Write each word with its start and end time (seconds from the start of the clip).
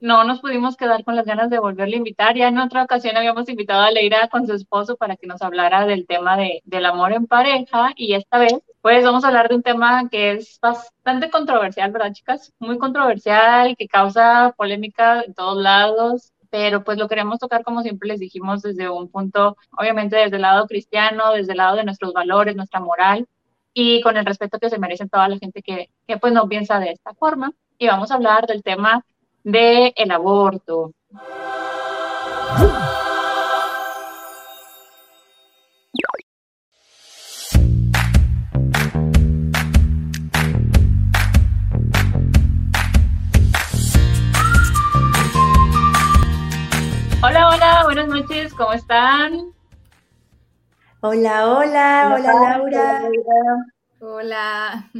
no 0.00 0.24
nos 0.24 0.40
pudimos 0.40 0.76
quedar 0.76 1.04
con 1.04 1.16
las 1.16 1.26
ganas 1.26 1.50
de 1.50 1.58
volverle 1.58 1.94
a 1.94 1.98
invitar. 1.98 2.36
Ya 2.36 2.48
en 2.48 2.58
otra 2.58 2.84
ocasión 2.84 3.16
habíamos 3.16 3.48
invitado 3.48 3.82
a 3.82 3.90
Leira 3.90 4.28
con 4.28 4.46
su 4.46 4.54
esposo 4.54 4.96
para 4.96 5.16
que 5.16 5.26
nos 5.26 5.42
hablara 5.42 5.86
del 5.86 6.06
tema 6.06 6.36
de, 6.36 6.62
del 6.64 6.86
amor 6.86 7.12
en 7.12 7.26
pareja 7.26 7.92
y 7.96 8.14
esta 8.14 8.38
vez 8.38 8.54
pues 8.80 9.04
vamos 9.04 9.24
a 9.24 9.28
hablar 9.28 9.48
de 9.48 9.56
un 9.56 9.62
tema 9.62 10.08
que 10.08 10.32
es 10.32 10.58
bastante 10.60 11.30
controversial, 11.30 11.90
¿verdad 11.90 12.12
chicas? 12.12 12.52
Muy 12.58 12.78
controversial, 12.78 13.76
que 13.76 13.88
causa 13.88 14.54
polémica 14.56 15.22
en 15.22 15.34
todos 15.34 15.60
lados, 15.60 16.32
pero 16.50 16.84
pues 16.84 16.96
lo 16.96 17.08
queremos 17.08 17.38
tocar 17.38 17.64
como 17.64 17.82
siempre 17.82 18.08
les 18.08 18.20
dijimos 18.20 18.62
desde 18.62 18.88
un 18.88 19.08
punto, 19.08 19.56
obviamente 19.76 20.16
desde 20.16 20.36
el 20.36 20.42
lado 20.42 20.66
cristiano, 20.66 21.32
desde 21.32 21.52
el 21.52 21.58
lado 21.58 21.76
de 21.76 21.84
nuestros 21.84 22.12
valores, 22.12 22.56
nuestra 22.56 22.80
moral 22.80 23.26
y 23.74 24.00
con 24.02 24.16
el 24.16 24.24
respeto 24.26 24.58
que 24.58 24.70
se 24.70 24.78
merecen 24.78 25.08
toda 25.08 25.28
la 25.28 25.38
gente 25.38 25.62
que, 25.62 25.90
que 26.06 26.16
pues 26.16 26.32
no 26.32 26.48
piensa 26.48 26.78
de 26.80 26.90
esta 26.92 27.14
forma. 27.14 27.52
Y 27.78 27.86
vamos 27.86 28.10
a 28.10 28.14
hablar 28.14 28.46
del 28.46 28.62
tema 28.62 29.04
del 29.48 29.94
el 29.96 30.10
aborto. 30.10 30.92
Hola, 47.20 47.48
hola, 47.48 47.82
buenas 47.84 48.08
noches, 48.08 48.52
¿cómo 48.54 48.72
están? 48.74 49.52
Hola, 51.00 51.48
hola, 51.48 52.14
hola, 52.14 52.32
Laura. 52.32 53.02
Hola. 54.00 54.90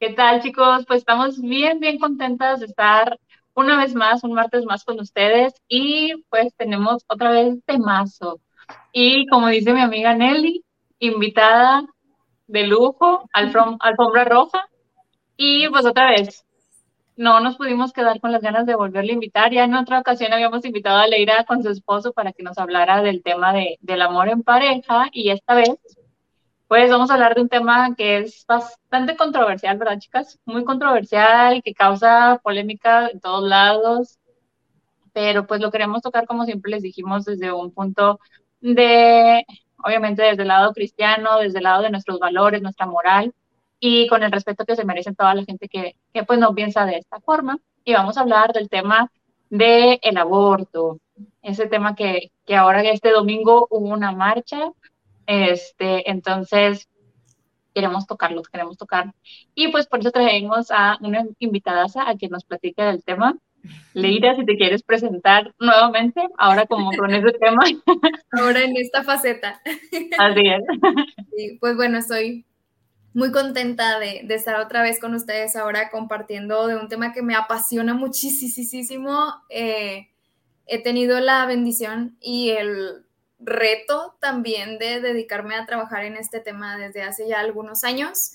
¿Qué 0.00 0.12
tal, 0.12 0.40
chicos? 0.40 0.84
Pues 0.86 1.00
estamos 1.00 1.40
bien, 1.40 1.80
bien 1.80 1.98
contentas 1.98 2.60
de 2.60 2.66
estar 2.66 3.18
una 3.52 3.76
vez 3.76 3.96
más, 3.96 4.22
un 4.22 4.32
martes 4.32 4.64
más 4.64 4.84
con 4.84 5.00
ustedes 5.00 5.54
y 5.66 6.22
pues 6.30 6.54
tenemos 6.56 7.04
otra 7.08 7.32
vez 7.32 7.56
temazo. 7.66 8.40
Y 8.92 9.26
como 9.26 9.48
dice 9.48 9.72
mi 9.72 9.80
amiga 9.80 10.14
Nelly, 10.14 10.64
invitada 11.00 11.82
de 12.46 12.68
lujo, 12.68 13.28
alfombra 13.32 14.24
roja. 14.24 14.68
Y 15.36 15.68
pues 15.68 15.84
otra 15.84 16.10
vez, 16.10 16.44
no 17.16 17.40
nos 17.40 17.56
pudimos 17.56 17.92
quedar 17.92 18.20
con 18.20 18.30
las 18.30 18.42
ganas 18.42 18.66
de 18.66 18.76
volverle 18.76 19.10
a 19.10 19.14
invitar. 19.14 19.52
Ya 19.52 19.64
en 19.64 19.74
otra 19.74 19.98
ocasión 19.98 20.32
habíamos 20.32 20.64
invitado 20.64 20.98
a 20.98 21.08
Leira 21.08 21.44
con 21.44 21.60
su 21.64 21.70
esposo 21.70 22.12
para 22.12 22.32
que 22.32 22.44
nos 22.44 22.56
hablara 22.58 23.02
del 23.02 23.24
tema 23.24 23.52
de, 23.52 23.78
del 23.80 24.02
amor 24.02 24.28
en 24.28 24.44
pareja 24.44 25.08
y 25.10 25.30
esta 25.30 25.56
vez 25.56 25.76
pues 26.68 26.90
vamos 26.90 27.10
a 27.10 27.14
hablar 27.14 27.34
de 27.34 27.40
un 27.42 27.48
tema 27.48 27.94
que 27.96 28.18
es 28.18 28.44
bastante 28.46 29.16
controversial, 29.16 29.78
¿verdad, 29.78 29.98
chicas? 29.98 30.38
Muy 30.44 30.64
controversial, 30.64 31.62
que 31.62 31.72
causa 31.74 32.40
polémica 32.42 33.08
en 33.08 33.20
todos 33.20 33.48
lados, 33.48 34.18
pero 35.14 35.46
pues 35.46 35.60
lo 35.60 35.70
queremos 35.70 36.02
tocar 36.02 36.26
como 36.26 36.44
siempre 36.44 36.70
les 36.70 36.82
dijimos 36.82 37.24
desde 37.24 37.52
un 37.52 37.72
punto 37.72 38.20
de, 38.60 39.44
obviamente 39.82 40.22
desde 40.22 40.42
el 40.42 40.48
lado 40.48 40.72
cristiano, 40.72 41.38
desde 41.38 41.58
el 41.58 41.64
lado 41.64 41.82
de 41.82 41.90
nuestros 41.90 42.18
valores, 42.18 42.62
nuestra 42.62 42.86
moral 42.86 43.34
y 43.80 44.06
con 44.08 44.22
el 44.22 44.32
respeto 44.32 44.66
que 44.66 44.76
se 44.76 44.84
merecen 44.84 45.16
toda 45.16 45.34
la 45.34 45.44
gente 45.44 45.68
que, 45.68 45.96
que 46.12 46.24
pues 46.24 46.38
no 46.38 46.54
piensa 46.54 46.84
de 46.84 46.98
esta 46.98 47.20
forma. 47.20 47.58
Y 47.84 47.94
vamos 47.94 48.18
a 48.18 48.22
hablar 48.22 48.52
del 48.52 48.68
tema 48.68 49.10
del 49.50 49.98
el 50.02 50.16
aborto, 50.18 50.98
ese 51.42 51.66
tema 51.66 51.94
que, 51.94 52.30
que 52.44 52.56
ahora 52.56 52.82
este 52.82 53.10
domingo 53.10 53.66
hubo 53.70 53.88
una 53.88 54.12
marcha 54.12 54.70
este, 55.28 56.10
entonces, 56.10 56.88
queremos 57.74 58.06
tocarlos, 58.06 58.48
queremos 58.48 58.78
tocar. 58.78 59.12
Y 59.54 59.68
pues 59.68 59.86
por 59.86 60.00
eso 60.00 60.10
traemos 60.10 60.70
a 60.70 60.96
una 61.02 61.24
invitada 61.38 61.84
a 62.06 62.16
que 62.16 62.28
nos 62.28 62.44
platique 62.44 62.82
del 62.82 63.04
tema. 63.04 63.36
Leira, 63.92 64.34
si 64.36 64.46
te 64.46 64.56
quieres 64.56 64.82
presentar 64.82 65.54
nuevamente, 65.60 66.26
ahora 66.38 66.64
como 66.64 66.90
con 66.92 67.12
ese 67.12 67.30
tema. 67.40 67.62
Ahora 68.32 68.62
en 68.62 68.74
esta 68.78 69.04
faceta. 69.04 69.60
Así 70.18 70.42
es. 70.46 71.58
pues 71.60 71.76
bueno, 71.76 71.98
estoy 71.98 72.46
muy 73.12 73.30
contenta 73.30 73.98
de, 73.98 74.22
de, 74.24 74.34
estar 74.34 74.58
otra 74.58 74.80
vez 74.80 74.98
con 74.98 75.14
ustedes 75.14 75.54
ahora 75.54 75.90
compartiendo 75.90 76.68
de 76.68 76.76
un 76.76 76.88
tema 76.88 77.12
que 77.12 77.20
me 77.20 77.34
apasiona 77.34 77.92
muchísimo. 77.92 79.34
Eh, 79.50 80.08
he 80.64 80.82
tenido 80.82 81.20
la 81.20 81.44
bendición 81.44 82.16
y 82.18 82.50
el 82.50 83.07
reto 83.38 84.16
también 84.20 84.78
de 84.78 85.00
dedicarme 85.00 85.54
a 85.54 85.66
trabajar 85.66 86.04
en 86.04 86.16
este 86.16 86.40
tema 86.40 86.76
desde 86.76 87.02
hace 87.02 87.28
ya 87.28 87.40
algunos 87.40 87.84
años. 87.84 88.32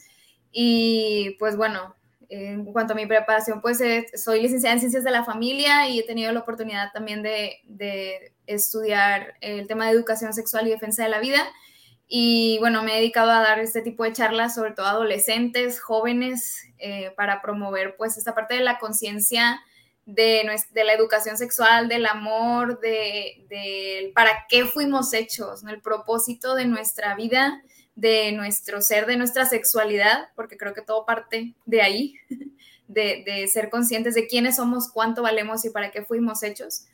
Y 0.52 1.36
pues 1.40 1.58
bueno, 1.58 1.96
en 2.30 2.66
cuanto 2.66 2.94
a 2.94 2.96
mi 2.96 3.06
preparación, 3.06 3.62
pues 3.62 3.80
eh, 3.82 4.08
soy 4.16 4.42
licenciada 4.42 4.74
en 4.74 4.80
Ciencias 4.80 5.04
de 5.04 5.12
la 5.12 5.24
Familia 5.24 5.88
y 5.88 6.00
he 6.00 6.04
tenido 6.04 6.32
la 6.32 6.40
oportunidad 6.40 6.92
también 6.92 7.22
de, 7.22 8.32
estudiar 8.46 9.36
el 9.40 9.68
tema 9.68 9.86
de 9.86 9.94
educación 9.94 10.34
sexual 10.34 10.68
y 10.68 10.72
defensa 10.72 11.04
de 11.04 11.10
la 11.10 11.20
vida. 11.20 11.48
Y 12.08 12.58
bueno, 12.60 12.84
me 12.84 12.94
he 12.94 12.98
dedicado 12.98 13.32
a 13.32 13.40
dar 13.40 13.60
este 13.60 13.82
tipo 13.82 14.04
de 14.04 14.12
charlas, 14.12 14.56
sobre 14.56 14.72
todo 14.72 14.86
a 14.86 14.92
adolescentes, 14.92 15.80
jóvenes, 15.80 16.66
eh, 16.78 17.14
para 17.16 17.42
promover 17.42 17.96
pues 17.96 18.18
esta 18.18 18.36
parte 18.36 18.56
de 18.56 18.62
la 18.62 18.80
conciencia 18.80 19.62
de, 20.06 20.50
de, 20.72 20.84
la 20.84 20.94
educación 20.94 21.38
sexual, 21.38 21.88
del 21.88 22.06
amor, 22.06 22.80
de, 22.80 24.12
para 24.14 24.46
qué 24.50 24.66
fuimos 24.66 25.14
hechos, 25.14 25.64
el 25.64 25.82
propósito 25.82 26.56
de 26.56 26.66
nuestra 26.66 27.16
vida, 27.16 27.62
de 27.96 28.32
nuestro 28.34 28.82
ser, 28.82 29.06
de 29.06 29.18
nuestra 29.18 29.46
sexualidad, 29.46 30.30
porque 30.36 30.58
creo 30.58 30.74
que 30.74 30.82
todo 30.82 31.06
parte 31.06 31.54
de 31.66 31.82
ahí, 31.82 32.16
de, 32.88 33.48
ser 33.52 33.70
conscientes 33.70 34.14
de 34.16 34.28
quiénes 34.28 34.58
somos, 34.58 34.92
cuánto 34.92 35.22
valemos 35.22 35.64
y 35.66 35.70
para 35.70 35.92
qué 35.92 36.04
fuimos 36.04 36.44
hechos. 36.44 36.86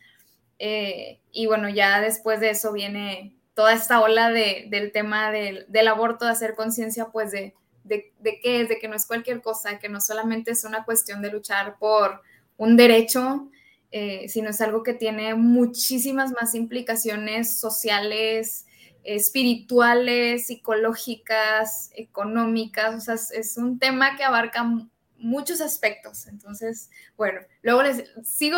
Eh, 0.60 1.20
y 1.32 1.48
bueno, 1.48 1.70
ya 1.70 2.02
después 2.02 2.40
de 2.40 2.52
eso 2.52 2.72
viene 2.74 3.36
toda 3.56 3.74
esta 3.74 4.02
ola 4.02 4.30
del 4.30 4.92
tema 4.92 5.32
del, 5.32 5.66
del, 5.68 5.88
aborto, 5.88 6.26
de 6.26 6.32
hacer 6.32 6.56
conciencia, 6.56 7.08
pues 7.08 7.32
de, 7.32 7.56
de, 7.84 8.14
de 8.20 8.40
qué 8.40 8.62
es, 8.62 8.70
de 8.70 8.78
que 8.78 8.88
no 8.88 8.96
es 8.96 9.08
cualquier 9.08 9.42
cosa, 9.42 9.80
que 9.80 9.90
no 9.90 10.00
solamente 10.00 10.52
es 10.52 10.64
una 10.64 10.86
cuestión 10.86 11.22
de 11.22 11.32
luchar 11.32 11.78
por 11.80 12.22
un 12.60 12.76
derecho, 12.76 13.50
eh, 13.90 14.28
sino 14.28 14.50
es 14.50 14.62
algo 14.62 14.84
que 14.84 14.94
tiene 14.94 15.34
muchísimas 15.34 16.32
más 16.32 16.54
implicaciones 16.54 17.58
sociales, 17.58 18.68
espirituales, 19.04 20.46
psicológicas, 20.48 21.90
económicas, 21.96 22.96
o 22.96 23.00
sea, 23.00 23.16
es, 23.16 23.58
un 23.58 23.80
tema 23.80 24.18
que 24.18 24.26
abarca 24.26 24.70
muchos 25.18 25.62
aspectos. 25.62 26.28
Entonces, 26.28 26.92
bueno, 27.16 27.40
luego 27.62 27.82
les 27.82 28.04
sigo, 28.24 28.58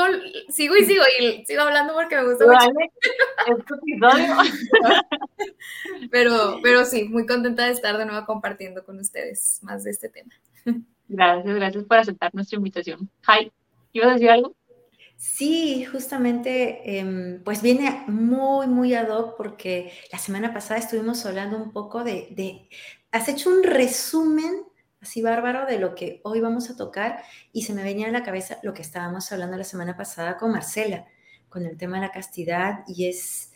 sigo 0.49 0.75
y 0.75 0.85
sigo 0.85 1.03
y 1.19 1.45
sigo 1.45 1.61
hablando 1.61 1.93
porque 1.93 2.17
me 2.17 2.23
gusta 2.23 2.45
mucho. 2.45 2.71
pero, 6.11 6.59
pero 6.63 6.85
sí, 6.85 7.03
muy 7.03 7.27
contenta 7.27 7.65
de 7.65 7.71
estar 7.71 7.99
de 7.99 8.05
nuevo 8.05 8.25
compartiendo 8.25 8.83
con 8.83 8.99
ustedes 8.99 9.59
más 9.61 9.83
de 9.83 9.91
este 9.91 10.09
tema. 10.09 10.33
Gracias, 11.07 11.55
gracias 11.55 11.83
por 11.83 11.97
aceptar 11.97 12.33
nuestra 12.33 12.57
invitación. 12.57 13.07
Hi. 13.27 13.51
¿Ibas 13.93 14.09
a 14.09 14.13
decir 14.13 14.29
algo? 14.29 14.55
Sí, 15.17 15.85
justamente, 15.85 16.97
em, 16.99 17.43
pues 17.43 17.61
viene 17.61 18.03
muy, 18.07 18.67
muy 18.67 18.95
ad 18.95 19.09
hoc 19.09 19.37
porque 19.37 19.91
la 20.11 20.17
semana 20.17 20.51
pasada 20.53 20.79
estuvimos 20.79 21.25
hablando 21.25 21.57
un 21.57 21.71
poco 21.71 22.03
de, 22.03 22.27
de, 22.31 22.67
has 23.11 23.27
hecho 23.29 23.49
un 23.51 23.63
resumen 23.63 24.63
así 24.99 25.21
bárbaro 25.21 25.65
de 25.67 25.79
lo 25.79 25.93
que 25.95 26.21
hoy 26.23 26.41
vamos 26.41 26.69
a 26.69 26.75
tocar 26.75 27.23
y 27.51 27.63
se 27.63 27.73
me 27.73 27.83
venía 27.83 28.07
a 28.07 28.11
la 28.11 28.23
cabeza 28.23 28.57
lo 28.63 28.73
que 28.73 28.81
estábamos 28.81 29.31
hablando 29.31 29.57
la 29.57 29.63
semana 29.63 29.95
pasada 29.95 30.37
con 30.37 30.51
Marcela, 30.51 31.05
con 31.49 31.65
el 31.65 31.77
tema 31.77 31.97
de 31.97 32.07
la 32.07 32.11
castidad 32.11 32.83
y 32.87 33.07
es, 33.07 33.51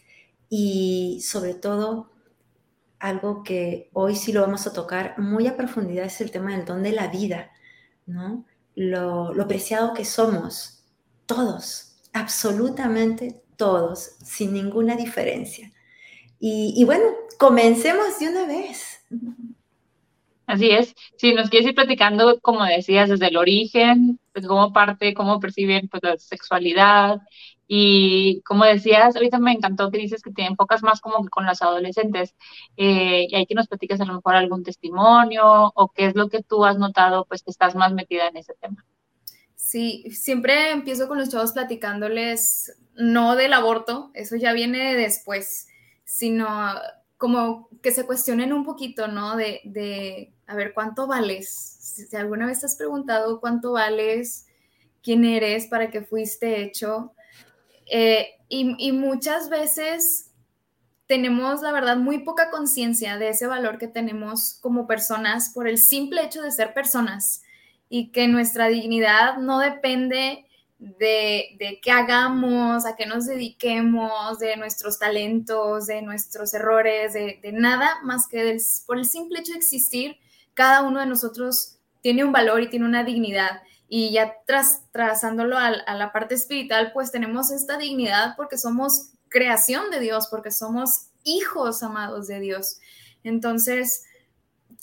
y 0.50 1.22
sobre 1.24 1.56
todo 1.56 2.12
algo 3.00 3.44
que 3.44 3.90
hoy 3.94 4.16
sí 4.16 4.34
lo 4.34 4.41
vamos 4.41 4.68
a 4.68 4.74
tocar 4.74 5.18
muy 5.18 5.47
a 5.47 5.57
profundidad 5.57 6.06
es 6.06 6.22
el 6.22 6.31
tema 6.31 6.56
del 6.56 6.66
don 6.66 6.84
de 6.84 6.91
la 6.91 7.07
vida, 7.07 7.51
¿no? 8.06 8.45
Lo, 8.75 9.34
preciado 9.47 9.94
que 9.94 10.06
somos, 10.06 10.84
todos, 11.25 11.95
absolutamente 12.13 13.42
todos, 13.57 14.12
sin 14.24 14.54
ninguna 14.54 14.95
diferencia. 14.95 15.72
Y, 16.39 16.83
bueno, 16.86 17.06
comencemos 17.39 18.19
de 18.19 18.30
una 18.30 18.45
vez. 18.45 19.04
Así 20.45 20.69
es. 20.69 20.94
Si 21.18 21.33
nos 21.33 21.50
quieres 21.50 21.69
ir 21.69 21.75
platicando, 21.75 22.39
como 22.39 22.63
decías, 22.63 23.10
desde 23.10 23.30
el 23.30 23.38
origen, 23.38 24.19
pues 24.31 24.45
cómo 24.45 24.72
parte, 24.72 25.16
cómo 25.16 25.39
perciben 25.39 25.88
pues, 25.88 26.04
la 26.04 26.18
sexualidad 26.18 27.21
y 27.67 28.41
como 28.41 28.65
decías, 28.65 29.15
ahorita 29.15 29.39
me 29.39 29.51
encantó 29.51 29.89
que 29.89 29.97
dices 29.97 30.21
que 30.21 30.31
tienen 30.31 30.56
pocas 30.56 30.83
más 30.83 31.01
como 31.01 31.23
que 31.23 31.29
con 31.29 31.45
las 31.45 31.62
adolescentes. 31.62 32.35
Eh, 32.77 33.27
y 33.29 33.35
hay 33.35 33.45
que 33.45 33.56
nos 33.56 33.67
platicas 33.67 34.01
a 34.01 34.06
lo 34.06 34.13
mejor 34.15 34.35
algún 34.35 34.63
testimonio 34.63 35.71
o 35.73 35.91
qué 35.91 36.06
es 36.07 36.15
lo 36.15 36.29
que 36.29 36.44
tú 36.44 36.65
has 36.65 36.77
notado, 36.77 37.25
pues 37.25 37.44
que 37.44 37.51
estás 37.51 37.75
más 37.75 37.94
metida 37.94 38.27
en 38.27 38.38
ese 38.38 38.53
tema. 38.59 38.85
Sí, 39.56 40.06
siempre 40.12 40.71
empiezo 40.71 41.07
con 41.07 41.17
los 41.17 41.29
chavos 41.29 41.53
platicándoles 41.53 42.77
no 42.94 43.35
del 43.35 43.53
aborto, 43.53 44.11
eso 44.13 44.35
ya 44.35 44.53
viene 44.53 44.95
después, 44.95 45.68
sino 46.03 46.47
como 47.18 47.68
que 47.81 47.91
se 47.91 48.06
cuestionen 48.06 48.53
un 48.53 48.63
poquito, 48.63 49.07
¿no? 49.07 49.35
De, 49.35 49.61
de 49.63 50.33
a 50.45 50.56
ver, 50.56 50.73
¿cuánto 50.73 51.07
vales? 51.07 51.50
Si 51.50 52.15
alguna 52.15 52.45
vez 52.45 52.59
te 52.59 52.68
has 52.68 52.75
preguntado 52.75 53.39
cuánto 53.39 53.71
vales, 53.71 54.45
quién 55.01 55.25
eres, 55.25 55.68
para 55.68 55.89
qué 55.89 56.01
fuiste 56.01 56.61
hecho. 56.61 57.14
Eh, 57.85 58.29
y, 58.47 58.91
muchas 58.91 59.49
veces 59.49 60.31
tenemos, 61.07 61.61
la 61.61 61.71
verdad, 61.71 61.97
muy 61.97 62.19
poca 62.19 62.49
conciencia 62.49 63.17
de 63.17 63.29
ese 63.29 63.47
valor 63.47 63.77
que 63.77 63.87
tenemos 63.87 64.57
como 64.61 64.87
personas 64.87 65.51
por 65.53 65.67
el 65.67 65.77
simple 65.77 66.23
hecho 66.23 66.41
de 66.41 66.51
ser 66.51 66.73
personas 66.73 67.43
y 67.89 68.11
que 68.11 68.27
nuestra 68.27 68.67
dignidad 68.67 69.37
no 69.37 69.59
depende 69.59 70.45
de, 70.79 71.55
de 71.59 71.79
qué 71.81 71.91
hagamos, 71.91 72.85
a 72.85 72.95
qué 72.95 73.05
nos 73.05 73.25
dediquemos, 73.25 74.39
de 74.39 74.57
nuestros 74.57 74.99
talentos, 74.99 75.87
de 75.87 76.01
nuestros 76.01 76.53
errores, 76.53 77.13
de, 77.13 77.39
nada 77.53 77.99
más 78.03 78.27
que 78.27 78.57
por 78.85 78.97
el 78.97 79.05
simple 79.05 79.39
hecho 79.39 79.53
de 79.53 79.59
existir, 79.59 80.17
cada 80.53 80.83
uno 80.83 80.99
de 80.99 81.05
nosotros 81.05 81.77
tiene 82.01 82.23
un 82.23 82.31
valor 82.31 82.61
y 82.61 82.69
tiene 82.69 82.85
una 82.85 83.03
dignidad. 83.03 83.61
Y 83.87 84.11
ya 84.11 84.33
tras, 84.45 84.83
trazándolo 84.91 85.57
a, 85.57 85.67
a 85.67 85.95
la 85.95 86.11
parte 86.11 86.35
espiritual, 86.35 86.91
pues 86.93 87.11
tenemos 87.11 87.51
esta 87.51 87.77
dignidad 87.77 88.35
porque 88.35 88.57
somos 88.57 89.11
creación 89.29 89.91
de 89.91 89.99
Dios, 89.99 90.27
porque 90.29 90.51
somos 90.51 91.07
hijos 91.23 91.83
amados 91.83 92.27
de 92.27 92.39
Dios. 92.39 92.79
Entonces, 93.23 94.03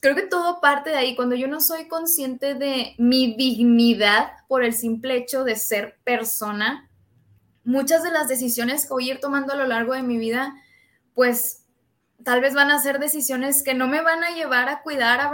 creo 0.00 0.14
que 0.16 0.26
todo 0.26 0.60
parte 0.60 0.90
de 0.90 0.96
ahí. 0.96 1.16
Cuando 1.16 1.36
yo 1.36 1.48
no 1.48 1.60
soy 1.60 1.88
consciente 1.88 2.54
de 2.54 2.94
mi 2.98 3.34
dignidad 3.34 4.32
por 4.48 4.64
el 4.64 4.74
simple 4.74 5.16
hecho 5.16 5.44
de 5.44 5.56
ser 5.56 5.96
persona, 6.04 6.90
muchas 7.64 8.02
de 8.02 8.10
las 8.10 8.28
decisiones 8.28 8.84
que 8.84 8.92
voy 8.92 9.08
a 9.08 9.14
ir 9.14 9.20
tomando 9.20 9.52
a 9.52 9.56
lo 9.56 9.66
largo 9.66 9.94
de 9.94 10.02
mi 10.02 10.18
vida, 10.18 10.54
pues 11.14 11.61
tal 12.24 12.40
vez 12.40 12.54
van 12.54 12.70
a 12.70 12.80
ser 12.80 12.98
decisiones 12.98 13.62
que 13.62 13.74
no 13.74 13.88
me 13.88 14.00
van 14.02 14.24
a 14.24 14.34
llevar 14.34 14.68
a 14.68 14.82
cuidar, 14.82 15.20
a 15.20 15.30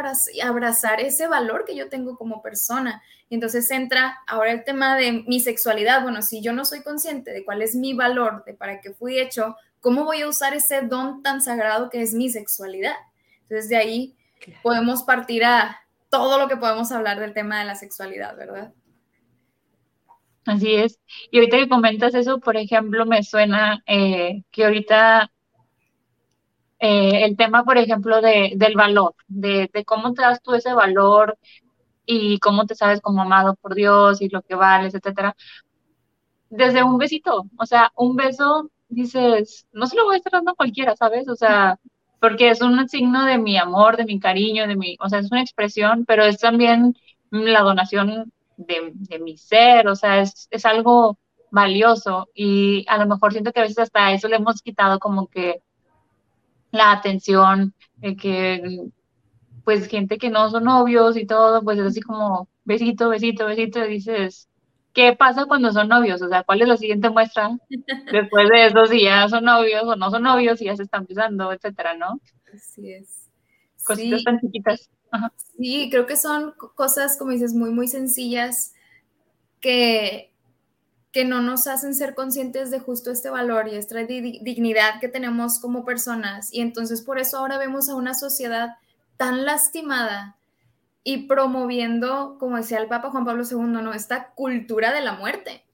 abrazar 0.47 1.01
ese 1.01 1.27
valor 1.27 1.65
que 1.65 1.77
yo 1.77 1.89
tengo 1.89 2.17
como 2.17 2.43
persona. 2.43 3.03
Y 3.29 3.35
entonces 3.35 3.71
entra 3.71 4.19
ahora 4.27 4.53
el 4.53 4.65
tema 4.65 4.97
de 4.97 5.25
mi 5.27 5.41
sexualidad. 5.41 6.03
Bueno, 6.03 6.23
si 6.23 6.41
yo 6.41 6.53
no 6.53 6.65
soy 6.65 6.83
consciente 6.83 7.33
de 7.33 7.45
cuál 7.45 7.63
es 7.63 7.75
mi 7.75 7.95
valor, 7.95 8.45
de 8.45 8.55
para 8.55 8.81
qué 8.81 8.93
fui 8.93 9.19
hecho, 9.19 9.57
¿cómo 9.81 10.05
voy 10.05 10.23
a 10.23 10.29
usar 10.29 10.55
ese 10.55 10.83
don 10.83 11.23
tan 11.23 11.41
sagrado 11.41 11.91
que 11.91 12.03
es 12.03 12.15
mi 12.15 12.31
sexualidad? 12.31 12.97
Entonces 13.43 13.69
de 13.69 13.77
ahí 13.77 14.17
podemos 14.63 15.03
partir 15.03 15.45
a 15.45 15.81
todo 16.11 16.39
lo 16.39 16.49
que 16.49 16.57
podemos 16.57 16.91
hablar 16.93 17.21
del 17.21 17.35
tema 17.35 17.59
de 17.59 17.67
la 17.67 17.75
sexualidad, 17.75 18.37
¿verdad? 18.37 18.73
Así 20.47 20.75
es. 20.75 20.99
Y 21.31 21.39
ahorita 21.39 21.59
que 21.59 21.69
comentas 21.69 22.15
eso, 22.15 22.41
por 22.41 22.57
ejemplo, 22.57 23.05
me 23.05 23.23
suena 23.23 23.83
eh, 23.87 24.45
que 24.51 24.65
ahorita 24.65 25.31
eh, 26.79 27.25
el 27.25 27.37
tema, 27.37 27.65
por 27.65 27.79
ejemplo, 27.79 28.21
de, 28.21 28.53
del 28.57 28.75
valor, 28.75 29.15
de, 29.27 29.71
de, 29.73 29.85
cómo 29.85 30.15
te 30.15 30.23
das 30.23 30.41
tú 30.43 30.55
ese 30.55 30.73
valor 30.75 31.39
y 32.07 32.39
cómo 32.41 32.67
te 32.67 32.75
sabes 32.75 33.01
como 33.01 33.23
amado 33.23 33.55
por 33.57 33.75
Dios 33.75 34.23
y 34.23 34.29
lo 34.29 34.43
que 34.43 34.55
vales, 34.55 34.95
etcétera. 34.95 35.37
Desde 36.51 36.83
un 36.83 36.99
besito, 36.99 37.45
o 37.59 37.67
sea, 37.67 37.93
un 37.97 38.17
beso, 38.17 38.71
dices, 38.89 39.67
no 39.73 39.87
se 39.87 39.97
lo 39.97 40.05
voy 40.05 40.15
a 40.15 40.19
estar 40.19 40.33
dando 40.33 40.53
a 40.53 40.55
cualquiera, 40.55 40.97
¿sabes? 40.97 41.29
O 41.29 41.37
sea, 41.37 41.79
porque 42.21 42.51
es 42.51 42.63
un 42.63 42.89
signo 42.89 43.25
de 43.27 43.39
mi 43.39 43.59
amor, 43.59 43.97
de 43.97 44.05
mi 44.05 44.19
cariño, 44.21 44.67
de 44.67 44.77
mi, 44.77 44.97
o 45.01 45.09
sea, 45.09 45.19
es 45.21 45.31
una 45.31 45.43
expresión, 45.43 46.05
pero 46.07 46.25
es 46.25 46.39
también 46.39 46.95
la 47.31 47.61
donación 47.63 48.33
de, 48.57 48.93
de 48.95 49.19
mi 49.19 49.37
ser, 49.37 49.89
o 49.89 49.95
sea, 49.97 50.21
es, 50.21 50.49
es 50.51 50.65
algo 50.65 51.19
valioso 51.51 52.29
y 52.35 52.85
a 52.89 52.99
lo 52.99 53.07
mejor 53.07 53.33
siento 53.33 53.53
que 53.53 53.61
a 53.61 53.63
veces 53.63 53.79
hasta 53.79 54.13
eso 54.13 54.29
le 54.29 54.37
hemos 54.37 54.63
quitado 54.63 54.99
como 54.99 55.29
que 55.29 55.63
la 56.71 56.93
atención, 56.93 57.75
de 57.97 58.17
que 58.17 58.91
pues 59.65 59.87
gente 59.87 60.17
que 60.19 60.31
no 60.31 60.49
son 60.49 60.65
novios 60.65 61.17
y 61.17 61.27
todo, 61.27 61.63
pues 61.63 61.79
es 61.79 61.87
así 61.87 62.01
como 62.01 62.49
besito, 62.65 63.11
besito, 63.11 63.47
besito, 63.47 63.85
y 63.85 63.89
dices, 63.89 64.49
¿qué 64.95 65.15
pasa 65.15 65.45
cuando 65.47 65.73
son 65.73 65.89
novios? 65.89 66.23
O 66.23 66.29
sea, 66.29 66.43
¿cuál 66.43 66.63
es 66.63 66.69
la 66.69 66.77
siguiente 66.77 67.11
muestra 67.11 67.51
después 68.13 68.49
de 68.49 68.67
eso 68.67 68.87
si 68.87 69.05
ya 69.05 69.29
son 69.29 69.45
novios 69.45 69.85
o 69.85 69.97
no 69.97 70.11
son 70.11 70.23
novios 70.23 70.61
y 70.63 70.67
ya 70.67 70.77
se 70.77 70.85
están 70.85 71.05
besando, 71.07 71.53
etcétera, 71.53 71.97
¿no? 71.97 72.21
Así 72.55 72.93
es. 72.93 73.29
Cositas 73.85 74.25
tan 74.25 74.41
chiquitas. 74.41 74.91
Sí, 75.57 75.89
creo 75.91 76.07
que 76.07 76.17
son 76.17 76.53
cosas, 76.75 77.19
como 77.19 77.33
dices, 77.33 77.55
muy, 77.55 77.71
muy 77.71 77.89
sencillas 77.89 78.75
que, 79.61 80.33
que 81.19 81.25
no 81.25 81.41
nos 81.43 81.67
hacen 81.67 81.97
ser 81.97 82.15
conscientes 82.15 82.71
de 82.71 82.79
justo 82.79 83.11
este 83.11 83.29
valor 83.29 83.67
y 83.67 83.75
esta 83.75 83.99
dignidad 84.05 85.01
que 85.01 85.09
tenemos 85.09 85.59
como 85.59 85.85
personas. 85.85 86.55
Y 86.55 86.61
entonces 86.61 87.03
por 87.03 87.19
eso 87.19 87.39
ahora 87.39 87.59
vemos 87.59 87.89
a 87.89 87.97
una 87.97 88.15
sociedad 88.15 88.77
tan 89.17 89.45
lastimada 89.45 90.37
y 91.03 91.27
promoviendo, 91.27 92.37
como 92.39 92.57
decía 92.57 92.79
el 92.79 92.87
Papa 92.87 93.11
Juan 93.11 93.25
Pablo 93.25 93.43
II, 93.43 93.83
¿no? 93.83 93.95
esta 93.95 94.29
cultura 94.35 94.95
de 94.95 95.01
la 95.01 95.15
muerte. 95.15 95.65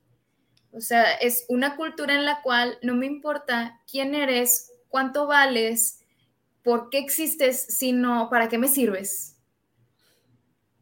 O 0.72 0.80
sea, 0.80 1.12
es 1.12 1.44
una 1.50 1.76
cultura 1.76 2.14
en 2.14 2.24
la 2.24 2.40
cual 2.40 2.78
no 2.80 2.94
me 2.94 3.04
importa 3.04 3.82
quién 3.86 4.14
eres, 4.14 4.72
cuánto 4.88 5.26
vales, 5.26 6.00
por 6.62 6.88
qué 6.88 6.96
existes, 7.00 7.66
sino 7.68 8.30
para 8.30 8.48
qué 8.48 8.56
me 8.56 8.68
sirves. 8.68 9.36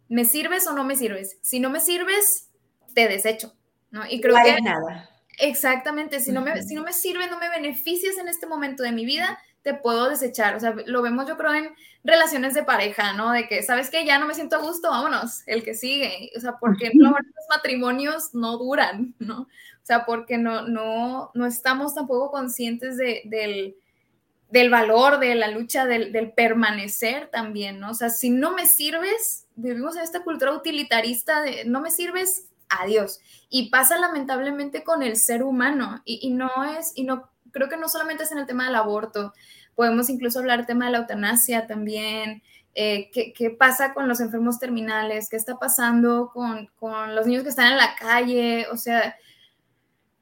¿Me 0.08 0.24
sirves 0.24 0.68
o 0.68 0.72
no 0.72 0.84
me 0.84 0.94
sirves? 0.94 1.36
Si 1.42 1.58
no 1.58 1.68
me 1.68 1.80
sirves, 1.80 2.48
te 2.94 3.08
desecho. 3.08 3.56
¿No? 3.92 4.02
Y 4.10 4.20
creo 4.20 4.34
que... 4.44 4.60
nada. 4.60 5.08
Exactamente, 5.38 6.20
si 6.20 6.30
no, 6.30 6.40
me, 6.40 6.62
si 6.62 6.74
no 6.74 6.82
me 6.82 6.92
sirve, 6.92 7.26
no 7.28 7.38
me 7.38 7.48
beneficias 7.48 8.18
en 8.18 8.28
este 8.28 8.46
momento 8.46 8.82
de 8.82 8.92
mi 8.92 9.04
vida, 9.04 9.38
te 9.62 9.74
puedo 9.74 10.08
desechar. 10.08 10.54
O 10.56 10.60
sea, 10.60 10.74
lo 10.86 11.02
vemos 11.02 11.26
yo 11.26 11.36
creo 11.36 11.54
en 11.54 11.72
relaciones 12.04 12.54
de 12.54 12.64
pareja, 12.64 13.12
¿no? 13.14 13.32
De 13.32 13.48
que, 13.48 13.62
¿sabes 13.62 13.90
qué? 13.90 14.04
Ya 14.04 14.18
no 14.18 14.26
me 14.26 14.34
siento 14.34 14.56
a 14.56 14.60
gusto, 14.60 14.90
vámonos, 14.90 15.42
el 15.46 15.62
que 15.62 15.74
sigue. 15.74 16.30
O 16.36 16.40
sea, 16.40 16.58
porque 16.58 16.90
los 16.94 17.14
matrimonios 17.48 18.34
no 18.34 18.58
duran, 18.58 19.14
¿no? 19.18 19.42
O 19.42 19.84
sea, 19.84 20.04
porque 20.04 20.38
no, 20.38 20.68
no, 20.68 21.30
no 21.34 21.46
estamos 21.46 21.94
tampoco 21.94 22.30
conscientes 22.30 22.96
de, 22.96 23.22
del, 23.24 23.76
del 24.50 24.70
valor, 24.70 25.18
de 25.18 25.34
la 25.34 25.48
lucha, 25.48 25.86
del, 25.86 26.12
del, 26.12 26.32
permanecer 26.32 27.28
también, 27.28 27.80
¿no? 27.80 27.90
O 27.90 27.94
sea, 27.94 28.10
si 28.10 28.30
no 28.30 28.52
me 28.52 28.66
sirves, 28.66 29.46
vivimos 29.56 29.96
en 29.96 30.02
esta 30.02 30.22
cultura 30.22 30.52
utilitarista 30.52 31.40
de 31.42 31.64
no 31.64 31.80
me 31.80 31.90
sirves, 31.90 32.48
adiós. 32.80 33.20
Y 33.48 33.70
pasa 33.70 33.98
lamentablemente 33.98 34.84
con 34.84 35.02
el 35.02 35.16
ser 35.16 35.42
humano 35.42 36.00
y, 36.04 36.30
no 36.30 36.50
es, 36.78 36.92
y 36.94 37.04
no 37.04 37.30
creo 37.50 37.69
que 37.69 37.76
no 37.76 37.88
solamente 37.88 38.24
es 38.24 38.32
en 38.32 38.38
el 38.38 38.46
tema 38.46 38.66
del 38.66 38.76
aborto, 38.76 39.32
podemos 39.74 40.08
incluso 40.08 40.38
hablar 40.38 40.58
del 40.58 40.66
tema 40.66 40.86
de 40.86 40.92
la 40.92 40.98
eutanasia 40.98 41.66
también, 41.66 42.42
eh, 42.74 43.10
¿qué, 43.12 43.50
pasa 43.50 43.92
con 43.92 44.08
los 44.08 44.20
enfermos 44.20 44.58
terminales, 44.58 45.28
qué 45.28 45.36
está 45.36 45.58
pasando 45.58 46.30
con, 46.32 46.70
los 47.14 47.26
niños 47.26 47.42
que 47.42 47.50
están 47.50 47.72
en 47.72 47.76
la 47.76 47.94
calle, 47.96 48.66
o 48.72 48.76
sea, 48.76 49.14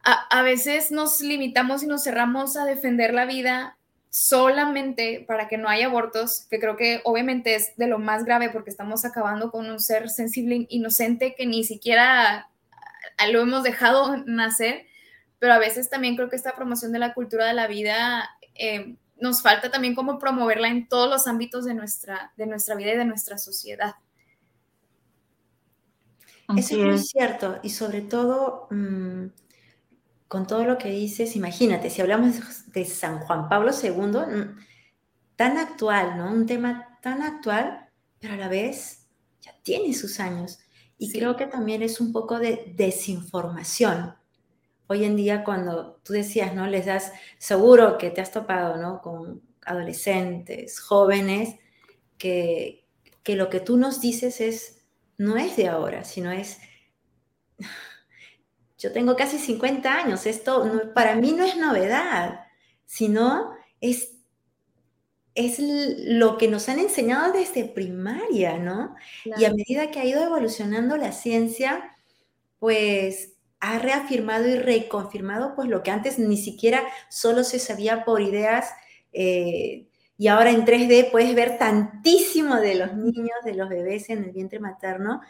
a, 0.03 0.43
veces 0.43 0.91
nos 0.91 1.21
limitamos 1.21 1.83
y 1.83 1.87
nos 1.87 2.03
cerramos 2.03 2.57
a 2.57 2.65
defender 2.65 3.13
la 3.13 3.27
vida 3.27 3.77
solamente 4.11 5.25
para 5.27 5.49
que 5.49 5.57
no 5.57 5.69
haya 5.69 5.87
abortos, 5.87 6.47
que 6.51 6.59
creo 6.59 6.77
que 6.77 7.01
obviamente 7.05 7.55
es 7.55 7.77
de 7.77 7.87
lo 7.87 7.99
más 7.99 8.25
grave 8.25 8.51
porque 8.51 8.71
estamos 8.71 9.05
acabando 9.05 9.51
con 9.51 9.71
un 9.71 9.81
ser 9.81 10.11
sensible, 10.11 10.67
inocente 10.69 11.35
que 11.37 11.47
ni 11.47 11.65
siquiera 11.65 12.51
lo 13.33 13.41
hemos 13.41 13.63
dejado 13.63 14.17
nacer 14.27 14.91
pero 15.41 15.55
a 15.55 15.59
veces 15.59 15.91
también 15.91 16.15
creo 16.15 16.29
que 16.29 16.37
esta 16.37 16.55
promoción 16.55 16.93
de 16.93 17.01
la 17.01 17.15
cultura 17.15 17.47
de 17.47 17.55
la 17.55 17.67
vida 17.67 18.31
eh, 18.55 18.95
nos 19.19 19.43
falta 19.43 19.71
también 19.71 19.95
como 19.95 20.19
promoverla 20.19 20.69
en 20.69 20.87
todos 20.87 21.09
los 21.09 21.27
ámbitos 21.27 21.65
de 21.65 21.75
nuestra, 21.75 22.33
de 22.37 22.47
nuestra 22.47 22.77
vida 22.77 22.93
y 22.93 22.99
de 22.99 23.07
nuestra 23.07 23.39
sociedad. 23.39 23.97
Eso 26.57 26.77
es 26.77 26.85
muy 26.85 26.99
cierto 26.99 27.59
y 27.63 27.71
sobre 27.71 28.03
todo 28.03 28.67
mm, 28.71 29.27
con 30.31 30.47
todo 30.47 30.65
lo 30.65 30.79
que 30.79 30.91
dices, 30.91 31.35
imagínate, 31.35 31.91
si 31.91 32.01
hablamos 32.01 32.37
de 32.73 32.85
San 32.85 33.19
Juan 33.19 33.49
Pablo 33.49 33.73
II, 33.73 34.55
tan 35.35 35.59
actual, 35.59 36.17
¿no? 36.17 36.31
Un 36.31 36.47
tema 36.47 37.01
tan 37.03 37.21
actual, 37.21 37.89
pero 38.21 38.35
a 38.35 38.37
la 38.37 38.47
vez 38.47 39.09
ya 39.41 39.53
tiene 39.65 39.93
sus 39.93 40.21
años. 40.21 40.61
Y 40.99 41.11
creo 41.11 41.35
que 41.37 41.49
también 41.49 41.83
es 41.83 42.01
un 42.01 42.13
poco 42.13 42.39
de 42.39 42.73
desinformación 42.77 44.15
hoy 44.87 45.05
en 45.05 45.17
día 45.17 45.43
cuando 45.43 46.01
tú 46.05 46.13
decías, 46.13 46.55
¿no? 46.55 46.69
Les 46.69 46.87
das, 46.87 47.11
seguro 47.39 47.99
que 47.99 48.11
te 48.11 48.21
has 48.21 48.31
topado, 48.31 48.77
¿no? 48.77 49.01
Con 49.03 49.43
adolescentes, 49.67 50.79
jóvenes, 50.79 51.57
que, 52.19 52.87
que 53.25 53.35
lo 53.35 53.51
que 53.51 53.59
tú 53.59 53.77
nos 53.77 54.01
dices 54.01 54.41
es, 54.41 54.85
no 55.19 55.37
es 55.37 55.57
de 55.57 55.67
ahora, 55.67 56.05
sino 56.05 56.31
es, 56.31 56.61
yo 58.81 58.93
tengo 58.93 59.15
casi 59.15 59.39
50 59.39 59.95
años, 59.95 60.25
esto 60.25 60.91
para 60.95 61.15
mí 61.15 61.33
no 61.33 61.45
es 61.45 61.57
novedad, 61.57 62.47
sino 62.87 63.53
es, 63.83 64.17
es 65.35 65.59
lo 65.59 66.39
que 66.39 66.49
nos 66.49 66.69
han 66.71 66.79
enseñado 66.79 67.33
desde 67.33 67.67
primaria, 67.67 68.59
¿no? 68.59 68.97
Y 69.25 69.45
a 69.45 69.53
medida 69.53 69.91
que 69.91 70.01
ha 70.01 70.07
ido 70.07 70.23
evolucionando 70.23 70.97
la 70.97 71.13
ciencia, 71.13 71.95
pues 72.59 73.35
ha 73.61 73.79
reafirmado 73.79 74.49
y 74.49 74.55
reconfirmado 74.55 75.55
pues 75.55 75.69
lo 75.69 75.83
que 75.83 75.91
antes 75.91 76.19
ni 76.19 76.39
siquiera 76.39 76.83
solo 77.11 77.45
se 77.45 77.59
sabía 77.59 78.07
por 78.07 78.23
ideas 78.23 78.71
eh, 79.13 79.89
y 80.17 80.29
ahora 80.29 80.51
en 80.51 80.65
3D 80.65 81.11
puedes 81.11 81.35
ver 81.35 81.59
tantísimo 81.59 82.57
de 82.57 82.77
los 82.77 82.95
niños, 82.95 83.37
de 83.45 83.55
los 83.55 83.69
bebés 83.69 84.09
en 84.09 84.25
el 84.25 84.33
vientre 84.33 84.59
materno, 84.59 85.21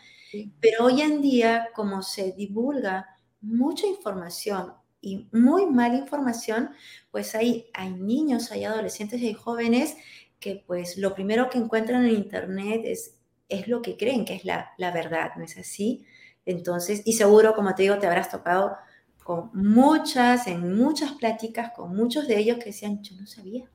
pero 0.60 0.84
hoy 0.84 1.02
en 1.02 1.20
día 1.20 1.68
como 1.74 2.02
se 2.02 2.32
divulga 2.32 3.16
mucha 3.40 3.86
información 3.86 4.74
y 5.00 5.28
muy 5.32 5.66
mala 5.66 5.96
información, 5.96 6.70
pues 7.10 7.34
hay, 7.34 7.66
hay 7.74 7.90
niños, 7.90 8.52
hay 8.52 8.64
adolescentes 8.64 9.20
y 9.20 9.28
hay 9.28 9.34
jóvenes 9.34 9.96
que 10.38 10.62
pues 10.66 10.96
lo 10.98 11.14
primero 11.14 11.48
que 11.50 11.58
encuentran 11.58 12.04
en 12.04 12.14
internet 12.14 12.82
es, 12.84 13.16
es 13.48 13.68
lo 13.68 13.82
que 13.82 13.96
creen 13.96 14.24
que 14.24 14.34
es 14.34 14.44
la, 14.44 14.70
la 14.78 14.90
verdad, 14.90 15.32
¿no 15.36 15.44
es 15.44 15.56
así? 15.58 16.04
Entonces, 16.46 17.02
y 17.04 17.14
seguro, 17.14 17.54
como 17.54 17.74
te 17.74 17.82
digo, 17.82 17.98
te 17.98 18.06
habrás 18.06 18.30
topado 18.30 18.76
con 19.24 19.50
muchas, 19.54 20.46
en 20.46 20.74
muchas 20.76 21.12
pláticas, 21.12 21.72
con 21.76 21.94
muchos 21.94 22.26
de 22.26 22.38
ellos 22.38 22.58
que 22.58 22.66
decían, 22.66 23.02
yo 23.02 23.16
no 23.16 23.26
sabía, 23.26 23.70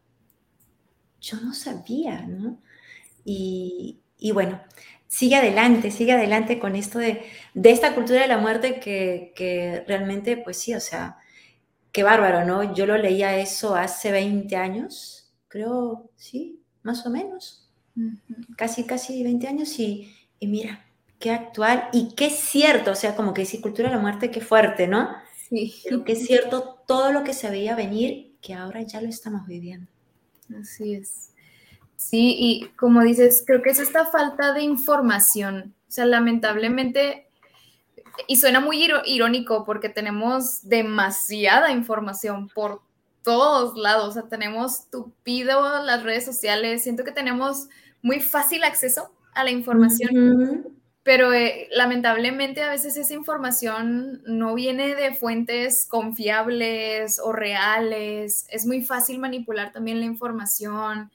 yo 1.19 1.39
no 1.41 1.53
sabía, 1.53 2.21
¿no? 2.21 2.61
Y, 3.23 4.01
y 4.17 4.31
bueno, 4.31 4.61
sigue 5.15 5.37
adelante, 5.37 5.91
sigue 5.91 6.11
adelante 6.11 6.59
con 6.59 6.75
esto 6.75 6.99
de, 6.99 7.21
de 7.53 7.71
esta 7.71 7.95
cultura 7.95 8.19
de 8.19 8.27
la 8.27 8.37
muerte 8.37 8.81
que, 8.81 9.31
que, 9.33 9.81
realmente, 9.87 10.35
pues 10.35 10.57
sí, 10.57 10.73
o 10.75 10.81
sea, 10.81 11.19
qué 11.93 12.03
bárbaro, 12.03 12.43
¿no? 12.43 12.75
Yo 12.75 12.85
lo 12.85 12.97
leía 12.97 13.37
eso 13.37 13.75
hace 13.75 14.11
20 14.11 14.57
años, 14.57 15.33
creo, 15.47 16.09
sí, 16.17 16.59
más 16.83 17.05
o 17.05 17.09
menos, 17.09 17.71
casi, 18.57 18.83
casi 18.83 19.23
20 19.23 19.47
años 19.47 19.79
y, 19.79 20.13
y 20.37 20.47
mira, 20.47 20.85
qué 21.17 21.31
actual 21.31 21.87
y 21.93 22.13
qué 22.13 22.29
cierto, 22.29 22.91
o 22.91 22.95
sea, 22.95 23.15
como 23.15 23.33
que 23.33 23.43
decir 23.43 23.61
cultura 23.61 23.87
de 23.87 23.95
la 23.95 24.01
muerte, 24.01 24.31
qué 24.31 24.41
fuerte, 24.41 24.85
¿no? 24.85 25.07
Sí. 25.47 25.75
Pero 25.85 26.03
qué 26.03 26.17
cierto 26.17 26.83
todo 26.85 27.13
lo 27.13 27.23
que 27.23 27.31
se 27.31 27.49
veía 27.49 27.73
venir, 27.73 28.35
que 28.41 28.53
ahora 28.53 28.81
ya 28.81 28.99
lo 28.99 29.07
estamos 29.07 29.47
viviendo. 29.47 29.87
Así 30.59 30.93
es. 30.93 31.31
Sí, 31.95 32.35
y 32.37 32.67
como 32.75 33.01
dices, 33.01 33.43
creo 33.45 33.61
que 33.61 33.69
es 33.69 33.79
esta 33.79 34.05
falta 34.05 34.53
de 34.53 34.61
información. 34.61 35.73
O 35.87 35.91
sea, 35.91 36.05
lamentablemente, 36.05 37.27
y 38.27 38.37
suena 38.37 38.59
muy 38.59 38.87
irónico 39.05 39.65
porque 39.65 39.89
tenemos 39.89 40.67
demasiada 40.67 41.71
información 41.71 42.49
por 42.49 42.81
todos 43.23 43.77
lados. 43.77 44.09
O 44.09 44.11
sea, 44.11 44.29
tenemos 44.29 44.89
tupido 44.89 45.83
las 45.83 46.03
redes 46.03 46.25
sociales. 46.25 46.83
Siento 46.83 47.03
que 47.03 47.11
tenemos 47.11 47.67
muy 48.01 48.19
fácil 48.19 48.63
acceso 48.63 49.11
a 49.33 49.43
la 49.43 49.51
información 49.51 50.75
pero 51.05 51.31
eh, 51.33 51.67
lamentablemente 51.71 52.63
a 52.63 52.71
veces 52.71 52.97
esa 52.97 53.13
información 53.13 54.23
no 54.25 54.55
viene 54.55 54.95
de 54.95 55.13
fuentes 55.13 55.85
confiables 55.85 57.19
o 57.23 57.31
reales, 57.31 58.47
es 58.49 58.65
muy 58.65 58.81
fácil 58.81 59.19
manipular 59.19 59.71
también 59.71 59.99
la 59.99 60.07
información 60.07 61.11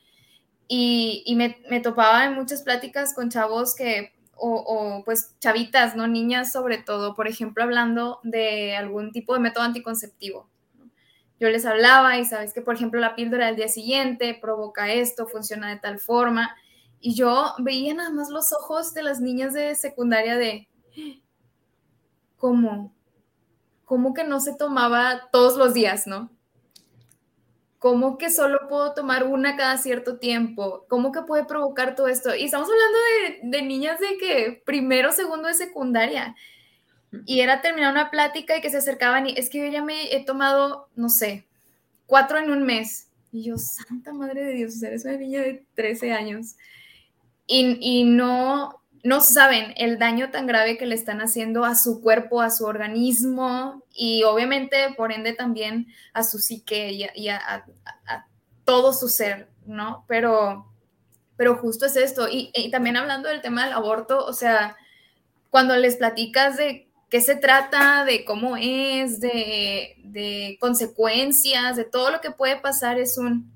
y, 0.72 1.34
me, 1.34 1.80
topaba 1.80 2.24
en 2.26 2.34
muchas 2.34 2.62
pláticas 2.62 3.12
con 3.12 3.28
chavos 3.28 3.74
que, 3.74 4.12
o, 4.36 4.52
o, 4.54 5.04
pues 5.04 5.34
chavitas, 5.40 5.96
¿no? 5.96 6.06
Niñas 6.06 6.52
sobre 6.52 6.78
todo, 6.78 7.16
por 7.16 7.26
ejemplo, 7.26 7.64
hablando 7.64 8.20
de 8.22 8.76
algún 8.76 9.10
tipo 9.10 9.34
de 9.34 9.40
método 9.40 9.64
anticonceptivo. 9.64 10.48
Yo 11.40 11.48
les 11.48 11.66
hablaba 11.66 12.18
y 12.18 12.24
sabes 12.24 12.54
que, 12.54 12.62
por 12.62 12.76
ejemplo, 12.76 13.00
la 13.00 13.16
píldora 13.16 13.46
del 13.46 13.56
día 13.56 13.66
siguiente 13.66 14.38
provoca 14.40 14.92
esto, 14.92 15.26
funciona 15.26 15.70
de 15.70 15.80
tal 15.80 15.98
forma 15.98 16.54
y 17.00 17.14
yo 17.14 17.52
veía 17.58 17.92
nada 17.94 18.10
más 18.10 18.28
los 18.28 18.52
ojos 18.52 18.94
de 18.94 19.02
las 19.02 19.20
niñas 19.20 19.52
de 19.52 19.74
secundaria 19.74 20.36
de, 20.36 20.68
¿cómo? 22.36 22.94
¿Cómo 23.84 24.14
que 24.14 24.22
no 24.22 24.38
se 24.38 24.54
tomaba 24.54 25.30
todos 25.32 25.56
los 25.56 25.74
días, 25.74 26.06
no? 26.06 26.30
¿Cómo 27.80 28.16
que 28.16 28.30
solo 28.30 28.68
puedo 28.68 28.94
tomar 28.94 29.24
una 29.24 29.56
cada 29.56 29.76
cierto 29.76 30.18
tiempo? 30.18 30.84
¿Cómo 30.88 31.10
que 31.10 31.22
puede 31.22 31.44
provocar 31.44 31.96
todo 31.96 32.06
esto? 32.06 32.32
Y 32.36 32.44
estamos 32.44 32.68
hablando 32.68 32.98
de, 33.42 33.58
de 33.58 33.66
niñas 33.66 33.98
de 33.98 34.16
que 34.18 34.62
primero, 34.64 35.10
segundo 35.10 35.48
de 35.48 35.54
secundaria. 35.54 36.36
Y 37.26 37.40
era 37.40 37.60
terminar 37.60 37.90
una 37.90 38.10
plática 38.10 38.56
y 38.56 38.60
que 38.60 38.70
se 38.70 38.76
acercaban 38.76 39.26
y 39.26 39.34
es 39.36 39.50
que 39.50 39.58
yo 39.58 39.72
ya 39.72 39.82
me 39.82 40.14
he 40.14 40.24
tomado, 40.24 40.88
no 40.94 41.08
sé, 41.08 41.46
cuatro 42.06 42.38
en 42.38 42.50
un 42.50 42.62
mes. 42.62 43.08
Y 43.32 43.42
yo, 43.42 43.58
santa 43.58 44.12
madre 44.12 44.44
de 44.44 44.52
Dios, 44.52 44.80
eres 44.82 45.04
una 45.04 45.16
niña 45.16 45.40
de 45.40 45.64
13 45.74 46.12
años 46.12 46.56
y, 47.52 48.04
no, 48.04 48.79
no 49.02 49.20
saben 49.20 49.72
el 49.76 49.98
daño 49.98 50.30
tan 50.30 50.46
grave 50.46 50.76
que 50.76 50.86
le 50.86 50.94
están 50.94 51.20
haciendo 51.20 51.64
a 51.64 51.74
su 51.74 52.00
cuerpo, 52.00 52.40
a 52.40 52.50
su 52.50 52.64
organismo 52.64 53.84
y 53.94 54.24
obviamente, 54.24 54.94
por 54.96 55.12
ende, 55.12 55.32
también 55.32 55.88
a 56.12 56.22
su 56.22 56.38
psique 56.38 56.92
y 57.14 57.28
a, 57.28 57.64
todo 58.64 58.92
su 58.92 59.08
ser, 59.08 59.48
¿no? 59.66 60.04
Pero, 60.06 60.66
pero 61.36 61.56
justo 61.56 61.86
es 61.86 61.96
esto. 61.96 62.28
Y, 62.30 62.52
también 62.70 62.96
hablando 62.96 63.28
del 63.28 63.40
tema 63.40 63.64
del 63.64 63.72
aborto, 63.72 64.24
o 64.24 64.32
sea, 64.32 64.76
cuando 65.48 65.74
les 65.76 65.96
platicas 65.96 66.56
de 66.56 66.88
qué 67.08 67.20
se 67.20 67.36
trata, 67.36 68.04
de 68.04 68.24
cómo 68.24 68.56
es, 68.56 69.20
de 69.20 70.56
consecuencias, 70.60 71.76
de 71.76 71.84
todo 71.84 72.10
lo 72.10 72.20
que 72.20 72.30
puede 72.30 72.56
pasar, 72.56 72.98
es 72.98 73.18
un, 73.18 73.50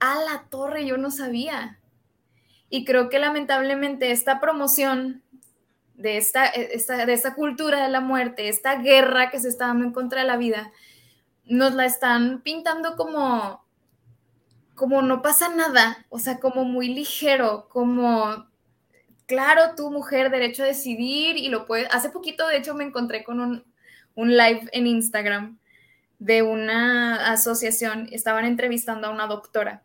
a 0.00 0.16
la 0.22 0.46
torre, 0.50 0.86
yo 0.86 0.96
no 0.96 1.10
sabía. 1.10 1.78
Y 2.68 2.84
creo 2.84 3.08
que 3.08 3.18
lamentablemente 3.18 4.10
esta 4.10 4.40
promoción 4.40 5.22
de 5.94 6.18
esta, 6.18 6.52
de 6.52 7.12
esta 7.12 7.34
cultura 7.34 7.82
de 7.82 7.88
la 7.88 8.00
muerte, 8.00 8.48
esta 8.48 8.76
guerra 8.76 9.30
que 9.30 9.40
se 9.40 9.48
está 9.48 9.68
dando 9.68 9.84
en 9.84 9.92
contra 9.92 10.20
de 10.20 10.26
la 10.26 10.36
vida, 10.36 10.72
nos 11.44 11.74
la 11.74 11.86
están 11.86 12.42
pintando 12.42 12.96
como, 12.96 13.64
como 14.74 15.00
no 15.02 15.22
pasa 15.22 15.48
nada, 15.48 16.04
o 16.08 16.18
sea, 16.18 16.38
como 16.38 16.64
muy 16.64 16.88
ligero, 16.88 17.68
como, 17.70 18.46
claro, 19.26 19.74
tu 19.76 19.90
mujer, 19.90 20.30
derecho 20.30 20.64
a 20.64 20.66
decidir 20.66 21.36
y 21.36 21.48
lo 21.48 21.66
puede. 21.66 21.86
Hace 21.86 22.10
poquito, 22.10 22.46
de 22.48 22.58
hecho, 22.58 22.74
me 22.74 22.84
encontré 22.84 23.24
con 23.24 23.40
un, 23.40 23.64
un 24.16 24.36
live 24.36 24.68
en 24.72 24.86
Instagram 24.86 25.58
de 26.18 26.42
una 26.42 27.30
asociación, 27.30 28.08
estaban 28.10 28.44
entrevistando 28.44 29.06
a 29.06 29.10
una 29.10 29.26
doctora 29.26 29.82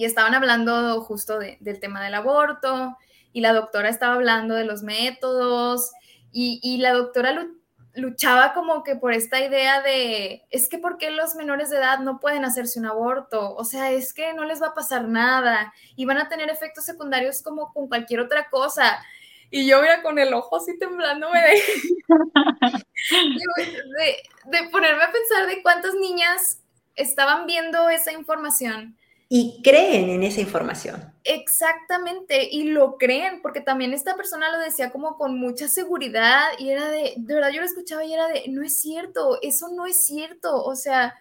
y 0.00 0.06
estaban 0.06 0.34
hablando 0.34 1.02
justo 1.02 1.38
del 1.38 1.78
tema 1.78 2.02
del 2.02 2.14
aborto 2.14 2.96
y 3.34 3.42
la 3.42 3.52
doctora 3.52 3.90
estaba 3.90 4.14
hablando 4.14 4.54
de 4.54 4.64
los 4.64 4.82
métodos 4.82 5.90
y, 6.32 6.78
la 6.78 6.94
doctora 6.94 7.46
luchaba 7.94 8.54
como 8.54 8.82
que 8.82 8.96
por 8.96 9.12
esta 9.12 9.44
idea 9.44 9.82
de, 9.82 10.46
es 10.48 10.70
que 10.70 10.78
¿por 10.78 10.96
qué 10.96 11.10
los 11.10 11.34
menores 11.34 11.68
de 11.68 11.76
edad 11.76 11.98
no 11.98 12.18
pueden 12.18 12.46
hacerse 12.46 12.78
un 12.78 12.86
aborto? 12.86 13.54
O 13.54 13.66
sea, 13.66 13.90
es 13.90 14.14
que 14.14 14.32
no 14.32 14.46
les 14.46 14.62
va 14.62 14.68
a 14.68 14.74
pasar 14.74 15.06
nada 15.06 15.70
y 15.96 16.06
van 16.06 16.16
a 16.16 16.30
tener 16.30 16.48
efectos 16.48 16.86
secundarios 16.86 17.42
como 17.42 17.70
con 17.74 17.86
cualquier 17.86 18.20
otra 18.20 18.48
cosa. 18.48 19.04
Y 19.50 19.66
yo, 19.66 19.82
mira, 19.82 20.02
con 20.02 20.18
el 20.18 20.32
ojo 20.32 20.56
así 20.56 20.78
temblándome 20.78 21.42
de, 21.42 21.62
de, 23.98 24.16
de 24.46 24.68
ponerme 24.70 25.02
a 25.02 25.12
pensar 25.12 25.46
de 25.46 25.60
cuántas 25.60 25.92
niñas 25.92 26.62
estaban 26.94 27.44
viendo 27.44 27.90
esa 27.90 28.12
información 28.12 28.96
y 29.32 29.60
creen 29.62 30.10
en 30.10 30.24
esa 30.24 30.40
información. 30.40 31.14
Exactamente, 31.22 32.48
y 32.50 32.64
lo 32.64 32.98
creen, 32.98 33.40
porque 33.42 33.60
también 33.60 33.94
esta 33.94 34.16
persona 34.16 34.50
lo 34.50 34.58
decía 34.58 34.90
como 34.90 35.16
con 35.16 35.38
mucha 35.38 35.68
seguridad 35.68 36.48
y 36.58 36.70
era 36.70 36.90
de, 36.90 37.14
de 37.16 37.34
verdad 37.34 37.50
yo 37.50 37.60
lo 37.60 37.66
escuchaba 37.66 38.04
y 38.04 38.12
era 38.12 38.26
de, 38.26 38.48
no 38.48 38.64
es 38.64 38.80
cierto, 38.80 39.38
eso 39.40 39.68
no 39.68 39.86
es 39.86 40.04
cierto, 40.04 40.64
o 40.64 40.74
sea, 40.74 41.14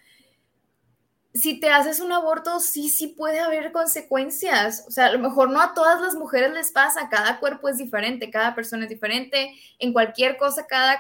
si 1.36 1.60
te 1.60 1.70
haces 1.70 2.00
un 2.00 2.12
aborto, 2.12 2.60
sí, 2.60 2.90
sí 2.90 3.10
puede 3.10 3.42
haber 3.42 3.72
consecuencias, 3.72 4.86
o 4.88 4.92
sea, 4.92 5.06
a 5.06 5.12
lo 5.12 5.20
mejor 5.20 5.52
no 5.52 5.62
a 5.62 5.76
todas 5.76 6.02
las 6.02 6.16
mujeres 6.16 6.52
les 6.52 6.72
pasa, 6.72 7.10
cada 7.10 7.40
cuerpo 7.40 7.70
es 7.70 7.78
diferente, 7.78 8.32
cada 8.32 8.56
persona 8.56 8.86
es 8.86 8.90
diferente, 8.90 9.54
en 9.78 9.94
cualquier 9.94 10.38
cosa 10.38 10.66
cada 10.66 10.98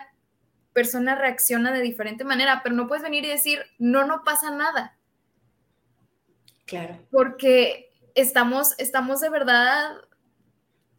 persona 0.73 1.15
reacciona 1.15 1.71
de 1.71 1.81
diferente 1.81 2.23
manera, 2.23 2.61
pero 2.63 2.75
no 2.75 2.87
puedes 2.87 3.01
venir 3.01 3.25
y 3.25 3.29
decir, 3.29 3.63
no, 3.79 4.05
no 4.05 4.23
pasa 4.23 4.51
nada 4.51 4.98
Claro. 6.69 6.99
Porque 7.09 7.89
estamos, 8.13 8.75
estamos 8.77 9.21
de 9.21 9.29
verdad, 9.29 9.97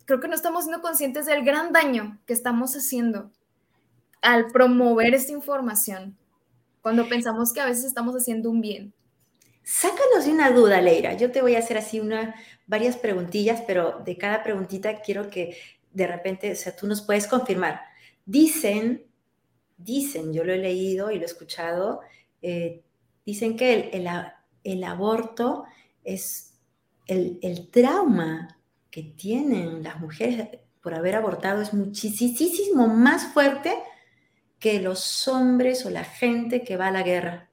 creo 0.05 0.19
que 0.19 0.27
no 0.27 0.35
estamos 0.35 0.65
siendo 0.65 0.83
conscientes 0.83 1.27
del 1.27 1.45
gran 1.45 1.73
daño 1.73 2.19
que 2.27 2.33
estamos 2.33 2.75
haciendo 2.75 3.31
al 4.21 4.49
promover 4.49 5.15
esta 5.15 5.33
información, 5.33 6.19
cuando 6.83 7.09
pensamos 7.09 7.53
que 7.53 7.61
a 7.61 7.67
veces 7.67 7.85
estamos 7.85 8.15
haciendo 8.17 8.51
un 8.51 8.61
bien. 8.61 8.93
Sácanos 9.63 10.25
de 10.25 10.33
una 10.33 10.51
duda, 10.51 10.81
Leira. 10.81 11.15
Yo 11.15 11.31
te 11.31 11.41
voy 11.41 11.55
a 11.55 11.61
hacer 11.61 11.79
así 11.79 12.01
una, 12.01 12.35
varias 12.67 12.97
preguntillas, 12.97 13.63
pero 13.67 14.03
de 14.05 14.19
cada 14.19 14.43
preguntita 14.43 15.01
quiero 15.01 15.31
que 15.31 15.57
de 15.93 16.07
repente, 16.07 16.51
o 16.51 16.57
sea, 16.57 16.75
tú 16.75 16.87
nos 16.87 17.03
puedes 17.03 17.27
confirmar. 17.27 17.81
Dicen, 18.27 19.07
dicen, 19.77 20.33
yo 20.33 20.43
lo 20.43 20.53
he 20.53 20.59
leído 20.59 21.11
y 21.11 21.17
lo 21.17 21.23
he 21.23 21.27
escuchado, 21.27 22.01
eh, 22.43 22.83
dicen 23.25 23.57
que 23.57 23.91
el, 23.93 24.07
el, 24.09 24.09
el 24.65 24.85
aborto 24.85 25.65
es 26.05 26.55
el, 27.07 27.69
trauma 27.71 28.57
que 28.91 29.03
tienen 29.03 29.83
las 29.83 30.01
mujeres 30.01 30.49
por 30.81 30.95
haber 30.95 31.17
abortado 31.17 31.61
es 31.61 31.75
muchísimo 31.75 32.87
más 32.87 33.33
fuerte 33.33 33.75
que 34.59 34.81
los 34.81 35.27
hombres 35.29 35.85
o 35.87 35.91
la 35.91 36.05
gente 36.05 36.63
que 36.63 36.77
va 36.77 36.89
a 36.89 36.93
la 36.93 37.03
guerra. 37.03 37.51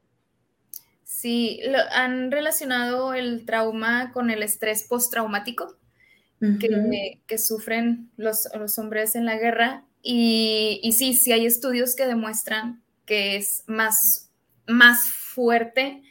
Sí, 1.03 1.59
han 1.91 2.31
relacionado 2.31 3.13
el 3.13 3.45
trauma 3.45 4.11
con 4.13 4.29
el 4.29 4.43
estrés 4.43 4.85
postraumático 4.87 5.77
que, 6.39 7.37
sufren 7.37 8.11
los, 8.17 8.47
hombres 8.77 9.15
en 9.15 9.25
la 9.25 9.37
guerra. 9.37 9.83
Y, 10.01 10.79
y, 10.83 10.93
sí, 10.93 11.13
sí 11.13 11.31
hay 11.31 11.45
estudios 11.45 11.95
que 11.95 12.05
demuestran 12.05 12.83
que 13.05 13.37
es 13.37 13.63
más, 13.67 14.29
más 14.67 15.09
fuerte 15.09 16.03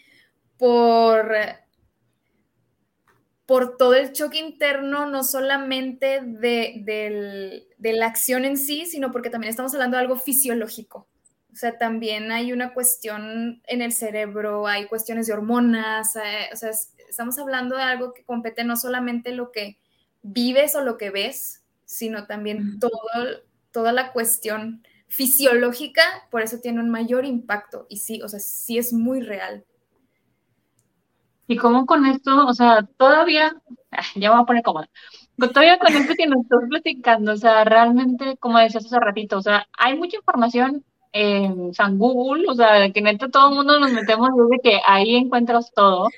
por, 0.58 1.34
por 3.46 3.76
todo 3.76 3.94
el 3.94 4.12
choque 4.12 4.38
interno, 4.38 5.06
no 5.06 5.22
solamente 5.25 6.20
de, 6.22 7.66
la 7.78 8.06
acción 8.06 8.44
en 8.44 8.56
sí, 8.56 8.86
sino 8.86 9.12
porque 9.12 9.30
también 9.30 9.50
estamos 9.50 9.72
hablando 9.75 9.96
de 9.96 10.02
algo 10.02 10.16
fisiológico. 10.16 11.08
O 11.52 11.58
sea, 11.58 11.78
también 11.78 12.32
hay 12.32 12.52
una 12.52 12.75
cuestión 12.75 13.62
en 13.66 13.80
el 13.80 13.92
cerebro, 13.92 14.66
hay 14.66 14.86
cuestiones 14.88 15.26
de 15.26 15.32
hormonas, 15.32 16.14
eh, 16.16 16.50
o 16.52 16.56
sea, 16.56 16.70
estamos 17.08 17.38
hablando 17.38 17.76
de 17.76 17.82
algo 17.82 18.12
que 18.12 18.25
compete 18.25 18.62
no 18.62 18.76
solamente 18.76 19.32
lo 19.32 19.52
que 19.52 19.78
vives 20.22 20.75
o 20.75 20.82
lo 20.82 20.98
que 20.98 21.10
ves, 21.10 21.62
sino 21.86 22.26
también 22.26 22.78
todo, 22.78 22.90
toda 23.70 23.92
la 23.92 24.12
cuestión 24.12 24.82
fisiológica, 25.08 26.02
por 26.30 26.42
eso 26.42 26.58
tiene 26.60 26.80
un 26.80 26.90
mayor 26.90 27.25
impacto. 27.25 27.86
Y 27.88 27.98
sí, 27.98 28.20
o 28.22 28.28
sea, 28.28 28.40
sí 28.40 28.76
es 28.76 28.92
muy 28.92 29.20
real. 29.20 29.64
Y 31.46 31.56
como 31.56 31.86
con 31.86 32.06
esto, 32.06 32.46
o 32.46 32.54
sea, 32.54 32.88
todavía, 32.96 33.54
ah, 33.92 34.02
ya 34.16 34.30
me 34.30 34.36
voy 34.36 34.42
a 34.42 34.46
poner 34.46 34.62
cómoda, 34.62 34.88
todavía 35.38 35.78
con 35.78 35.94
esto 35.94 36.14
que 36.16 36.26
nos 36.26 36.42
estás 36.42 36.60
platicando, 36.68 37.32
o 37.32 37.36
sea, 37.36 37.64
realmente, 37.64 38.36
como 38.38 38.58
decías 38.58 38.86
hace 38.86 38.98
ratito, 38.98 39.38
o 39.38 39.42
sea, 39.42 39.66
hay 39.78 39.96
mucha 39.96 40.16
información 40.16 40.84
en 41.12 41.72
San 41.72 41.98
Google, 41.98 42.44
o 42.48 42.54
sea, 42.54 42.90
que 42.92 43.00
neta 43.00 43.28
todo 43.28 43.50
el 43.50 43.54
mundo 43.54 43.78
nos 43.78 43.92
metemos 43.92 44.28
desde 44.36 44.62
que 44.62 44.80
ahí 44.86 45.14
encuentras 45.14 45.72
todo. 45.72 46.08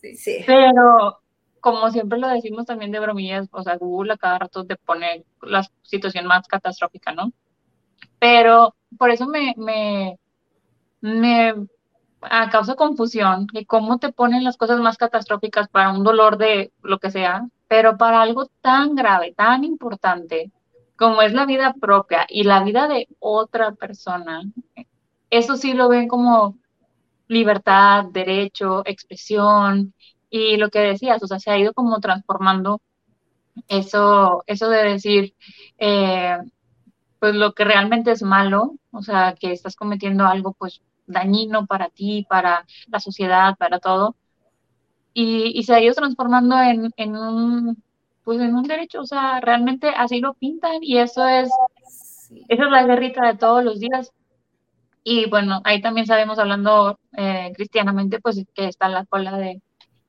Sí, 0.00 0.14
sí. 0.16 0.38
Pero 0.46 1.20
como 1.60 1.90
siempre 1.90 2.18
lo 2.18 2.28
decimos 2.28 2.64
también 2.64 2.92
de 2.92 3.00
bromillas, 3.00 3.48
o 3.50 3.62
sea, 3.62 3.76
Google 3.76 4.12
a 4.12 4.16
cada 4.16 4.38
rato 4.38 4.64
te 4.64 4.76
pone 4.76 5.24
la 5.42 5.66
situación 5.82 6.26
más 6.26 6.46
catastrófica, 6.46 7.12
¿no? 7.12 7.32
Pero 8.18 8.74
por 8.96 9.10
eso 9.10 9.26
me, 9.26 9.52
me, 9.56 10.18
me 11.00 11.54
causa 12.50 12.74
confusión 12.74 13.46
de 13.52 13.66
cómo 13.66 13.98
te 13.98 14.12
ponen 14.12 14.44
las 14.44 14.56
cosas 14.56 14.80
más 14.80 14.96
catastróficas 14.96 15.68
para 15.68 15.90
un 15.90 16.04
dolor 16.04 16.38
de 16.38 16.72
lo 16.82 16.98
que 16.98 17.10
sea, 17.10 17.48
pero 17.68 17.96
para 17.96 18.22
algo 18.22 18.46
tan 18.60 18.94
grave, 18.94 19.34
tan 19.36 19.64
importante 19.64 20.50
como 20.96 21.22
es 21.22 21.32
la 21.32 21.46
vida 21.46 21.74
propia 21.80 22.26
y 22.28 22.44
la 22.44 22.62
vida 22.64 22.88
de 22.88 23.08
otra 23.18 23.72
persona, 23.72 24.42
eso 25.30 25.56
sí 25.56 25.74
lo 25.74 25.88
ven 25.88 26.08
como 26.08 26.56
libertad, 27.28 28.04
derecho, 28.12 28.82
expresión 28.86 29.94
y 30.30 30.56
lo 30.56 30.70
que 30.70 30.80
decías, 30.80 31.22
o 31.22 31.26
sea, 31.26 31.38
se 31.38 31.50
ha 31.50 31.58
ido 31.58 31.72
como 31.74 32.00
transformando 32.00 32.80
eso, 33.68 34.44
eso 34.46 34.68
de 34.68 34.82
decir, 34.84 35.34
eh, 35.78 36.38
pues 37.18 37.34
lo 37.34 37.52
que 37.54 37.64
realmente 37.64 38.12
es 38.12 38.22
malo, 38.22 38.74
o 38.90 39.02
sea, 39.02 39.34
que 39.38 39.52
estás 39.52 39.76
cometiendo 39.76 40.26
algo 40.26 40.52
pues 40.52 40.80
dañino 41.06 41.66
para 41.66 41.88
ti, 41.88 42.26
para 42.28 42.66
la 42.88 43.00
sociedad, 43.00 43.56
para 43.56 43.78
todo, 43.78 44.16
y, 45.18 45.62
se 45.62 45.74
ha 45.74 45.80
ido 45.80 45.94
transformando 45.94 46.60
en, 46.60 46.92
en, 46.98 47.16
un, 47.16 47.82
pues 48.22 48.38
en 48.38 48.54
un 48.54 48.64
derecho, 48.64 49.00
o 49.00 49.06
sea, 49.06 49.40
realmente 49.40 49.88
así 49.88 50.20
lo 50.20 50.34
pintan 50.34 50.82
y 50.82 50.98
eso 50.98 51.26
es, 51.26 51.48
esa 52.48 52.64
es 52.64 52.70
la 52.70 52.84
guerrita 52.84 53.26
de 53.26 53.38
todos 53.38 53.64
los 53.64 53.80
días. 53.80 54.12
Y 55.04 55.30
bueno, 55.30 55.62
ahí 55.64 55.80
también 55.80 56.06
sabemos, 56.06 56.38
hablando 56.38 56.98
eh, 57.16 57.50
cristianamente, 57.54 58.20
pues 58.20 58.44
que 58.54 58.66
está 58.68 58.90
la 58.90 59.06
cola 59.06 59.38
de, 59.38 59.62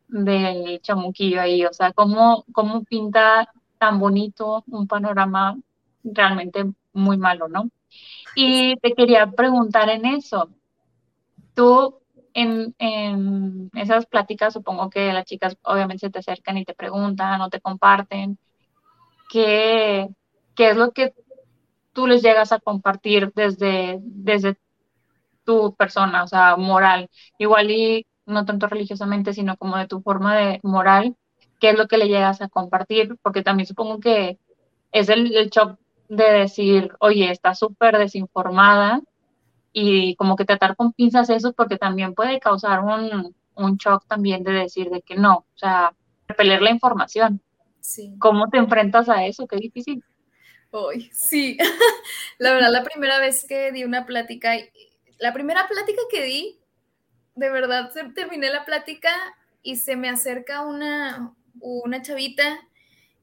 del 0.08 0.82
chamuquillo 0.82 1.39
ahí, 1.39 1.66
o 1.66 1.72
sea, 1.72 1.94
cómo, 1.94 2.44
cómo 2.51 2.84
pinta 2.84 3.50
tan 3.77 4.00
bonito 4.00 4.66
un 4.68 4.88
panorama 4.88 5.58
realmente 6.04 6.66
muy 6.92 7.18
malo, 7.18 7.48
¿no? 7.48 7.70
Y 8.36 8.75
te 8.77 8.94
quería 8.94 9.27
preguntar 9.32 9.89
en 9.89 10.06
eso, 10.06 10.50
tú 11.58 12.00
en, 12.36 12.76
en, 12.78 13.72
esas 13.74 14.06
pláticas, 14.06 14.53
supongo 14.53 14.92
que 14.92 15.12
las 15.12 15.25
chicas 15.25 15.58
obviamente 15.64 16.05
se 16.05 16.12
te 16.12 16.20
acercan 16.20 16.55
y 16.60 16.66
te 16.66 16.75
preguntan 16.75 17.42
o 17.42 17.50
te 17.50 17.60
comparten, 17.60 18.38
¿qué, 19.31 20.08
qué 20.55 20.70
es 20.70 20.77
lo 20.77 20.92
que 20.92 21.16
tú 21.94 22.05
les 22.05 22.22
llegas 22.22 22.51
a 22.51 22.60
compartir 22.60 23.34
desde, 23.36 23.98
desde 24.03 24.55
tu 25.46 25.74
persona, 25.74 26.24
o 26.24 26.27
sea, 26.27 26.58
moral? 26.58 27.10
Igual 27.40 27.72
y 27.72 28.05
no 28.27 28.46
tanto 28.46 28.68
religiosamente, 28.68 29.34
sino 29.34 29.58
como 29.58 29.77
de 29.77 29.88
tu 29.88 30.01
forma 30.01 30.38
de 30.38 30.60
moral, 30.62 31.16
qué 31.60 31.72
es 31.72 31.77
lo 31.77 31.88
que 31.88 31.98
le 31.98 32.08
llegas 32.08 32.40
a 32.44 32.50
compartir, 32.50 33.16
porque 33.24 33.42
también 33.42 33.66
supongo 33.66 34.00
que 34.00 34.38
es 34.92 35.10
el, 35.10 35.36
el 35.36 35.50
shock 35.50 35.79
de 36.08 36.31
decir, 36.31 36.92
oye, 37.00 37.31
está 37.31 37.55
súper 37.55 37.98
desinformada 37.98 39.01
y 39.74 40.16
como 40.16 40.36
que 40.36 40.46
tratar 40.46 40.75
con 40.75 40.94
pinzas 40.94 41.30
eso, 41.30 41.53
porque 41.53 41.77
también 41.77 42.14
puede 42.14 42.40
causar 42.40 42.82
un, 42.82 43.36
un 43.56 43.77
shock 43.77 44.06
también 44.08 44.44
de 44.44 44.51
decir 44.51 44.90
de 44.90 45.01
que 45.01 45.16
no, 45.16 45.38
o 45.38 45.58
sea, 45.58 45.94
repeler 46.27 46.62
la 46.62 46.72
información. 46.72 47.42
Sí. 47.80 48.16
¿Cómo 48.20 48.50
te 48.50 48.58
enfrentas 48.58 49.10
a 49.10 49.25
eso? 49.25 49.48
Qué 49.48 49.58
difícil. 49.58 50.03
Hoy, 50.72 51.10
sí. 51.14 51.58
la 52.38 52.53
verdad, 52.53 52.72
la 52.72 52.84
primera 52.84 53.20
vez 53.20 53.46
que 53.48 53.72
di 53.72 53.84
una 53.84 54.06
plática, 54.06 54.53
la 55.20 55.34
primera 55.34 55.68
plática 55.68 56.01
que 56.12 56.24
di 56.24 56.60
de 57.36 57.50
verdad 57.50 57.92
terminé 58.16 58.50
la 58.50 58.66
plática 58.66 59.12
y 59.62 59.75
se 59.77 59.96
me 59.96 60.10
acerca 60.10 60.66
una, 60.66 61.34
una 61.60 62.01
chavita 62.01 62.68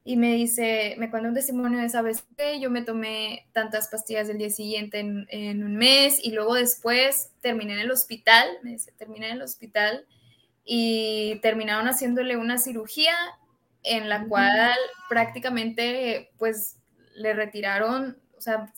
y 0.07 0.17
me 0.17 0.35
dice, 0.35 0.93
me 0.99 1.09
cuenta 1.09 1.29
un 1.29 1.33
testimonio 1.33 1.79
de 1.79 1.87
esa 1.87 2.03
vez 2.03 2.23
que 2.37 2.59
yo 2.59 2.69
me 2.69 2.83
tomé 2.83 3.47
tantas 3.53 3.87
pastillas 3.87 4.27
del 4.27 4.37
día 4.37 4.51
siguiente 4.51 4.99
en, 4.99 5.63
un 5.63 5.75
mes 5.75 6.19
y 6.23 6.31
luego 6.31 6.53
después 6.53 7.31
terminé 7.41 7.73
en 7.73 7.79
el 7.79 7.89
hospital, 7.89 8.47
me 8.61 8.73
dice, 8.73 8.91
terminé 8.91 9.29
en 9.29 9.37
el 9.37 9.41
hospital 9.41 10.05
y 10.63 11.39
terminaron 11.41 11.87
haciéndole 11.87 12.37
una 12.37 12.59
cirugía 12.59 13.15
en 13.81 14.07
la 14.07 14.27
cual 14.27 14.77
prácticamente 15.09 16.29
pues 16.37 16.77
le 17.15 17.33
retiraron, 17.33 18.15
o 18.37 18.41
sea, 18.41 18.71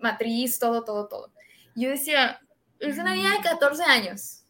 matriz, 0.00 0.58
todo, 0.58 0.82
todo, 0.82 1.06
todo. 1.06 1.32
Yo 1.76 1.90
decía, 1.90 2.40
es 2.80 2.98
una 2.98 3.14
niña 3.14 3.30
de 3.30 3.40
14 3.40 3.84
años, 3.84 4.41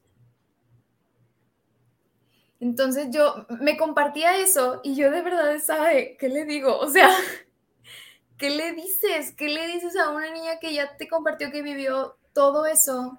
entonces 2.62 3.08
yo 3.10 3.44
me 3.60 3.76
compartía 3.76 4.38
eso 4.38 4.80
y 4.84 4.94
yo 4.94 5.10
de 5.10 5.20
verdad 5.20 5.52
estaba 5.52 5.88
¿qué 5.90 6.28
le 6.28 6.44
digo? 6.44 6.78
O 6.78 6.88
sea, 6.88 7.08
¿qué 8.38 8.50
le 8.50 8.72
dices? 8.72 9.32
¿Qué 9.32 9.48
le 9.48 9.66
dices 9.66 9.96
a 9.96 10.10
una 10.10 10.30
niña 10.30 10.60
que 10.60 10.72
ya 10.72 10.96
te 10.96 11.08
compartió 11.08 11.50
que 11.50 11.60
vivió 11.60 12.16
todo 12.32 12.66
eso? 12.66 13.18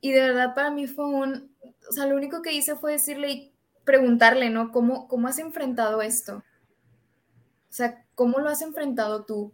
Y 0.00 0.10
de 0.10 0.20
verdad 0.20 0.52
para 0.52 0.72
mí 0.72 0.88
fue 0.88 1.06
un, 1.06 1.54
o 1.88 1.92
sea, 1.92 2.06
lo 2.06 2.16
único 2.16 2.42
que 2.42 2.54
hice 2.54 2.74
fue 2.74 2.90
decirle 2.90 3.30
y 3.30 3.54
preguntarle, 3.84 4.50
¿no? 4.50 4.72
¿Cómo, 4.72 5.06
cómo 5.06 5.28
has 5.28 5.38
enfrentado 5.38 6.02
esto? 6.02 6.38
O 6.38 7.72
sea, 7.72 8.04
¿cómo 8.16 8.40
lo 8.40 8.48
has 8.48 8.62
enfrentado 8.62 9.24
tú? 9.26 9.52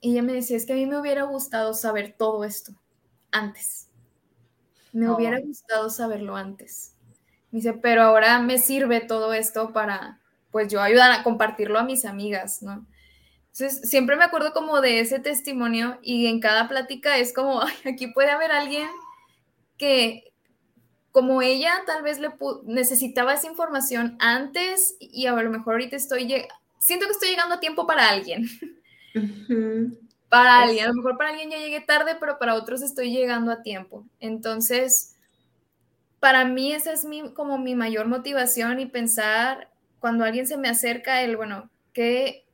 Y 0.00 0.12
ella 0.12 0.22
me 0.22 0.34
decía, 0.34 0.56
es 0.56 0.66
que 0.66 0.74
a 0.74 0.76
mí 0.76 0.86
me 0.86 1.00
hubiera 1.00 1.24
gustado 1.24 1.74
saber 1.74 2.14
todo 2.16 2.44
esto 2.44 2.76
antes. 3.32 3.88
Me 4.92 5.10
hubiera 5.10 5.40
gustado 5.40 5.90
saberlo 5.90 6.36
antes 6.36 6.95
dice, 7.56 7.72
pero 7.72 8.02
ahora 8.02 8.40
me 8.40 8.58
sirve 8.58 9.00
todo 9.00 9.32
esto 9.32 9.72
para, 9.72 10.20
pues 10.50 10.68
yo 10.68 10.80
ayudar 10.82 11.10
a 11.10 11.22
compartirlo 11.22 11.78
a 11.78 11.84
mis 11.84 12.04
amigas, 12.04 12.62
¿no? 12.62 12.86
Entonces, 13.46 13.88
siempre 13.88 14.16
me 14.16 14.24
acuerdo 14.24 14.52
como 14.52 14.82
de 14.82 15.00
ese 15.00 15.18
testimonio 15.18 15.98
y 16.02 16.26
en 16.26 16.40
cada 16.40 16.68
plática 16.68 17.16
es 17.16 17.32
como, 17.32 17.62
aquí 17.86 18.08
puede 18.08 18.30
haber 18.30 18.52
alguien 18.52 18.88
que, 19.78 20.32
como 21.12 21.40
ella, 21.40 21.72
tal 21.86 22.02
vez 22.02 22.18
le 22.18 22.28
necesitaba 22.64 23.32
esa 23.32 23.46
información 23.46 24.18
antes 24.20 24.96
y 25.00 25.26
a 25.26 25.32
lo 25.32 25.50
mejor 25.50 25.74
ahorita 25.74 25.96
estoy, 25.96 26.28
siento 26.78 27.06
que 27.06 27.12
estoy 27.12 27.30
llegando 27.30 27.54
a 27.54 27.60
tiempo 27.60 27.86
para 27.86 28.10
alguien. 28.10 28.46
Para 30.28 30.60
alguien, 30.60 30.84
a 30.84 30.88
lo 30.88 30.94
mejor 30.94 31.16
para 31.16 31.30
alguien 31.30 31.50
ya 31.50 31.58
llegué 31.58 31.80
tarde, 31.80 32.16
pero 32.20 32.38
para 32.38 32.54
otros 32.54 32.82
estoy 32.82 33.10
llegando 33.10 33.50
a 33.50 33.62
tiempo. 33.62 34.04
Entonces, 34.20 35.15
para 36.20 36.44
mí 36.44 36.72
esa 36.72 36.92
es 36.92 37.04
mi, 37.04 37.32
como 37.32 37.58
mi 37.58 37.74
mayor 37.74 38.06
motivación 38.06 38.80
y 38.80 38.86
pensar 38.86 39.70
cuando 40.00 40.24
alguien 40.24 40.46
se 40.46 40.56
me 40.56 40.68
acerca, 40.68 41.22
el, 41.22 41.36
bueno, 41.36 41.70
¿qué, 41.92 42.46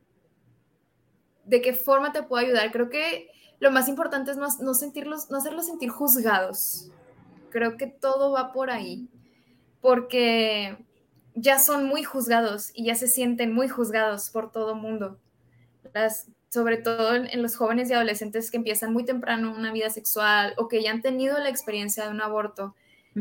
¿de 1.45 1.61
qué 1.61 1.73
forma 1.73 2.13
te 2.13 2.23
puedo 2.23 2.45
ayudar? 2.45 2.71
Creo 2.73 2.89
que 2.89 3.29
lo 3.61 3.71
más 3.71 3.89
importante 3.89 4.31
es 4.31 4.37
no, 4.37 4.75
sentirlos, 4.75 5.31
no 5.31 5.39
hacerlos 5.39 5.67
sentir 5.67 5.91
juzgados. 5.91 6.91
Creo 7.51 7.77
que 7.77 7.87
todo 7.87 8.33
va 8.33 8.53
por 8.53 8.71
ahí, 8.71 9.09
porque 9.81 10.77
ya 11.35 11.59
son 11.59 11.87
muy 11.87 12.03
juzgados 12.03 12.71
y 12.75 12.87
ya 12.87 12.95
se 12.95 13.09
sienten 13.09 13.53
muy 13.53 13.69
juzgados 13.69 14.31
por 14.31 14.51
todo 14.51 14.75
mundo. 14.75 15.19
Las, 15.93 16.29
sobre 16.49 16.79
todo 16.79 17.15
en, 17.15 17.43
los 17.43 17.57
jóvenes 17.57 17.91
y 17.91 17.93
adolescentes 17.95 18.51
que 18.51 18.57
empiezan 18.57 18.93
muy 18.93 19.05
temprano 19.05 19.55
una 19.55 19.73
vida 19.73 19.91
sexual 19.91 20.55
o 20.57 20.69
que 20.69 20.83
ya 20.83 20.91
han 20.91 21.03
tenido 21.03 21.39
la 21.39 21.49
experiencia 21.49 22.05
de 22.05 22.11
un 22.11 22.21
aborto 22.21 22.75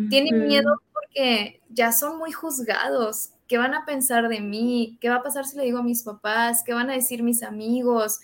Tienen 0.09 0.47
miedo 0.47 0.81
porque 0.93 1.61
ya 1.69 1.91
son 1.91 2.17
muy 2.17 2.31
juzgados. 2.31 3.31
¿Qué 3.47 3.57
van 3.57 3.73
a 3.73 3.85
pensar 3.85 4.29
de 4.29 4.39
mí? 4.39 4.97
¿Qué 5.01 5.09
va 5.09 5.15
a 5.15 5.23
pasar 5.23 5.45
si 5.45 5.57
le 5.57 5.63
digo 5.63 5.79
a 5.79 5.83
mis 5.83 6.03
papás? 6.03 6.63
¿Qué 6.65 6.73
van 6.73 6.89
a 6.89 6.93
decir 6.93 7.23
mis 7.23 7.43
amigos? 7.43 8.19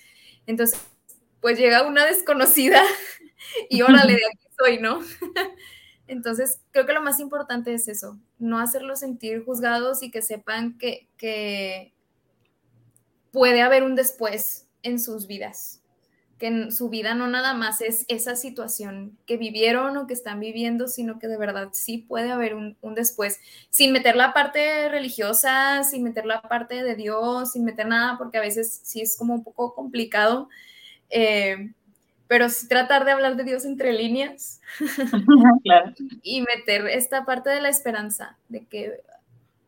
Entonces, 0.45 0.79
pues 1.41 1.57
llega 1.57 1.87
una 1.87 2.05
desconocida 2.05 2.81
y 3.69 3.81
órale, 3.81 4.13
de 4.13 4.21
aquí 4.33 4.47
soy, 4.57 4.79
¿no? 4.79 5.01
Entonces, 6.07 6.61
creo 6.71 6.85
que 6.85 6.93
lo 6.93 7.01
más 7.01 7.19
importante 7.19 7.73
es 7.73 7.89
eso, 7.89 8.17
no 8.39 8.59
hacerlos 8.59 8.99
sentir 8.99 9.43
juzgados 9.43 10.01
y 10.03 10.09
que 10.09 10.21
sepan 10.21 10.77
que, 10.77 11.09
que 11.17 11.93
puede 13.31 13.61
haber 13.61 13.83
un 13.83 13.95
después 13.95 14.67
en 14.83 15.01
sus 15.01 15.27
vidas, 15.27 15.81
que 16.37 16.47
en 16.47 16.71
su 16.71 16.89
vida 16.89 17.15
no 17.15 17.27
nada 17.27 17.53
más 17.53 17.81
es 17.81 18.05
esa 18.07 18.35
situación 18.35 19.17
que 19.25 19.37
vivieron 19.37 19.97
o 19.97 20.07
que 20.07 20.13
están 20.13 20.39
viviendo, 20.39 20.87
sino 20.87 21.17
que 21.19 21.27
de 21.27 21.37
verdad 21.37 21.69
sí 21.73 21.97
puede 21.97 22.31
haber 22.31 22.53
un, 22.55 22.77
después, 22.95 23.39
sin 23.69 23.91
meter 23.91 24.15
la 24.15 24.33
parte 24.33 24.89
religiosa, 24.89 25.83
sin 25.83 26.03
meter 26.03 26.25
la 26.25 26.41
parte 26.41 26.83
de 26.83 26.95
Dios, 26.95 27.51
sin 27.51 27.65
meter 27.65 27.87
nada, 27.87 28.17
porque 28.17 28.37
a 28.37 28.41
veces 28.41 28.81
sí 28.83 29.01
es 29.01 29.17
como 29.17 29.33
un 29.33 29.43
poco 29.43 29.73
complicado. 29.73 30.49
Eh, 31.09 31.71
pero 32.27 32.49
sí 32.49 32.67
tratar 32.67 33.05
de 33.05 33.11
hablar 33.11 33.35
de 33.35 33.43
Dios 33.43 33.65
entre 33.65 33.93
líneas 33.93 34.61
y 36.21 36.41
meter 36.41 36.87
esta 36.87 37.25
parte 37.25 37.49
de 37.49 37.61
la 37.61 37.69
esperanza, 37.69 38.37
de 38.49 38.65
que, 38.65 39.01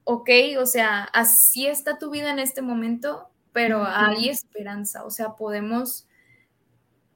ok, 0.03 0.29
o 0.59 0.65
sea, 0.65 1.03
así 1.13 1.67
está 1.67 1.97
tu 1.97 2.09
vida 2.09 2.31
en 2.31 2.39
este 2.39 2.61
momento, 2.61 3.29
pero 3.53 3.85
hay 3.85 4.29
esperanza, 4.29 5.05
o 5.05 5.09
sea, 5.09 5.35
podemos, 5.35 6.05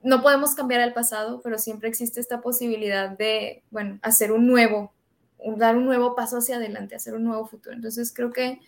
no 0.04 0.22
podemos 0.22 0.54
cambiar 0.54 0.82
el 0.82 0.94
pasado, 0.94 1.42
pero 1.42 1.58
siempre 1.58 1.90
existe 1.90 2.20
esta 2.20 2.42
posibilidad 2.42 3.10
de, 3.10 3.64
bueno, 3.72 4.00
hacer 4.02 4.32
un 4.32 4.48
nuevo, 4.48 4.94
dar 5.58 5.78
un 5.78 5.86
nuevo 5.86 6.16
paso 6.16 6.38
hacia 6.38 6.58
adelante, 6.58 6.96
hacer 6.96 7.14
un 7.14 7.24
nuevo 7.24 7.46
futuro. 7.48 7.76
Entonces 7.76 8.14
creo 8.14 8.32
que 8.32 8.60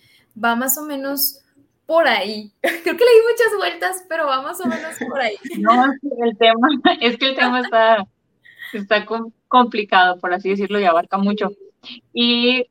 va 0.41 0.56
más 0.56 0.78
o 0.78 0.84
menos 0.84 1.41
por 1.86 2.08
ahí. 2.08 2.52
Creo 2.62 2.82
que 2.84 2.91
le 2.91 2.95
di 2.95 3.21
muchas 3.32 3.58
vueltas, 3.58 4.06
pero 4.10 4.26
va 4.26 4.41
más 4.41 4.60
o 4.60 4.67
menos 4.67 4.95
por 5.08 5.19
ahí. 5.19 5.36
No, 5.60 5.86
el 6.24 6.38
tema, 6.38 6.67
es 7.02 7.17
que 7.17 7.28
el 7.28 7.36
tema 7.36 7.62
está, 7.62 8.06
está 8.74 9.06
complicado, 9.48 10.19
por 10.19 10.34
así 10.34 10.50
decirlo, 10.50 10.80
y 10.80 10.86
abarca 10.86 11.17
mucho. 11.17 11.52
Y 12.13 12.65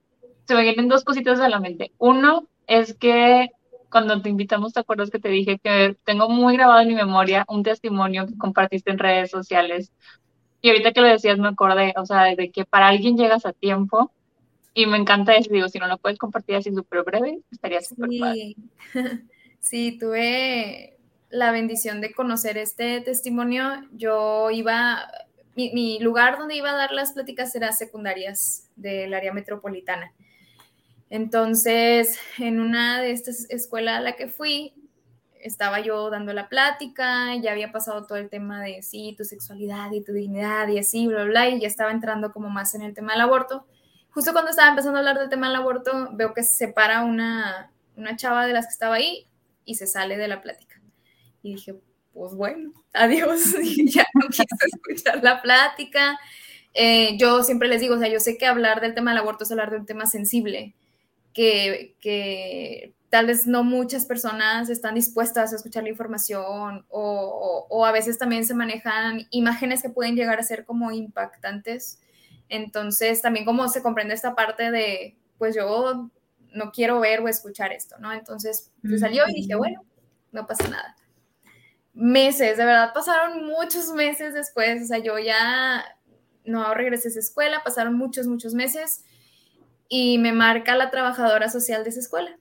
se 0.46 0.54
me 0.54 0.62
vienen 0.62 0.88
dos 0.88 1.04
cositas 1.04 1.40
a 1.40 1.48
la 1.48 1.60
mente. 1.60 1.92
Uno 1.98 2.48
es 2.66 2.94
que 2.94 3.50
cuando 3.94 4.20
te 4.20 4.28
invitamos, 4.28 4.72
¿te 4.72 4.80
acuerdas 4.80 5.08
que 5.08 5.20
te 5.20 5.28
dije 5.28 5.60
que 5.62 5.96
tengo 6.02 6.28
muy 6.28 6.56
grabado 6.56 6.80
en 6.80 6.88
mi 6.88 6.96
memoria 6.96 7.44
un 7.48 7.62
testimonio 7.62 8.26
que 8.26 8.36
compartiste 8.36 8.90
en 8.90 8.98
redes 8.98 9.30
sociales? 9.30 9.92
Y 10.60 10.70
ahorita 10.70 10.90
que 10.90 11.00
lo 11.00 11.06
decías 11.06 11.38
me 11.38 11.46
acordé, 11.46 11.94
o 11.96 12.04
sea, 12.04 12.34
de 12.34 12.50
que 12.50 12.64
para 12.64 12.88
alguien 12.88 13.16
llegas 13.16 13.46
a 13.46 13.52
tiempo 13.52 14.10
y 14.74 14.86
me 14.86 14.96
encanta 14.96 15.36
eso, 15.36 15.48
digo, 15.52 15.68
si 15.68 15.78
no 15.78 15.86
lo 15.86 15.98
puedes 15.98 16.18
compartir 16.18 16.56
así 16.56 16.74
súper 16.74 17.04
breve, 17.04 17.38
estaría 17.52 17.80
súper 17.82 18.10
sí. 18.10 18.56
Sí, 19.60 19.96
tuve 19.96 20.96
la 21.30 21.52
bendición 21.52 22.00
de 22.00 22.12
conocer 22.12 22.58
este 22.58 23.00
testimonio. 23.00 23.88
Yo 23.92 24.50
iba, 24.50 25.06
mi, 25.54 26.00
lugar 26.00 26.36
donde 26.36 26.56
iba 26.56 26.72
a 26.72 26.76
dar 26.76 26.90
las 26.90 27.12
pláticas 27.12 27.54
era 27.54 27.70
secundarias 27.70 28.68
del 28.74 29.14
área 29.14 29.32
metropolitana. 29.32 30.12
Entonces, 31.14 32.18
en 32.38 32.60
una 32.60 33.00
de 33.00 33.12
estas 33.12 33.48
escuelas 33.50 33.98
a 33.98 34.00
la 34.00 34.16
que 34.16 34.28
fui, 34.28 34.74
estaba 35.40 35.80
yo 35.80 36.10
dando 36.10 36.32
la 36.32 36.48
plática, 36.48 37.36
ya 37.36 37.52
había 37.52 37.70
pasado 37.70 38.06
todo 38.06 38.18
el 38.18 38.30
tema 38.30 38.62
de 38.62 38.82
sí, 38.82 39.14
tu 39.16 39.24
sexualidad 39.24 39.92
y 39.92 40.02
tu 40.02 40.12
dignidad 40.12 40.68
y 40.68 40.78
así, 40.78 41.06
bla, 41.06 41.24
bla, 41.24 41.48
y 41.48 41.60
ya 41.60 41.68
estaba 41.68 41.92
entrando 41.92 42.32
como 42.32 42.48
más 42.48 42.74
en 42.74 42.82
el 42.82 42.94
tema 42.94 43.12
del 43.12 43.22
aborto 43.22 43.66
justo 44.14 44.32
cuando 44.32 44.50
estaba 44.50 44.70
empezando 44.70 44.96
a 44.96 45.00
hablar 45.00 45.18
del 45.18 45.28
tema 45.28 45.48
del 45.48 45.56
aborto, 45.56 46.10
veo 46.12 46.32
que 46.32 46.44
se 46.44 46.54
separa 46.54 47.02
una, 47.02 47.72
una 47.96 48.16
chava 48.16 48.46
de 48.46 48.52
las 48.52 48.66
que 48.66 48.72
estaba 48.72 48.94
ahí 48.94 49.26
y 49.64 49.74
se 49.74 49.88
sale 49.88 50.16
de 50.16 50.28
la 50.28 50.40
plática. 50.40 50.80
Y 51.42 51.54
dije, 51.54 51.74
pues 52.12 52.32
bueno, 52.34 52.72
adiós, 52.92 53.54
ya 53.86 54.06
no 54.14 54.28
quise 54.28 54.44
escuchar 54.72 55.22
la 55.22 55.42
plática. 55.42 56.18
Eh, 56.72 57.16
yo 57.18 57.42
siempre 57.42 57.68
les 57.68 57.80
digo, 57.80 57.96
o 57.96 57.98
sea, 57.98 58.08
yo 58.08 58.20
sé 58.20 58.38
que 58.38 58.46
hablar 58.46 58.80
del 58.80 58.94
tema 58.94 59.10
del 59.10 59.18
aborto 59.18 59.44
es 59.44 59.50
hablar 59.50 59.70
de 59.70 59.78
un 59.78 59.86
tema 59.86 60.06
sensible, 60.06 60.74
que, 61.34 61.96
que 62.00 62.94
tal 63.10 63.26
vez 63.26 63.46
no 63.46 63.62
muchas 63.62 64.06
personas 64.06 64.70
están 64.70 64.94
dispuestas 64.94 65.52
a 65.52 65.56
escuchar 65.56 65.82
la 65.82 65.90
información 65.90 66.86
o, 66.88 67.66
o, 67.68 67.84
a 67.84 67.92
veces 67.92 68.16
también 68.16 68.46
se 68.46 68.54
manejan 68.54 69.26
imágenes 69.30 69.82
que 69.82 69.90
pueden 69.90 70.16
llegar 70.16 70.38
a 70.38 70.42
ser 70.42 70.64
como 70.64 70.90
impactantes 70.90 71.98
entonces, 72.48 73.22
también 73.22 73.44
como 73.44 73.68
se 73.68 73.82
comprende 73.82 74.14
esta 74.14 74.34
parte 74.34 74.70
de, 74.70 75.16
pues 75.38 75.56
yo 75.56 76.10
no 76.52 76.72
quiero 76.72 77.00
ver 77.00 77.20
o 77.20 77.28
escuchar 77.28 77.72
esto, 77.72 77.96
¿no? 77.98 78.12
Entonces, 78.12 78.70
se 78.82 78.98
salió 78.98 79.24
y 79.28 79.34
dije, 79.34 79.54
bueno, 79.54 79.84
no 80.32 80.46
pasa 80.46 80.68
nada. 80.68 80.96
Meses, 81.94 82.56
de 82.56 82.64
verdad, 82.64 82.92
pasaron 82.92 83.46
muchos 83.46 83.92
meses 83.92 84.34
después, 84.34 84.82
o 84.82 84.86
sea, 84.86 84.98
yo 84.98 85.18
ya 85.18 85.84
no 86.44 86.74
regresé 86.74 87.08
a 87.08 87.10
esa 87.10 87.20
escuela, 87.20 87.62
pasaron 87.64 87.94
muchos, 87.94 88.26
muchos 88.26 88.54
meses 88.54 89.04
y 89.88 90.18
me 90.18 90.32
marca 90.32 90.76
la 90.76 90.90
trabajadora 90.90 91.48
social 91.48 91.84
de 91.84 91.90
esa 91.90 92.00
escuela. 92.00 92.38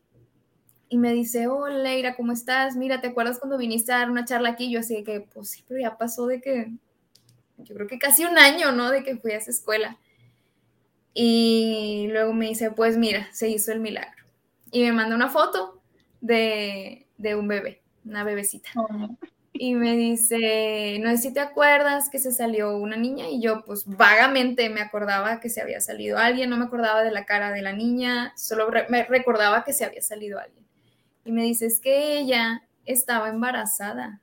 Y 0.89 0.97
me 0.97 1.11
dice, 1.13 1.47
hola, 1.47 1.77
Leira, 1.77 2.15
¿cómo 2.15 2.31
estás? 2.31 2.75
Mira, 2.75 3.01
¿te 3.01 3.07
acuerdas 3.07 3.39
cuando 3.39 3.57
viniste 3.57 3.91
a 3.91 3.99
dar 3.99 4.11
una 4.11 4.25
charla 4.25 4.49
aquí? 4.49 4.71
Yo 4.71 4.79
así 4.79 5.03
que, 5.03 5.21
pues 5.21 5.49
sí, 5.49 5.63
pero 5.67 5.81
ya 5.81 5.97
pasó 5.97 6.27
de 6.27 6.39
que 6.39 6.71
yo 7.57 7.75
creo 7.75 7.87
que 7.87 7.99
casi 7.99 8.25
un 8.25 8.37
año, 8.37 8.71
¿no? 8.71 8.91
De 8.91 9.03
que 9.03 9.17
fui 9.17 9.31
a 9.31 9.37
esa 9.37 9.51
escuela. 9.51 9.97
Y 11.13 12.07
luego 12.11 12.33
me 12.33 12.47
dice, 12.47 12.71
pues 12.71 12.97
mira, 12.97 13.27
se 13.33 13.49
hizo 13.49 13.71
el 13.71 13.79
milagro. 13.79 14.23
Y 14.71 14.83
me 14.83 14.91
manda 14.91 15.15
una 15.15 15.29
foto 15.29 15.81
de, 16.21 17.07
un 17.37 17.47
bebé, 17.47 17.81
una 18.05 18.23
bebecita. 18.23 18.69
Y 19.63 19.75
me 19.75 19.95
dice, 19.95 20.99
no 21.01 21.09
sé 21.11 21.17
si 21.17 21.33
te 21.33 21.39
acuerdas 21.39 22.09
que 22.09 22.19
se 22.19 22.33
salió 22.33 22.75
una 22.75 22.97
niña 22.97 23.29
y 23.29 23.41
yo 23.41 23.63
pues 23.63 23.85
vagamente 23.85 24.69
me 24.69 24.81
acordaba 24.81 25.39
que 25.39 25.49
se 25.49 25.61
había 25.61 25.79
salido 25.79 26.17
alguien, 26.17 26.49
no 26.49 26.57
me 26.57 26.65
acordaba 26.65 27.01
de 27.01 27.11
la 27.11 27.23
cara 27.23 27.51
de 27.51 27.61
la 27.61 27.71
niña, 27.71 28.33
solo 28.35 28.67
me 28.89 29.05
recordaba 29.05 29.63
que 29.63 29.71
se 29.71 29.85
había 29.85 30.01
salido 30.01 30.37
alguien. 30.37 30.65
Y 31.23 31.31
me 31.31 31.43
dice, 31.43 31.67
es 31.67 31.79
que 31.79 32.19
ella 32.19 32.63
estaba 32.83 33.29
embarazada 33.29 34.21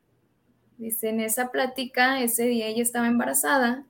Dice, 0.76 1.10
en 1.10 1.20
esa 1.20 1.50
plática, 1.50 2.22
ese 2.22 2.44
día 2.44 2.66
ella 2.66 2.82
estaba 2.82 3.06
embarazada, 3.06 3.86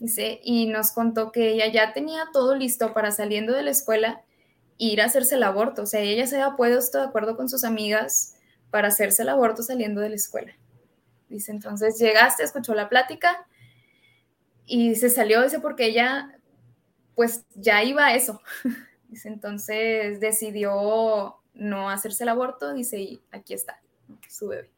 dice, 0.00 0.40
y 0.42 0.66
nos 0.66 0.90
contó 0.90 1.30
que 1.30 1.50
ella 1.50 1.72
ya 1.72 1.92
tenía 1.92 2.24
todo 2.32 2.56
listo 2.56 2.92
para 2.92 3.12
saliendo 3.12 3.52
de 3.52 3.62
la 3.62 3.70
escuela 3.70 4.22
ir 4.76 5.00
a 5.00 5.04
hacerse 5.04 5.36
el 5.36 5.44
aborto. 5.44 5.82
O 5.82 5.86
sea, 5.86 6.00
ella 6.00 6.26
se 6.26 6.40
había 6.40 6.56
puesto 6.56 6.98
de 6.98 7.04
acuerdo 7.04 7.36
con 7.36 7.48
sus 7.48 7.62
amigas 7.62 8.36
para 8.70 8.88
hacerse 8.88 9.22
el 9.22 9.28
aborto 9.28 9.62
saliendo 9.62 10.00
de 10.00 10.08
la 10.08 10.16
escuela. 10.16 10.54
Dice, 11.28 11.52
entonces 11.52 11.98
llegaste, 11.98 12.42
escuchó 12.42 12.74
la 12.74 12.88
plática 12.88 13.46
y 14.66 14.94
se 14.94 15.10
salió, 15.10 15.42
dice, 15.42 15.60
porque 15.60 15.86
ella, 15.86 16.38
pues 17.14 17.44
ya 17.54 17.82
iba 17.82 18.06
a 18.06 18.14
eso. 18.14 18.40
Dice, 19.08 19.28
entonces 19.28 20.18
decidió 20.18 21.36
no 21.52 21.88
hacerse 21.88 22.24
el 22.24 22.30
aborto, 22.30 22.74
dice, 22.74 22.98
y 22.98 23.22
aquí 23.30 23.54
está, 23.54 23.80
su 24.28 24.48
bebé. 24.48 24.70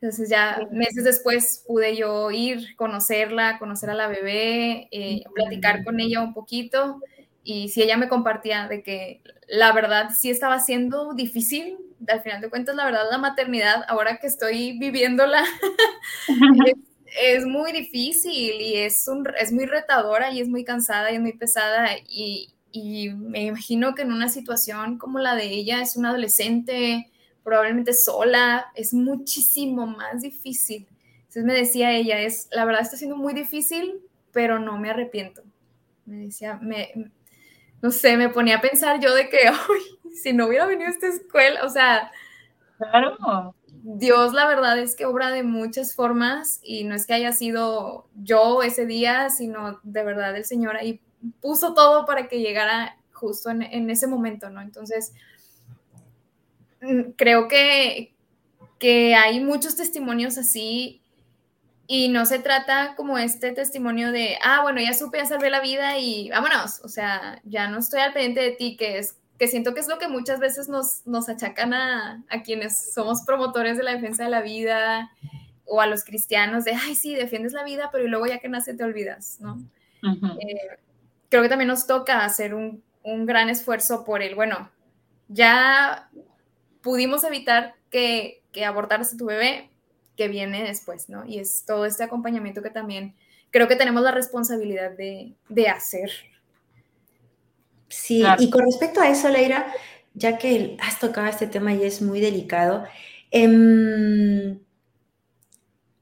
Entonces 0.00 0.28
ya 0.28 0.66
meses 0.72 1.04
después 1.04 1.62
pude 1.68 1.94
yo 1.94 2.30
ir, 2.32 2.74
conocerla, 2.74 3.58
conocer 3.58 3.90
a 3.90 3.94
la 3.94 4.08
bebé, 4.08 4.88
eh, 4.90 5.22
platicar 5.34 5.84
con 5.84 6.00
ella 6.00 6.20
un 6.20 6.34
poquito 6.34 7.00
y 7.44 7.68
si 7.68 7.82
ella 7.82 7.96
me 7.96 8.08
compartía 8.08 8.66
de 8.66 8.82
que 8.82 9.22
la 9.48 9.72
verdad 9.72 10.10
sí 10.16 10.30
estaba 10.30 10.58
siendo 10.58 11.12
difícil, 11.14 11.78
al 12.08 12.22
final 12.22 12.40
de 12.40 12.50
cuentas 12.50 12.74
la 12.74 12.84
verdad 12.84 13.10
la 13.10 13.18
maternidad, 13.18 13.84
ahora 13.88 14.18
que 14.18 14.26
estoy 14.26 14.78
viviéndola, 14.78 15.44
es, 16.66 16.74
es, 17.20 17.46
muy 17.46 17.72
difícil 17.72 18.60
y 18.60 18.76
es, 18.76 19.06
un, 19.08 19.26
es 19.38 19.52
muy 19.52 19.66
retadora 19.66 20.30
y 20.32 20.40
es 20.40 20.48
muy 20.48 20.64
cansada 20.64 21.10
y 21.10 21.16
es 21.16 21.20
muy 21.20 21.32
pesada 21.32 21.88
y, 22.08 22.54
y 22.72 23.10
me 23.10 23.46
imagino 23.46 23.94
que 23.94 24.02
en 24.02 24.12
una 24.12 24.28
situación 24.28 24.98
como 24.98 25.18
la 25.18 25.34
de 25.34 25.46
ella 25.46 25.82
es 25.82 25.96
una 25.96 26.10
adolescente, 26.10 27.10
probablemente 27.42 27.92
sola, 27.94 28.66
es 28.74 28.94
muchísimo 28.94 29.86
más 29.86 30.22
difícil. 30.22 30.86
Entonces 31.20 31.44
me 31.44 31.54
decía 31.54 31.92
ella, 31.92 32.20
es, 32.20 32.48
la 32.52 32.64
verdad 32.64 32.82
está 32.82 32.96
siendo 32.96 33.16
muy 33.16 33.34
difícil, 33.34 34.00
pero 34.32 34.58
no 34.58 34.78
me 34.78 34.90
arrepiento. 34.90 35.42
Me 36.06 36.26
decía, 36.26 36.58
me, 36.60 36.90
no 37.82 37.90
sé, 37.90 38.16
me 38.16 38.28
ponía 38.28 38.56
a 38.56 38.60
pensar 38.60 39.00
yo 39.00 39.14
de 39.14 39.28
que, 39.28 39.38
ay, 39.48 39.98
si 40.14 40.32
no 40.32 40.46
hubiera 40.46 40.66
venido 40.66 40.88
a 40.88 40.92
esta 40.92 41.08
escuela, 41.08 41.64
o 41.64 41.68
sea, 41.68 42.10
claro. 42.78 43.54
Dios 43.82 44.34
la 44.34 44.46
verdad 44.46 44.78
es 44.78 44.94
que 44.94 45.06
obra 45.06 45.30
de 45.30 45.42
muchas 45.42 45.94
formas 45.94 46.60
y 46.62 46.84
no 46.84 46.94
es 46.94 47.06
que 47.06 47.14
haya 47.14 47.32
sido 47.32 48.08
yo 48.14 48.62
ese 48.62 48.86
día, 48.86 49.30
sino 49.30 49.80
de 49.82 50.04
verdad 50.04 50.36
el 50.36 50.44
Señor 50.44 50.76
ahí 50.76 51.00
puso 51.40 51.74
todo 51.74 52.04
para 52.06 52.28
que 52.28 52.40
llegara 52.40 52.98
justo 53.12 53.50
en, 53.50 53.62
en 53.62 53.90
ese 53.90 54.06
momento, 54.06 54.50
¿no? 54.50 54.60
Entonces, 54.60 55.12
Mm, 56.80 57.12
creo 57.16 57.48
que, 57.48 58.14
que 58.78 59.14
hay 59.14 59.40
muchos 59.40 59.76
testimonios 59.76 60.38
así 60.38 61.02
Y 61.88 62.08
no 62.10 62.26
se 62.26 62.38
trata 62.40 62.94
como 62.96 63.18
este 63.18 63.52
testimonio 63.52 64.12
de, 64.12 64.38
ah, 64.44 64.62
bueno, 64.62 64.80
ya 64.80 64.94
supe, 64.94 65.18
ya 65.18 65.26
salvé 65.26 65.50
la 65.50 65.60
vida 65.60 65.98
y 65.98 66.30
vámonos. 66.30 66.80
O 66.84 66.88
sea, 66.88 67.40
ya 67.44 67.68
no 67.68 67.78
estoy 67.80 68.00
al 68.00 68.12
pendiente 68.14 68.42
de 68.42 68.52
ti, 68.52 68.76
que 68.78 68.98
es 68.98 69.19
que 69.40 69.48
siento 69.48 69.72
que 69.72 69.80
es 69.80 69.88
lo 69.88 69.98
que 69.98 70.06
muchas 70.06 70.38
veces 70.38 70.68
nos, 70.68 71.06
nos 71.06 71.30
achacan 71.30 71.72
a, 71.72 72.22
a 72.28 72.42
quienes 72.42 72.92
somos 72.92 73.22
promotores 73.22 73.78
de 73.78 73.82
la 73.82 73.94
defensa 73.94 74.22
de 74.22 74.28
la 74.28 74.42
vida 74.42 75.10
o 75.64 75.80
a 75.80 75.86
los 75.86 76.04
cristianos 76.04 76.64
de, 76.64 76.72
ay, 76.74 76.94
sí, 76.94 77.14
defiendes 77.14 77.54
la 77.54 77.64
vida, 77.64 77.88
pero 77.90 78.06
luego 78.06 78.26
ya 78.26 78.38
que 78.38 78.50
nace 78.50 78.74
te 78.74 78.84
olvidas, 78.84 79.38
¿no? 79.40 79.58
Eh, 80.02 80.78
creo 81.30 81.42
que 81.42 81.48
también 81.48 81.68
nos 81.68 81.86
toca 81.86 82.22
hacer 82.22 82.54
un, 82.54 82.82
un, 83.02 83.24
gran 83.24 83.48
esfuerzo 83.48 84.04
por 84.04 84.20
el, 84.20 84.34
bueno, 84.34 84.70
ya 85.28 86.10
pudimos 86.82 87.24
evitar 87.24 87.76
que, 87.88 88.42
que 88.52 88.66
abortaras 88.66 89.14
a 89.14 89.16
tu 89.16 89.24
bebé, 89.24 89.70
que 90.18 90.28
viene 90.28 90.64
después, 90.64 91.08
¿no? 91.08 91.24
Y 91.24 91.38
es 91.38 91.64
todo 91.64 91.86
este 91.86 92.04
acompañamiento 92.04 92.60
que 92.60 92.68
también 92.68 93.14
creo 93.50 93.68
que 93.68 93.76
tenemos 93.76 94.02
la 94.02 94.10
responsabilidad 94.10 94.90
de, 94.90 95.32
de 95.48 95.68
hacer. 95.68 96.10
Sí, 97.90 98.22
y 98.38 98.50
con 98.50 98.64
respecto 98.64 99.00
a 99.00 99.08
eso, 99.08 99.28
Leira, 99.28 99.72
ya 100.14 100.38
que 100.38 100.76
has 100.80 100.98
tocado 101.00 101.26
este 101.26 101.48
tema 101.48 101.74
y 101.74 101.82
es 101.82 102.00
muy 102.00 102.20
delicado, 102.20 102.84
em, 103.30 104.60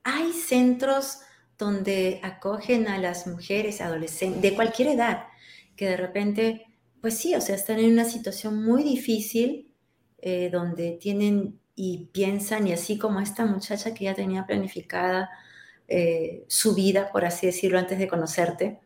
hay 0.05 0.33
centros 0.33 1.21
donde 1.59 2.21
acogen 2.23 2.89
a 2.89 2.99
las 2.99 3.27
mujeres, 3.27 3.81
adolescentes, 3.81 4.43
de 4.43 4.55
cualquier 4.55 4.89
edad, 4.89 5.25
que 5.77 5.87
de 5.89 5.97
repente, 5.97 6.67
pues 7.01 7.17
sí, 7.19 7.35
o 7.35 7.41
sea, 7.41 7.57
están 7.57 7.79
en 7.79 7.93
una 7.93 8.05
situación 8.05 8.63
muy 8.63 8.83
difícil, 8.83 9.73
eh, 10.21 10.51
donde 10.53 10.99
tienen 11.01 11.59
y 11.75 12.09
piensan, 12.13 12.67
y 12.67 12.73
así 12.73 12.99
como 12.99 13.21
esta 13.21 13.47
muchacha 13.47 13.95
que 13.95 14.05
ya 14.05 14.15
tenía 14.15 14.47
planificada 14.47 15.31
eh, 15.89 16.45
su 16.49 16.75
vida, 16.75 17.11
por 17.13 17.25
así 17.25 17.47
decirlo, 17.47 17.79
antes 17.79 17.99
de 17.99 18.09
conocerte. 18.09 18.81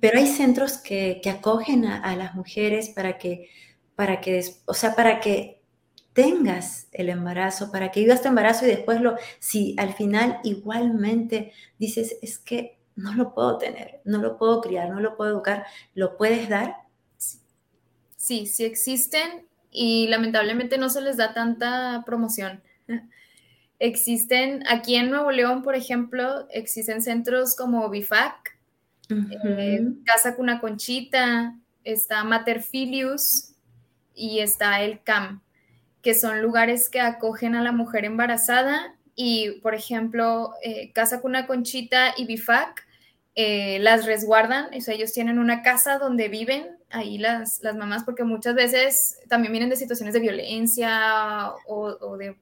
Pero 0.00 0.18
hay 0.18 0.26
centros 0.26 0.78
que, 0.78 1.20
acogen 1.30 1.84
a, 1.84 2.16
las 2.16 2.34
mujeres 2.34 2.90
para 2.90 3.16
que, 3.16 3.48
para 3.94 4.20
que, 4.20 4.44
o 4.66 4.74
sea, 4.74 4.96
para 4.96 5.20
que 5.20 5.62
tengas 6.12 6.88
el 6.90 7.08
embarazo, 7.10 7.70
para 7.70 7.92
que 7.92 8.00
vivas 8.00 8.22
tu 8.22 8.28
embarazo 8.28 8.66
y 8.66 8.70
después 8.70 9.00
lo, 9.00 9.16
si 9.38 9.76
al 9.78 9.94
final 9.94 10.40
igualmente 10.42 11.52
dices, 11.78 12.16
es 12.22 12.38
que 12.38 12.78
no 12.96 13.14
lo 13.14 13.32
puedo 13.32 13.56
tener, 13.58 14.00
no 14.04 14.18
lo 14.18 14.36
puedo 14.36 14.60
criar, 14.60 14.90
no 14.90 14.98
lo 14.98 15.16
puedo 15.16 15.30
educar, 15.30 15.64
¿lo 15.94 16.16
puedes 16.16 16.48
dar? 16.48 16.74
Sí, 18.16 18.46
sí 18.46 18.64
existen 18.64 19.46
y 19.70 20.08
lamentablemente 20.08 20.76
no 20.76 20.90
se 20.90 21.00
les 21.00 21.16
da 21.16 21.34
tanta 21.34 22.02
promoción. 22.04 22.62
Existen, 23.80 24.64
aquí 24.68 24.96
en 24.96 25.08
Nuevo 25.08 25.30
León, 25.30 25.62
por 25.62 25.76
ejemplo, 25.76 26.48
existen 26.50 27.00
centros 27.00 27.54
como 27.54 27.88
BIFAC, 27.88 28.57
eh, 29.08 29.86
Casa 30.04 30.36
Cuna 30.36 30.60
Conchita, 30.60 31.56
está 31.84 32.24
Materfilius 32.24 33.54
y 34.14 34.40
está 34.40 34.82
el 34.82 35.02
CAM, 35.02 35.42
que 36.02 36.14
son 36.14 36.42
lugares 36.42 36.88
que 36.88 37.00
acogen 37.00 37.54
a 37.54 37.62
la 37.62 37.72
mujer 37.72 38.04
embarazada. 38.04 38.94
Y, 39.14 39.60
por 39.62 39.74
ejemplo, 39.74 40.52
eh, 40.62 40.92
Casa 40.92 41.20
Cuna 41.20 41.46
Conchita 41.46 42.14
y 42.16 42.26
BIFAC 42.26 42.86
eh, 43.40 43.78
las 43.78 44.04
resguardan, 44.04 44.66
o 44.74 44.80
sea, 44.80 44.94
ellos 44.94 45.12
tienen 45.12 45.38
una 45.38 45.62
casa 45.62 45.98
donde 45.98 46.28
viven 46.28 46.76
ahí 46.90 47.18
las, 47.18 47.62
las 47.62 47.76
mamás, 47.76 48.02
porque 48.02 48.24
muchas 48.24 48.56
veces 48.56 49.20
también 49.28 49.52
vienen 49.52 49.70
de 49.70 49.76
situaciones 49.76 50.12
de 50.12 50.18
violencia 50.18 51.52
o, 51.68 52.16
de 52.16 52.36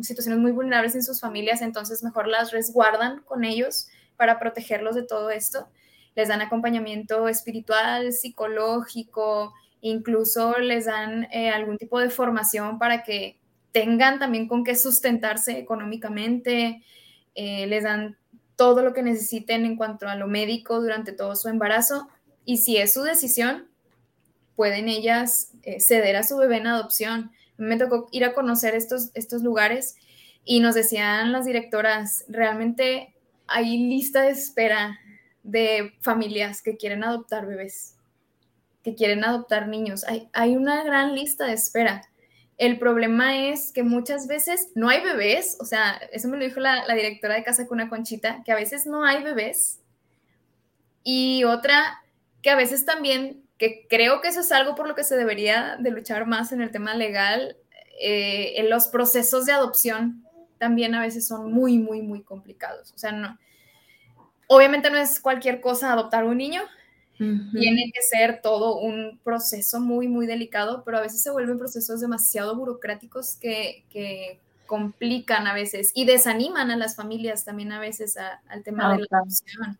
situaciones 0.00 0.40
muy 0.40 0.50
vulnerables 0.50 0.96
en 0.96 1.04
sus 1.04 1.20
familias, 1.20 1.62
entonces 1.62 2.02
mejor 2.02 2.26
las 2.26 2.50
resguardan 2.50 3.20
con 3.20 3.44
ellos 3.44 3.86
para 4.16 4.40
protegerlos 4.40 4.96
de 4.96 5.04
todo 5.04 5.30
esto. 5.30 5.68
Les 6.14 6.28
dan 6.28 6.40
acompañamiento 6.40 7.28
espiritual, 7.28 8.12
psicológico, 8.12 9.52
incluso 9.80 10.58
les 10.58 10.86
dan 10.86 11.28
eh, 11.32 11.50
algún 11.50 11.76
tipo 11.76 11.98
de 11.98 12.10
formación 12.10 12.78
para 12.78 13.02
que 13.02 13.38
tengan 13.72 14.18
también 14.18 14.46
con 14.46 14.64
qué 14.64 14.76
sustentarse 14.76 15.58
económicamente, 15.58 16.82
eh, 17.34 17.66
les 17.66 17.82
dan 17.82 18.16
todo 18.56 18.82
lo 18.82 18.92
que 18.92 19.02
necesiten 19.02 19.64
en 19.64 19.76
cuanto 19.76 20.08
a 20.08 20.14
lo 20.14 20.28
médico 20.28 20.80
durante 20.80 21.12
todo 21.12 21.34
su 21.34 21.48
embarazo. 21.48 22.08
Y 22.44 22.58
si 22.58 22.76
es 22.76 22.94
su 22.94 23.02
decisión, 23.02 23.68
pueden 24.56 24.88
ellas 24.88 25.50
eh, 25.62 25.80
ceder 25.80 26.16
a 26.16 26.22
su 26.22 26.36
bebé 26.36 26.58
en 26.58 26.68
adopción. 26.68 27.32
Me 27.56 27.76
tocó 27.76 28.08
ir 28.12 28.24
a 28.24 28.34
conocer 28.34 28.74
estos, 28.74 29.10
estos 29.14 29.42
lugares 29.42 29.96
y 30.44 30.60
nos 30.60 30.74
decían 30.74 31.32
las 31.32 31.46
directoras, 31.46 32.24
realmente 32.28 33.14
hay 33.46 33.76
lista 33.76 34.22
de 34.22 34.30
espera 34.30 34.98
de 35.44 35.92
familias 36.00 36.62
que 36.62 36.76
quieren 36.76 37.04
adoptar 37.04 37.46
bebés, 37.46 37.96
que 38.82 38.96
quieren 38.96 39.24
adoptar 39.24 39.68
niños. 39.68 40.04
Hay, 40.04 40.28
hay 40.32 40.56
una 40.56 40.82
gran 40.82 41.14
lista 41.14 41.46
de 41.46 41.52
espera. 41.52 42.02
El 42.56 42.78
problema 42.78 43.48
es 43.48 43.72
que 43.72 43.82
muchas 43.82 44.26
veces 44.26 44.68
no 44.74 44.88
hay 44.88 45.02
bebés, 45.02 45.56
o 45.60 45.64
sea, 45.64 46.00
eso 46.12 46.28
me 46.28 46.36
lo 46.36 46.44
dijo 46.44 46.60
la, 46.60 46.84
directora 46.94 47.34
de 47.34 47.42
Casa 47.42 47.66
Cuna 47.66 47.88
Conchita, 47.88 48.42
que 48.44 48.52
a 48.52 48.56
veces 48.56 48.86
no 48.86 49.04
hay 49.04 49.22
bebés. 49.22 49.80
Y 51.02 51.44
otra, 51.44 52.02
que 52.42 52.50
a 52.50 52.56
veces 52.56 52.84
también 52.84 53.42
que 53.58 53.86
creo 53.88 54.20
que 54.20 54.28
eso 54.28 54.40
es 54.40 54.50
algo 54.52 54.74
por 54.74 54.88
lo 54.88 54.94
que 54.94 55.04
se 55.04 55.16
debería 55.16 55.76
de 55.78 55.90
luchar 55.90 56.26
más 56.26 56.52
en 56.52 56.60
el 56.60 56.70
tema 56.70 56.94
legal. 56.94 57.56
Eh, 58.00 58.54
en 58.56 58.70
los 58.70 58.88
procesos 58.88 59.46
de 59.46 59.52
adopción 59.52 60.24
también 60.58 60.94
a 60.94 61.00
veces 61.00 61.26
son 61.26 61.52
muy, 61.52 61.78
muy, 61.78 62.02
muy 62.02 62.22
complicados. 62.22 62.92
O 62.92 62.98
sea, 62.98 63.12
no, 63.12 63.38
obviamente 64.48 64.90
no 64.90 64.98
es 64.98 65.20
cualquier 65.20 65.60
cosa 65.60 65.92
adoptar 65.92 66.24
un 66.24 66.38
niño, 66.38 66.62
tiene 67.16 67.92
que 67.94 68.02
ser 68.02 68.40
todo 68.42 68.78
un 68.78 69.20
proceso 69.22 69.80
muy, 69.80 70.08
muy 70.08 70.26
delicado, 70.26 70.82
pero 70.84 70.98
a 70.98 71.00
veces 71.00 71.22
se 71.22 71.30
vuelven 71.30 71.58
procesos 71.58 72.00
demasiado 72.00 72.56
burocráticos 72.56 73.36
que, 73.36 73.84
que 73.88 74.40
complican 74.66 75.46
a 75.46 75.54
veces 75.54 75.92
y 75.94 76.06
desaniman 76.06 76.72
a 76.72 76.76
las 76.76 76.96
familias 76.96 77.44
también 77.44 77.70
a 77.70 77.78
veces 77.78 78.16
al 78.16 78.62
tema 78.64 78.92
de 78.92 79.06
la 79.08 79.18
adopción. 79.18 79.78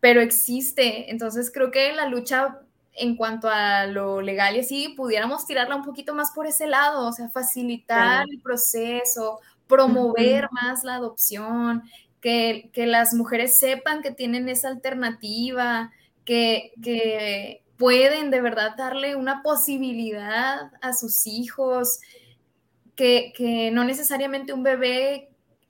Pero 0.00 0.20
existe, 0.20 1.10
entonces 1.10 1.50
creo 1.52 1.70
que 1.70 1.92
la 1.92 2.08
lucha 2.08 2.60
en 2.96 3.14
cuanto 3.16 3.48
a 3.48 3.86
lo 3.86 4.20
legal 4.20 4.56
y 4.56 4.60
así, 4.60 4.94
pudiéramos 4.96 5.46
tirarla 5.46 5.76
un 5.76 5.84
poquito 5.84 6.14
más 6.14 6.30
por 6.32 6.46
ese 6.46 6.66
lado, 6.66 7.06
o 7.06 7.12
sea, 7.12 7.28
facilitar 7.28 8.24
el 8.30 8.40
proceso, 8.40 9.40
promover 9.66 10.48
más 10.50 10.82
la 10.82 10.96
adopción, 10.96 11.82
que, 12.72 12.86
las 12.86 13.14
mujeres 13.14 13.58
sepan 13.58 14.02
que 14.02 14.10
tienen 14.10 14.48
esa 14.48 14.68
alternativa, 14.68 15.92
que, 16.24 16.72
que 16.82 17.62
pueden 17.76 18.30
de 18.30 18.40
verdad 18.40 18.74
darle 18.76 19.14
una 19.14 19.42
posibilidad 19.42 20.72
a 20.80 20.92
sus 20.92 21.26
hijos, 21.26 22.00
que, 22.96 23.32
que 23.36 23.70
no 23.70 23.84
necesariamente 23.84 24.52
un 24.52 24.64
bebé 24.64 25.28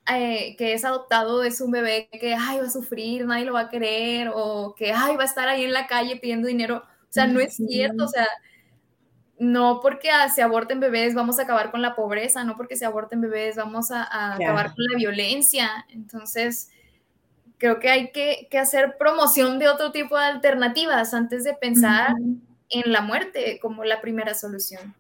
eh, 0.08 0.54
que 0.56 0.72
es 0.72 0.84
adoptado 0.84 1.42
es 1.42 1.60
un 1.60 1.72
bebé 1.72 2.08
que 2.12 2.34
ay, 2.34 2.60
va 2.60 2.66
a 2.66 2.70
sufrir, 2.70 3.26
nadie 3.26 3.44
lo 3.44 3.54
va 3.54 3.62
a 3.62 3.68
querer, 3.68 4.30
o 4.32 4.74
que 4.76 4.92
ay, 4.92 5.16
va 5.16 5.24
a 5.24 5.26
estar 5.26 5.48
ahí 5.48 5.64
en 5.64 5.72
la 5.72 5.86
calle 5.86 6.16
pidiendo 6.16 6.48
dinero. 6.48 6.84
O 6.86 7.12
sea, 7.16 7.26
no 7.26 7.40
es 7.40 7.56
cierto, 7.56 8.04
o 8.04 8.08
sea, 8.08 8.26
no 9.38 9.80
porque 9.80 10.08
se 10.34 10.42
aborten 10.42 10.80
bebés 10.80 11.14
vamos 11.14 11.38
a 11.38 11.42
acabar 11.42 11.70
con 11.70 11.82
la 11.82 11.94
pobreza, 11.94 12.44
no 12.44 12.56
porque 12.56 12.76
se 12.76 12.86
aborten 12.86 13.20
bebés 13.20 13.56
vamos 13.56 13.90
a, 13.90 14.34
acabar 14.34 14.74
con 14.74 14.84
la 14.90 14.96
violencia. 14.96 15.86
Entonces, 15.90 16.70
creo 17.58 17.78
que 17.78 17.90
hay 17.90 18.10
que, 18.12 18.48
hacer 18.58 18.96
promoción 18.98 19.58
de 19.58 19.68
otro 19.68 19.92
tipo 19.92 20.16
de 20.16 20.24
alternativas 20.24 21.14
antes 21.14 21.44
de 21.44 21.54
pensar 21.54 22.14
en 22.70 22.92
la 22.92 23.00
muerte 23.02 23.58
como 23.60 23.84
la 23.84 24.00
primera 24.00 24.34
solución. 24.34 24.94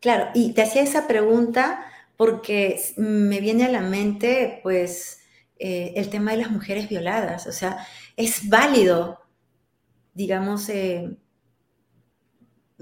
Claro, 0.00 0.28
y 0.34 0.52
te 0.52 0.62
hacía 0.62 0.82
esa 0.82 1.06
pregunta 1.06 1.86
porque 2.16 2.80
me 2.96 3.40
viene 3.40 3.64
a 3.64 3.70
la 3.70 3.80
mente, 3.80 4.60
pues, 4.62 5.20
eh, 5.58 5.94
el 5.96 6.10
tema 6.10 6.32
de 6.32 6.38
las 6.38 6.50
mujeres 6.50 6.88
violadas. 6.88 7.46
O 7.46 7.52
sea, 7.52 7.86
es 8.16 8.48
válido, 8.48 9.20
digamos, 10.12 10.68
eh, 10.68 11.16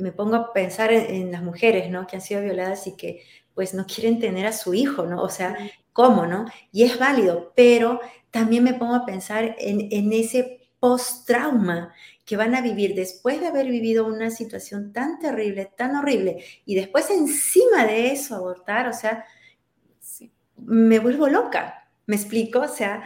me 0.01 0.13
pongo 0.13 0.37
a 0.37 0.53
pensar 0.53 0.93
en, 0.93 1.31
las 1.33 1.43
mujeres, 1.43 1.91
¿no? 1.91 2.07
Que 2.07 2.17
han 2.17 2.23
sido 2.23 2.43
violadas 2.43 2.87
y 2.87 2.97
que 2.97 3.23
pues 3.55 3.75
no 3.75 3.87
quieren 3.87 4.19
tener 4.19 4.47
a 4.47 4.53
su 4.53 4.75
hijo, 4.75 5.07
¿no? 5.07 5.23
O 5.23 5.29
sea, 5.29 5.57
¿cómo, 5.93 6.27
no? 6.27 6.47
Y 6.73 6.85
es 6.85 6.99
válido, 6.99 7.53
pero 7.55 8.01
también 8.31 8.65
me 8.65 8.75
pongo 8.75 8.95
a 8.95 9.07
pensar 9.07 9.57
en, 9.59 9.89
en 9.91 10.13
ese 10.13 10.69
post-trauma 10.79 11.93
que 12.25 12.37
van 12.37 12.55
a 12.55 12.63
vivir 12.63 12.95
después 12.95 13.41
de 13.41 13.49
haber 13.49 13.67
vivido 13.67 14.07
una 14.07 14.31
situación 14.31 14.93
tan 14.93 15.19
terrible, 15.19 15.71
tan 15.77 15.97
horrible, 15.97 16.45
y 16.65 16.75
después 16.75 17.11
encima 17.11 17.87
de 17.87 18.13
eso 18.13 18.37
abortar, 18.37 18.89
o 18.89 18.93
sea, 18.93 19.25
me 20.57 20.99
vuelvo 20.99 21.29
loca, 21.29 21.91
¿me 22.07 22.17
explico? 22.17 22.61
O 22.61 22.69
sea, 22.69 23.03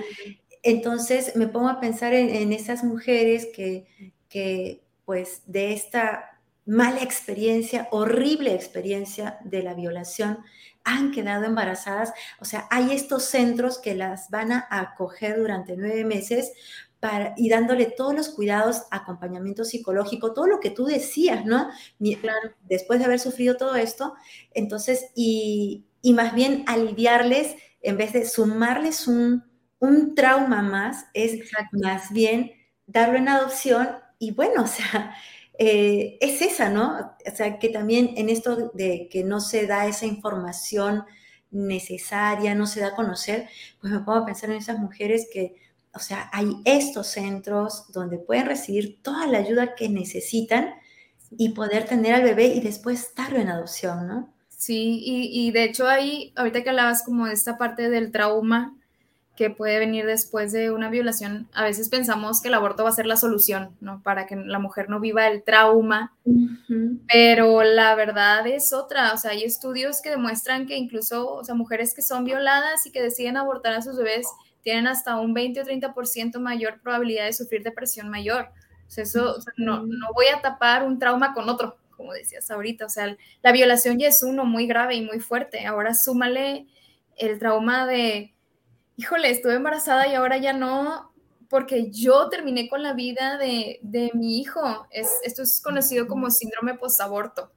entonces 0.63 1.37
me 1.37 1.49
pongo 1.49 1.69
a 1.69 1.81
pensar 1.81 2.15
en, 2.15 2.29
en 2.29 2.53
esas 2.53 2.85
mujeres 2.85 3.49
que, 3.55 3.87
que, 4.29 4.83
pues, 5.05 5.43
de 5.47 5.73
esta 5.73 6.34
mala 6.67 7.03
experiencia, 7.03 7.89
horrible 7.91 8.55
experiencia 8.55 9.39
de 9.45 9.63
la 9.63 9.75
violación, 9.75 10.39
han 10.85 11.13
quedado 11.13 11.45
embarazadas. 11.45 12.13
O 12.41 12.45
sea, 12.45 12.67
hay 12.71 12.93
estos 12.93 13.25
centros 13.25 13.79
que 13.79 13.95
las 13.95 14.31
van 14.31 14.53
a 14.53 14.67
acoger 14.71 15.39
durante 15.39 15.77
nueve 15.77 16.05
meses 16.05 16.53
para, 17.01 17.35
y 17.37 17.49
dándole 17.51 17.87
todos 17.87 18.15
los 18.15 18.29
cuidados, 18.31 18.83
acompañamiento 18.91 19.65
psicológico, 19.65 20.33
todo 20.33 20.47
lo 20.47 20.61
que 20.61 20.71
tú 20.71 20.87
decías, 20.87 21.45
¿no? 21.45 21.69
Claro. 22.21 22.55
Después 22.63 22.99
de 22.99 23.05
haber 23.07 23.21
sufrido 23.21 23.57
todo 23.57 23.77
esto, 23.77 24.15
entonces, 24.53 25.07
y, 25.15 25.85
y 26.01 26.15
más 26.15 26.35
bien 26.35 26.65
aliviarles, 26.67 27.57
en 27.83 27.97
vez 27.99 28.13
de 28.15 28.27
sumarles 28.27 29.07
un, 29.07 29.45
un 29.79 30.15
trauma 30.15 30.63
más, 30.63 31.07
es 31.13 31.41
más 31.73 32.11
bien 32.13 32.53
darlo 32.87 33.19
en 33.19 33.29
adopción 33.29 33.89
y 34.19 34.33
bueno, 34.33 34.63
o 34.63 34.67
sea, 34.67 35.15
eh, 35.59 36.19
es 36.21 36.43
esa, 36.43 36.69
¿no? 36.69 37.17
O 37.27 37.37
sea, 37.37 37.59
que 37.59 37.69
también 37.69 38.15
en 38.17 38.29
esto 38.29 38.71
de 38.75 39.09
que 39.11 39.25
no 39.25 39.41
se 39.41 39.67
da 39.67 39.87
esa 39.87 40.07
información 40.07 41.05
necesaria, 41.51 42.55
no 42.55 42.67
se 42.67 42.81
da 42.81 42.89
a 42.89 42.97
conocer, 42.97 43.49
pues 43.81 43.93
me 43.93 44.01
pongo 44.01 44.19
a 44.21 44.27
pensar 44.27 44.51
en 44.51 44.57
esas 44.57 44.79
mujeres 44.79 45.29
que, 45.33 45.55
o 45.95 46.01
sea, 46.01 46.29
hay 46.33 46.57
estos 46.65 47.07
centros 47.07 47.93
donde 47.93 48.19
pueden 48.19 48.47
recibir 48.47 49.01
toda 49.03 49.27
la 49.27 49.39
ayuda 49.39 49.77
que 49.77 49.89
necesitan 49.89 50.75
y 51.31 51.51
poder 51.51 51.85
tener 51.87 52.15
al 52.15 52.25
bebé 52.25 52.47
y 52.47 52.61
después 52.61 53.15
darlo 53.15 53.39
en 53.39 53.49
adopción, 53.49 54.09
¿no? 54.09 54.35
Sí, 54.49 55.01
y, 55.05 55.47
y 55.47 55.51
de 55.53 55.65
hecho 55.65 55.87
ahí, 55.87 56.33
ahorita 56.37 56.63
que 56.63 56.71
hablabas 56.71 57.05
como 57.05 57.27
de 57.27 57.35
esta 57.35 57.59
parte 57.59 57.91
del 57.91 58.11
trauma, 58.11 58.77
que 59.37 59.51
puede 59.51 59.81
venir 59.81 60.07
después 60.07 60.53
de 60.53 60.71
una 60.71 60.91
violación, 60.91 61.49
a 61.53 61.65
veces 61.65 61.89
pensamos 61.89 62.41
que 62.41 62.49
el 62.49 62.55
aborto 62.55 62.85
va 62.85 62.91
a 62.91 62.93
ser 62.93 63.07
la 63.07 63.17
solución, 63.17 63.71
¿no? 63.81 64.01
Para 64.03 64.27
que 64.27 64.37
la 64.37 64.61
mujer 64.61 64.89
no 64.89 65.01
viva 65.01 65.27
el 65.27 65.43
trauma, 65.43 66.15
pero 67.11 67.65
la 67.65 67.95
verdad 67.97 68.47
es 68.47 68.73
otra, 68.73 69.13
o 69.13 69.17
sea, 69.17 69.33
hay 69.33 69.43
estudios 69.43 70.01
que 70.03 70.11
demuestran 70.11 70.67
que 70.67 70.77
incluso, 70.77 71.33
o 71.35 71.45
sea, 71.45 71.57
mujeres 71.57 71.95
que 71.95 72.03
son 72.03 72.25
violadas 72.25 72.87
y 72.87 72.93
que 72.93 73.03
deciden 73.03 73.37
abortar 73.37 73.73
a 73.73 73.83
sus 73.83 73.97
bebés 73.97 74.27
tienen 74.63 74.87
hasta 74.87 75.17
un 75.17 75.35
20 75.35 75.61
o 75.61 75.65
30% 75.65 76.39
mayor 76.39 76.81
probabilidad 76.81 77.27
de 77.27 77.33
sufrir 77.33 77.63
depresión 77.63 78.09
mayor. 78.09 78.51
O 78.87 78.91
sea, 78.91 79.05
eso, 79.05 79.37
no, 79.57 79.85
no 79.85 80.07
voy 80.15 80.27
a 80.27 80.41
tapar 80.41 80.85
un 80.85 80.99
trauma 80.99 81.35
con 81.35 81.49
otro, 81.49 81.77
como 81.97 82.13
decías 82.13 82.51
ahorita, 82.51 82.87
o 82.87 82.89
sea, 82.89 83.17
la 83.43 83.53
violación 83.53 83.99
ya 83.99 84.09
es 84.09 84.23
uno 84.23 84.45
muy 84.45 84.67
grave 84.67 84.95
y 84.95 85.03
muy 85.03 85.19
fuerte, 85.19 85.67
ahora 85.67 85.95
súmale 85.95 86.67
el 87.17 87.39
trauma 87.39 87.87
de 87.87 88.34
híjole, 88.97 89.31
estuve 89.31 89.55
embarazada 89.55 90.07
y 90.09 90.15
ahora 90.15 90.37
ya 90.39 90.53
no, 90.53 91.13
porque 91.49 91.91
yo 91.91 92.29
terminé 92.29 92.69
con 92.69 92.83
la 92.83 92.93
vida 92.93 93.39
de, 93.39 94.11
mi 94.15 94.41
hijo. 94.41 94.87
Es, 94.91 95.09
esto 95.25 95.43
es 95.43 95.61
conocido 95.63 96.07
como 96.07 96.31
síndrome 96.31 96.75
postaborto, 96.75 97.53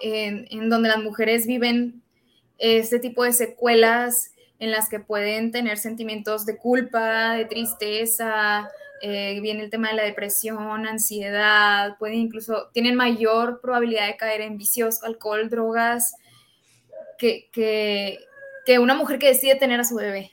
en, 0.00 0.46
en 0.50 0.68
donde 0.68 0.88
las 0.88 1.02
mujeres 1.02 1.46
viven 1.46 2.02
este 2.58 2.98
tipo 2.98 3.24
de 3.24 3.32
secuelas 3.32 4.32
en 4.58 4.70
las 4.70 4.88
que 4.88 5.00
pueden 5.00 5.50
tener 5.52 5.78
sentimientos 5.78 6.46
de 6.46 6.56
culpa, 6.56 7.34
de 7.34 7.44
tristeza, 7.44 8.70
eh, 9.02 9.40
viene 9.40 9.64
el 9.64 9.70
tema 9.70 9.88
de 9.88 9.94
la 9.94 10.04
depresión, 10.04 10.86
ansiedad, 10.86 11.96
pueden 11.98 12.18
incluso, 12.18 12.70
tienen 12.72 12.94
mayor 12.94 13.60
probabilidad 13.60 14.06
de 14.06 14.16
caer 14.16 14.40
en 14.40 14.56
vicios, 14.56 15.02
alcohol, 15.02 15.50
drogas, 15.50 16.14
que, 17.18 17.50
que, 17.52 18.18
que 18.66 18.80
una 18.80 18.94
mujer 18.94 19.18
que 19.18 19.28
decide 19.28 19.54
tener 19.54 19.80
a 19.80 19.84
su 19.84 19.94
bebé. 19.94 20.32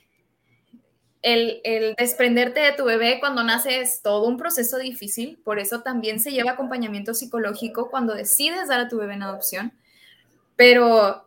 El, 1.22 1.62
desprenderte 1.96 2.60
de 2.60 2.72
tu 2.72 2.84
bebé 2.84 3.18
cuando 3.18 3.42
nace 3.44 3.80
es 3.80 4.02
todo 4.02 4.26
un 4.26 4.36
proceso 4.36 4.76
difícil, 4.76 5.40
por 5.42 5.58
eso 5.58 5.80
también 5.80 6.20
se 6.20 6.32
lleva 6.32 6.50
acompañamiento 6.50 7.14
psicológico 7.14 7.88
cuando 7.88 8.12
decides 8.12 8.68
dar 8.68 8.80
a 8.80 8.88
tu 8.88 8.98
bebé 8.98 9.14
en 9.14 9.22
adopción, 9.22 9.72
pero 10.56 11.26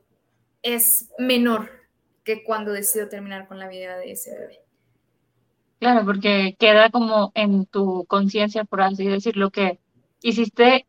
es 0.61 1.09
menor 1.17 1.71
que 2.23 2.43
cuando 2.43 2.73
decido 2.73 3.07
terminar 3.07 3.47
con 3.47 3.57
la 3.57 3.69
vida 3.69 3.97
de 3.97 4.11
ese 4.11 4.37
bebé. 4.37 4.59
Claro, 5.79 6.05
porque 6.05 6.55
queda 6.59 6.89
como 6.89 7.31
en 7.35 7.65
tu 7.65 8.05
conciencia, 8.05 8.65
por 8.65 8.81
así 8.81 9.07
decirlo, 9.07 9.49
que 9.49 9.79
hiciste 10.21 10.85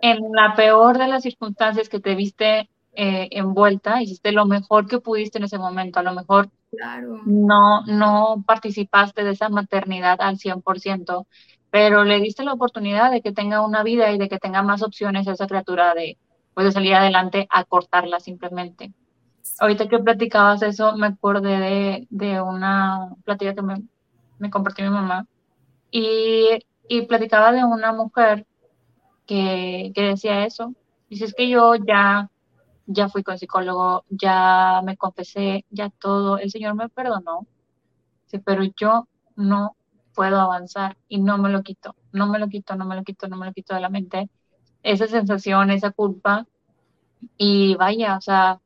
en 0.00 0.18
la 0.32 0.54
peor 0.56 0.98
de 0.98 1.06
las 1.06 1.22
circunstancias 1.22 1.90
que 1.90 2.00
te 2.00 2.14
viste 2.14 2.69
eh, 2.92 3.28
envuelta, 3.32 4.02
hiciste 4.02 4.32
lo 4.32 4.46
mejor 4.46 4.86
que 4.86 5.00
pudiste 5.00 5.38
en 5.38 5.44
ese 5.44 5.58
momento, 5.58 6.00
a 6.00 6.02
lo 6.02 6.12
mejor 6.12 6.50
no, 7.26 7.82
no 7.86 8.44
participaste 8.46 9.24
de 9.24 9.32
esa 9.32 9.48
maternidad 9.48 10.20
al 10.20 10.38
100%, 10.38 11.26
pero 11.70 12.04
le 12.04 12.20
diste 12.20 12.44
la 12.44 12.52
oportunidad 12.52 13.10
de 13.10 13.22
que 13.22 13.32
tenga 13.32 13.62
una 13.64 13.82
vida 13.82 14.10
y 14.12 14.18
de 14.18 14.28
que 14.28 14.38
tenga 14.38 14.62
más 14.62 14.82
opciones 14.82 15.28
a 15.28 15.32
esa 15.32 15.46
criatura 15.46 15.94
de, 15.94 16.18
pues, 16.54 16.66
de 16.66 16.72
salir 16.72 16.94
adelante 16.94 17.46
a 17.50 17.64
cortarla 17.64 18.20
simplemente. 18.20 18.92
Ahorita 19.58 19.88
que 19.88 19.98
platicabas 19.98 20.62
eso, 20.62 20.96
me 20.96 21.08
acordé 21.08 21.58
de, 21.58 22.06
de 22.10 22.40
una 22.40 23.14
plática 23.24 23.54
que 23.54 23.62
me, 23.62 23.82
me 24.38 24.50
compartió 24.50 24.84
mi 24.84 24.90
mamá 24.90 25.26
y, 25.90 26.58
y 26.88 27.02
platicaba 27.06 27.52
de 27.52 27.64
una 27.64 27.92
mujer 27.92 28.46
que, 29.26 29.92
que 29.94 30.02
decía 30.02 30.44
eso. 30.44 30.74
Dice, 31.08 31.26
es 31.26 31.34
que 31.34 31.48
yo 31.48 31.74
ya 31.76 32.30
ya 32.92 33.08
fui 33.08 33.22
con 33.22 33.38
psicólogo, 33.38 34.04
ya 34.10 34.82
me 34.84 34.96
confesé, 34.96 35.64
ya 35.70 35.90
todo, 35.90 36.38
el 36.38 36.50
Señor 36.50 36.74
me 36.74 36.88
perdonó, 36.88 37.46
sí, 38.26 38.38
pero 38.38 38.64
yo 38.76 39.06
no 39.36 39.76
puedo 40.14 40.40
avanzar 40.40 40.96
y 41.08 41.20
no 41.20 41.38
me 41.38 41.50
lo 41.50 41.62
quito, 41.62 41.94
no 42.12 42.26
me 42.26 42.38
lo 42.40 42.48
quito, 42.48 42.74
no 42.74 42.84
me 42.86 42.96
lo 42.96 43.04
quito, 43.04 43.28
no 43.28 43.36
me 43.36 43.46
lo 43.46 43.52
quito 43.52 43.74
de 43.74 43.80
la 43.80 43.90
mente, 43.90 44.28
esa 44.82 45.06
sensación, 45.06 45.70
esa 45.70 45.92
culpa, 45.92 46.46
y 47.36 47.76
vaya, 47.76 48.16
o 48.16 48.20
sea, 48.20 48.60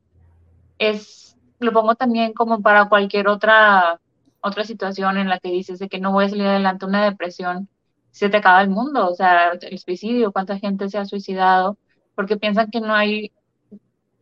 es, 0.79 1.37
lo 1.59 1.71
pongo 1.71 1.95
también 1.95 2.33
como 2.33 2.61
para 2.61 2.89
cualquier 2.89 3.27
otra, 3.27 4.01
otra 4.41 4.63
situación 4.63 5.17
en 5.17 5.29
la 5.29 5.39
que 5.39 5.51
dices 5.51 5.77
de 5.79 5.87
que 5.89 5.99
no 5.99 6.11
voy 6.11 6.25
a 6.25 6.29
salir 6.29 6.47
adelante, 6.47 6.85
una 6.85 7.05
depresión, 7.05 7.69
se 8.11 8.29
te 8.29 8.37
acaba 8.37 8.61
el 8.61 8.69
mundo, 8.69 9.07
o 9.07 9.13
sea, 9.13 9.51
el 9.51 9.77
suicidio, 9.79 10.31
cuánta 10.31 10.57
gente 10.57 10.89
se 10.89 10.97
ha 10.97 11.05
suicidado, 11.05 11.77
porque 12.15 12.37
piensan 12.37 12.71
que 12.71 12.81
no 12.81 12.95
hay 12.95 13.31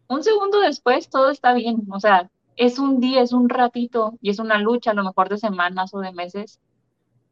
un 0.08 0.24
segundo 0.24 0.60
después 0.60 1.10
todo 1.10 1.30
está 1.30 1.54
bien, 1.54 1.84
o 1.92 2.00
sea, 2.00 2.30
es 2.56 2.80
un 2.80 3.00
día, 3.00 3.22
es 3.22 3.34
un 3.34 3.50
ratito 3.50 4.18
y 4.22 4.30
es 4.30 4.40
una 4.40 4.60
lucha 4.60 4.92
a 4.92 4.94
lo 4.94 5.04
mejor 5.04 5.30
de 5.30 5.38
semanas 5.38 5.94
o 5.94 6.00
de 6.00 6.12
meses, 6.12 6.60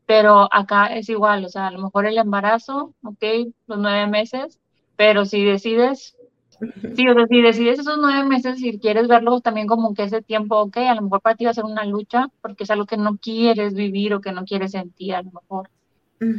pero 0.06 0.48
acá 0.52 0.88
es 0.88 1.10
igual, 1.10 1.46
o 1.46 1.50
sea, 1.50 1.68
a 1.68 1.72
lo 1.72 1.80
mejor 1.80 2.06
el 2.06 2.18
embarazo, 2.18 2.94
ok, 3.04 3.24
los 3.68 3.80
nueve 3.80 4.08
meses, 4.08 4.60
pero 4.96 5.26
si 5.26 5.44
decides, 5.44 6.18
sí, 6.96 7.08
o 7.08 7.14
sea, 7.14 7.28
si 7.28 7.42
decides 7.42 7.80
esos 7.80 7.98
nueve 8.00 8.28
meses 8.28 8.62
y 8.62 8.80
quieres 8.80 9.08
verlo 9.08 9.42
también 9.42 9.68
como 9.68 9.94
que 9.94 10.04
ese 10.04 10.22
tiempo, 10.22 10.58
ok, 10.58 10.78
a 10.78 10.96
lo 10.96 11.04
mejor 11.04 11.22
para 11.22 11.36
ti 11.36 11.46
va 11.46 11.52
a 11.52 11.56
ser 11.56 11.66
una 11.66 11.86
lucha 11.86 12.28
porque 12.42 12.64
es 12.64 12.72
algo 12.72 12.86
que 12.86 12.98
no 12.98 13.18
quieres 13.18 13.74
vivir 13.74 14.14
o 14.14 14.22
que 14.22 14.32
no 14.32 14.46
quieres 14.46 14.72
sentir 14.72 15.16
a 15.16 15.22
lo 15.22 15.32
mejor, 15.32 15.70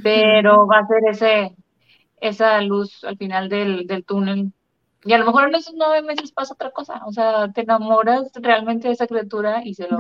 pero 0.03 0.67
va 0.67 0.79
a 0.81 0.87
ser 0.87 1.03
ese, 1.09 1.57
esa 2.21 2.61
luz 2.61 3.05
al 3.05 3.17
final 3.17 3.49
del, 3.49 3.87
del 3.87 4.05
túnel 4.05 4.53
y 5.05 5.13
a 5.13 5.19
lo 5.19 5.27
mejor 5.27 5.49
en 5.49 5.55
esos 5.57 5.75
nueve 5.77 6.03
meses 6.03 6.33
pasa 6.33 6.55
otra 6.55 6.71
cosa, 6.71 7.03
o 7.07 7.13
sea, 7.13 7.51
te 7.53 7.63
enamoras 7.63 8.31
realmente 8.35 8.89
de 8.89 8.95
esa 8.95 9.07
criatura 9.07 9.63
y 9.65 9.75
se 9.75 9.89
lo, 9.89 9.99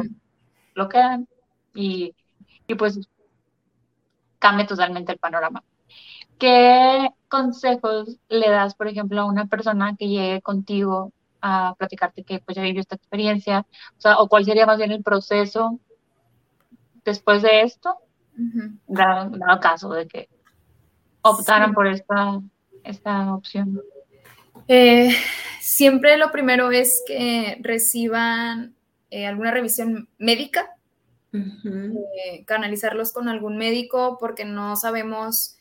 lo 0.74 0.88
quedan 0.88 1.28
y, 1.74 2.14
y 2.66 2.74
pues 2.74 3.00
cambia 4.38 4.66
totalmente 4.66 5.12
el 5.12 5.18
panorama. 5.18 5.62
¿Qué 6.38 7.08
consejos 7.28 8.18
le 8.28 8.50
das, 8.50 8.74
por 8.74 8.88
ejemplo, 8.88 9.20
a 9.20 9.26
una 9.26 9.46
persona 9.46 9.94
que 9.96 10.08
llegue 10.08 10.42
contigo 10.42 11.12
a 11.40 11.74
platicarte 11.78 12.24
que 12.24 12.40
pues 12.40 12.56
ya 12.56 12.62
vivió 12.62 12.80
esta 12.80 12.96
experiencia? 12.96 13.66
O 13.96 14.00
sea, 14.00 14.18
o 14.18 14.28
cuál 14.28 14.44
sería 14.44 14.66
más 14.66 14.78
bien 14.78 14.90
el 14.90 15.02
proceso 15.02 15.78
después 17.04 17.42
de 17.42 17.62
esto, 17.62 17.96
dado, 18.86 19.60
caso 19.60 19.90
de 19.90 20.06
que 20.08 20.28
optaran 21.22 21.74
por 21.74 21.86
esta, 21.86 22.40
esta 22.82 23.34
opción. 23.34 23.80
Eh, 24.68 25.14
siempre 25.60 26.16
lo 26.16 26.30
primero 26.30 26.70
es 26.70 27.02
que 27.06 27.58
reciban 27.60 28.74
eh, 29.10 29.26
alguna 29.26 29.50
revisión 29.50 30.08
médica, 30.18 30.76
eh, 31.32 32.44
canalizarlos 32.44 33.12
con 33.12 33.28
algún 33.28 33.56
médico 33.56 34.18
porque 34.20 34.44
no 34.44 34.76
sabemos 34.76 35.56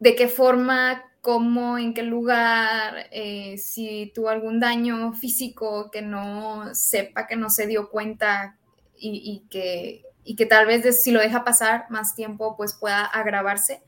de 0.00 0.16
qué 0.16 0.26
forma, 0.26 1.04
cómo, 1.20 1.78
en 1.78 1.94
qué 1.94 2.02
lugar, 2.02 3.08
si 3.56 4.12
tuvo 4.14 4.28
algún 4.28 4.60
daño 4.60 5.12
físico 5.14 5.90
que 5.90 6.02
no 6.02 6.74
sepa, 6.74 7.26
que 7.26 7.36
no 7.36 7.48
se 7.48 7.66
dio 7.66 7.88
cuenta 7.88 8.58
y, 8.96 9.44
que, 9.48 10.02
y 10.24 10.36
que 10.36 10.46
tal 10.46 10.66
vez 10.66 11.02
si 11.02 11.12
lo 11.12 11.20
deja 11.20 11.44
pasar 11.44 11.86
más 11.88 12.14
tiempo 12.14 12.56
pues 12.56 12.74
pueda 12.74 13.04
agravarse. 13.04 13.82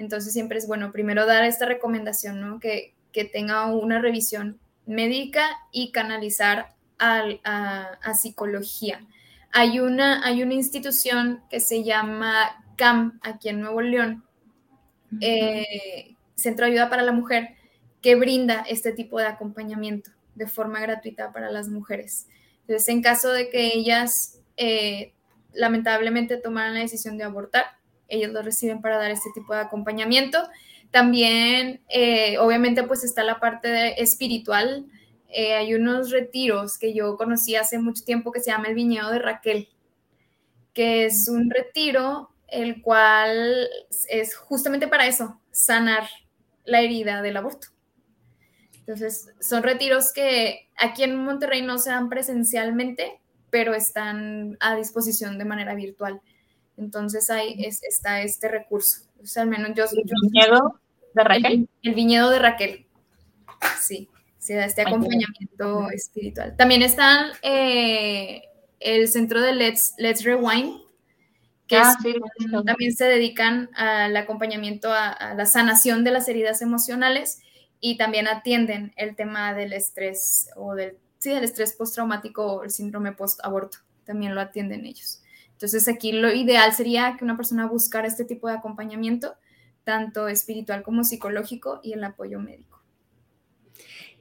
Entonces 0.00 0.32
siempre 0.32 0.56
es 0.56 0.66
bueno 0.66 0.92
primero 0.92 1.26
dar 1.26 1.44
esta 1.44 1.66
recomendación, 1.66 2.40
¿no? 2.40 2.58
Que, 2.58 2.94
tenga 3.32 3.66
una 3.66 4.00
revisión 4.00 4.58
médica 4.86 5.44
y 5.72 5.92
canalizar 5.92 6.74
a, 6.98 8.14
psicología. 8.14 9.06
Hay 9.52 9.78
una, 9.78 10.24
hay 10.24 10.42
una 10.42 10.54
institución 10.54 11.42
que 11.50 11.60
se 11.60 11.84
llama 11.84 12.64
CAM 12.76 13.20
aquí 13.20 13.50
en 13.50 13.60
Nuevo 13.60 13.82
León. 13.82 14.24
Eh, 15.20 16.14
Centro 16.34 16.64
de 16.64 16.72
Ayuda 16.72 16.88
para 16.88 17.02
la 17.02 17.12
Mujer, 17.12 17.56
que 18.00 18.14
brinda 18.14 18.64
este 18.66 18.92
tipo 18.92 19.18
de 19.18 19.26
acompañamiento 19.26 20.12
de 20.34 20.46
forma 20.46 20.80
gratuita 20.80 21.30
para 21.30 21.50
las 21.50 21.68
mujeres. 21.68 22.26
Entonces, 22.62 22.88
en 22.88 23.02
caso 23.02 23.32
de 23.32 23.50
que 23.50 23.66
ellas 23.66 24.38
eh, 24.56 25.12
lamentablemente 25.52 26.38
tomaran 26.38 26.72
la 26.72 26.80
decisión 26.80 27.18
de 27.18 27.24
abortar, 27.24 27.66
ellos 28.10 28.32
lo 28.32 28.42
reciben 28.42 28.82
para 28.82 28.98
dar 28.98 29.10
este 29.10 29.30
tipo 29.34 29.54
de 29.54 29.60
acompañamiento. 29.60 30.38
También, 30.90 31.80
eh, 31.88 32.38
obviamente, 32.38 32.82
pues 32.82 33.04
está 33.04 33.24
la 33.24 33.40
parte 33.40 34.02
espiritual. 34.02 34.86
Eh, 35.28 35.54
hay 35.54 35.74
unos 35.74 36.10
retiros 36.10 36.76
que 36.78 36.92
yo 36.92 37.16
conocí 37.16 37.56
hace 37.56 37.78
mucho 37.78 38.04
tiempo 38.04 38.32
que 38.32 38.40
se 38.40 38.50
llama 38.50 38.68
el 38.68 38.74
Viñedo 38.74 39.10
de 39.10 39.20
Raquel, 39.20 39.68
que 40.74 41.06
es 41.06 41.28
un 41.28 41.48
retiro 41.50 42.30
el 42.48 42.82
cual 42.82 43.68
es 44.08 44.34
justamente 44.36 44.88
para 44.88 45.06
eso, 45.06 45.40
sanar 45.52 46.08
la 46.64 46.80
herida 46.80 47.22
del 47.22 47.36
aborto. 47.36 47.68
Entonces, 48.80 49.28
son 49.40 49.62
retiros 49.62 50.12
que 50.12 50.68
aquí 50.76 51.04
en 51.04 51.14
Monterrey 51.14 51.62
no 51.62 51.78
se 51.78 51.90
dan 51.90 52.08
presencialmente, 52.08 53.20
pero 53.50 53.74
están 53.74 54.56
a 54.58 54.74
disposición 54.74 55.38
de 55.38 55.44
manera 55.44 55.74
virtual. 55.74 56.20
Entonces, 56.76 57.30
ahí 57.30 57.56
está 57.64 58.22
este 58.22 58.48
recurso. 58.48 59.02
O 59.22 59.26
sea, 59.26 59.42
al 59.42 59.48
menos 59.48 59.72
yo... 59.74 59.84
¿El 59.84 60.04
viñedo 60.22 60.80
de 61.14 61.24
Raquel? 61.24 61.68
El, 61.82 61.94
viñedo 61.94 62.30
de 62.30 62.38
Raquel. 62.38 62.86
Sí, 63.80 64.08
sí, 64.38 64.54
da 64.54 64.64
este 64.64 64.82
acompañamiento 64.82 65.90
espiritual. 65.90 66.56
También 66.56 66.82
está 66.82 67.32
eh, 67.42 68.42
el 68.78 69.08
centro 69.08 69.42
de 69.42 69.52
Let's, 69.52 69.94
Let's 69.98 70.24
Rewind, 70.24 70.80
que 71.70 71.76
ah, 71.76 71.94
también 72.66 72.92
se 72.96 73.04
dedican 73.04 73.70
al 73.76 74.16
acompañamiento 74.16 74.92
a, 74.92 75.34
la 75.34 75.46
sanación 75.46 76.02
de 76.02 76.10
las 76.10 76.28
heridas 76.28 76.62
emocionales 76.62 77.42
y 77.78 77.96
también 77.96 78.26
atienden 78.26 78.92
el 78.96 79.14
tema 79.14 79.54
del 79.54 79.72
estrés 79.72 80.50
o 80.56 80.74
del, 80.74 80.98
sí, 81.18 81.30
del 81.30 81.44
estrés 81.44 81.74
postraumático 81.74 82.44
o 82.44 82.64
el 82.64 82.70
síndrome 82.70 83.12
post-aborto. 83.12 83.78
También 84.04 84.34
lo 84.34 84.40
atienden 84.40 84.84
ellos. 84.84 85.22
Entonces 85.60 85.88
aquí 85.88 86.12
lo 86.12 86.32
ideal 86.32 86.72
sería 86.72 87.16
que 87.18 87.24
una 87.24 87.36
persona 87.36 87.66
buscara 87.66 88.08
este 88.08 88.24
tipo 88.24 88.48
de 88.48 88.54
acompañamiento, 88.54 89.34
tanto 89.84 90.26
espiritual 90.26 90.82
como 90.82 91.04
psicológico 91.04 91.80
y 91.82 91.92
el 91.92 92.02
apoyo 92.02 92.40
médico. 92.40 92.80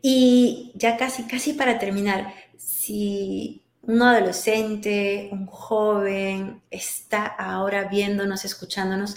Y 0.02 0.74
ya 0.76 0.98
casi, 0.98 1.24
casi 1.28 1.54
para 1.54 1.80
terminar, 1.80 2.34
si 2.58 3.64
un 3.84 4.02
adolescente, 4.02 5.30
un 5.32 5.46
joven 5.46 6.62
está 6.72 7.26
ahora 7.26 7.86
viéndonos, 7.86 8.44
escuchándonos, 8.44 9.16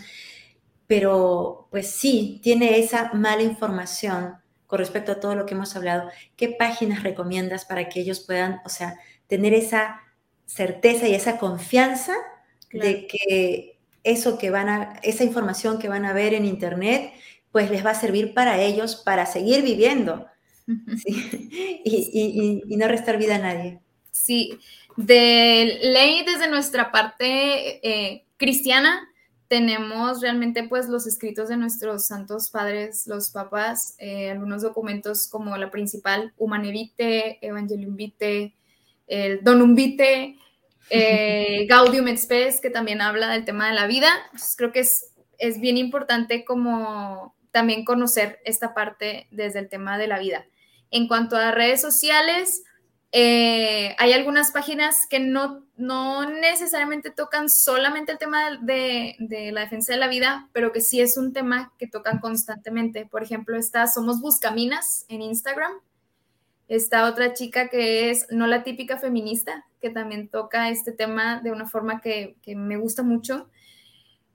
pero 0.87 1.67
pues 1.73 1.91
sí, 1.91 2.39
tiene 2.41 2.79
esa 2.79 3.13
mala 3.15 3.43
información 3.43 4.37
con 4.69 4.79
respecto 4.79 5.11
a 5.11 5.19
todo 5.19 5.35
lo 5.35 5.45
que 5.45 5.55
hemos 5.55 5.75
hablado. 5.75 6.09
¿Qué 6.37 6.51
páginas 6.51 7.03
recomiendas 7.03 7.65
para 7.65 7.89
que 7.89 7.99
ellos 7.99 8.21
puedan, 8.21 8.61
o 8.65 8.69
sea, 8.69 9.01
tener 9.27 9.55
esa 9.55 10.02
certeza 10.55 11.09
y 11.09 11.15
esa 11.15 11.39
confianza 11.39 12.15
de 12.73 13.07
que 13.07 13.79
eso 14.05 14.39
que 14.39 14.51
van 14.51 14.69
a, 14.69 15.01
esa 15.03 15.25
información 15.25 15.79
que 15.79 15.89
van 15.89 16.05
a 16.05 16.13
ver 16.13 16.35
en 16.35 16.45
internet, 16.45 17.13
pues 17.51 17.71
les 17.71 17.85
va 17.85 17.91
a 17.91 18.01
servir 18.01 18.35
para 18.35 18.61
ellos 18.61 18.97
para 18.97 19.27
seguir 19.27 19.63
viviendo 19.63 20.27
y, 20.67 22.63
y, 22.67 22.77
no 22.77 22.89
restar 22.89 23.19
vida 23.19 23.37
a 23.37 23.39
nadie. 23.39 23.81
Sí, 24.11 24.59
de 24.97 25.79
ley 25.83 26.25
desde 26.25 26.49
nuestra 26.49 26.93
parte 26.93 27.87
eh, 27.87 28.25
cristiana, 28.37 29.09
tenemos 29.49 30.21
realmente 30.23 30.65
pues 30.65 30.89
los 30.89 31.07
escritos 31.07 31.49
de 31.49 31.57
nuestros 31.57 32.07
santos 32.07 32.51
padres, 32.51 33.07
los 33.07 33.31
papás, 33.31 33.95
eh, 33.99 34.31
algunos 34.31 34.63
documentos 34.63 35.29
como 35.29 35.57
la 35.57 35.71
principal 35.71 36.33
Humane 36.39 36.71
Vitae, 36.71 37.39
Evangelium 37.43 37.97
Vitae, 37.97 38.55
el 39.07 39.43
Donum 39.45 39.75
Vitae, 39.75 40.39
eh, 40.91 41.67
Gaudium 41.69 42.09
et 42.09 42.21
que 42.61 42.71
también 42.71 43.01
habla 43.01 43.29
del 43.31 43.45
tema 43.45 43.69
de 43.69 43.75
la 43.75 43.87
vida. 43.87 44.11
creo 44.57 44.73
que 44.73 44.81
es, 44.81 45.13
es 45.39 45.61
bien 45.61 45.77
importante 45.77 46.45
como 46.45 47.35
también 47.51 47.85
conocer 47.85 48.41
esta 48.45 48.75
parte 48.75 49.29
desde 49.31 49.61
el 49.61 49.69
tema 49.69 49.99
de 49.99 50.09
la 50.09 50.19
vida. 50.19 50.47
En 50.91 51.09
cuanto 51.09 51.37
a 51.37 51.53
redes 51.53 51.81
sociales, 51.81 52.63
eh, 53.15 53.95
hay 53.99 54.15
algunas 54.15 54.53
páginas 54.53 55.07
que 55.09 55.21
no, 55.21 55.67
no 55.77 56.29
necesariamente 56.31 57.11
tocan 57.11 57.51
solamente 57.51 58.11
el 58.11 58.19
tema 58.19 58.59
de, 58.63 59.17
la 59.53 59.61
defensa 59.61 59.93
de 59.93 59.99
la 59.99 60.09
vida, 60.09 60.49
pero 60.53 60.73
que 60.73 60.81
sí 60.81 61.01
es 61.01 61.19
un 61.19 61.35
tema 61.35 61.73
que 61.79 61.87
tocan 61.87 62.21
constantemente. 62.21 63.05
Por 63.05 63.23
ejemplo, 63.23 63.57
está 63.57 63.87
Somos 63.87 64.21
Buscaminas 64.21 65.05
en 65.09 65.21
Instagram. 65.21 65.73
Está 66.69 67.07
otra 67.07 67.35
chica 67.35 67.69
que 67.69 68.11
es 68.11 68.27
no 68.31 68.47
la 68.47 68.65
típica 68.65 68.97
feminista, 68.97 69.67
que 69.83 69.91
también 69.91 70.29
toca 70.29 70.71
este 70.71 70.93
tema 70.93 71.41
de 71.41 71.53
una 71.53 71.67
forma 71.67 72.01
que, 72.01 72.37
me 72.47 72.79
gusta 72.79 73.03
mucho. 73.03 73.51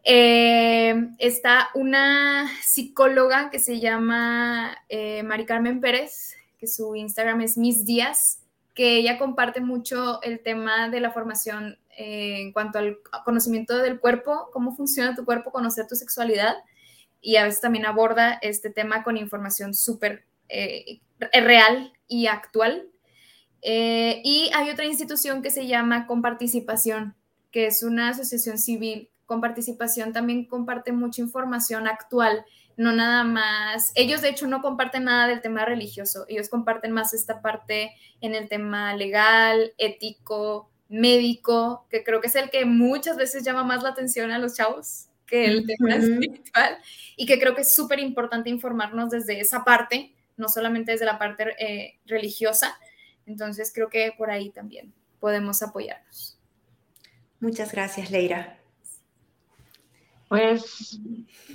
Eh, 0.03 1.09
está 1.17 1.69
una 1.73 2.47
psicóloga 2.61 3.49
que 3.49 3.59
se 3.59 3.79
llama 3.79 4.77
eh, 4.89 5.23
Mari 5.23 5.45
Carmen 5.45 5.81
Pérez, 5.81 6.35
que 6.59 6.67
su 6.67 6.95
Instagram 6.95 7.41
es 7.41 7.57
Mis 7.57 7.85
Días 7.85 8.43
que 8.77 8.97
ella 8.97 9.17
comparte 9.17 9.59
mucho 9.59 10.21
el 10.21 10.39
tema 10.43 10.87
de 10.87 10.99
la 10.99 11.09
formación 11.09 11.79
eh, 11.97 12.41
en 12.41 12.53
cuanto 12.53 12.77
al 12.77 12.99
conocimiento 13.25 13.75
del 13.79 13.99
cuerpo, 13.99 14.51
cómo 14.53 14.75
funciona 14.75 15.15
tu 15.15 15.25
cuerpo, 15.25 15.51
conocer 15.51 15.87
tu 15.87 15.95
sexualidad, 15.95 16.53
y 17.19 17.37
a 17.37 17.43
veces 17.43 17.59
también 17.59 17.87
aborda 17.87 18.37
este 18.39 18.69
tema 18.69 19.03
con 19.03 19.17
información 19.17 19.73
súper 19.73 20.25
eh, 20.47 20.99
real 21.33 21.91
y 22.07 22.27
actual. 22.27 22.87
Eh, 23.61 24.21
y 24.23 24.49
hay 24.53 24.69
otra 24.69 24.85
institución 24.85 25.41
que 25.41 25.51
se 25.51 25.67
llama 25.67 26.07
Comparticipación, 26.07 27.15
que 27.51 27.67
es 27.67 27.83
una 27.83 28.09
asociación 28.09 28.57
civil. 28.57 29.09
Comparticipación 29.25 30.13
también 30.13 30.45
comparte 30.45 30.91
mucha 30.91 31.21
información 31.21 31.87
actual 31.87 32.45
no 32.77 32.91
nada 32.91 33.23
más, 33.23 33.91
ellos 33.95 34.21
de 34.21 34.29
hecho 34.29 34.45
no 34.45 34.61
comparten 34.61 35.05
nada 35.05 35.27
del 35.27 35.41
tema 35.41 35.65
religioso, 35.65 36.25
ellos 36.29 36.47
comparten 36.47 36.91
más 36.91 37.11
esta 37.13 37.41
parte 37.41 37.91
en 38.21 38.35
el 38.35 38.47
tema 38.47 38.95
legal, 38.95 39.73
ético, 39.79 40.69
médico, 40.87 41.87
que 41.89 42.03
creo 42.03 42.21
que 42.21 42.27
es 42.27 42.35
el 42.35 42.51
que 42.51 42.65
muchas 42.65 43.17
veces 43.17 43.43
llama 43.43 43.63
más 43.63 43.81
la 43.81 43.89
atención 43.89 44.31
a 44.31 44.37
los 44.37 44.55
chavos 44.55 45.07
que 45.25 45.45
el 45.45 45.65
tema 45.65 45.95
espiritual 45.95 46.77
y 47.17 47.25
que 47.25 47.39
creo 47.39 47.55
que 47.55 47.61
es 47.61 47.75
súper 47.75 47.99
importante 47.99 48.51
informarnos 48.51 49.09
desde 49.09 49.41
esa 49.41 49.65
parte, 49.65 50.13
no 50.37 50.47
solamente 50.47 50.91
desde 50.91 51.05
la 51.05 51.17
parte 51.17 51.55
eh, 51.59 51.97
religiosa. 52.05 52.77
Entonces 53.27 53.71
creo 53.73 53.89
que 53.89 54.13
por 54.17 54.31
ahí 54.31 54.49
también 54.49 54.93
podemos 55.19 55.61
apoyarnos. 55.61 56.39
Muchas 57.39 57.71
gracias, 57.71 58.09
Leira. 58.09 58.57
Pues 60.27 60.99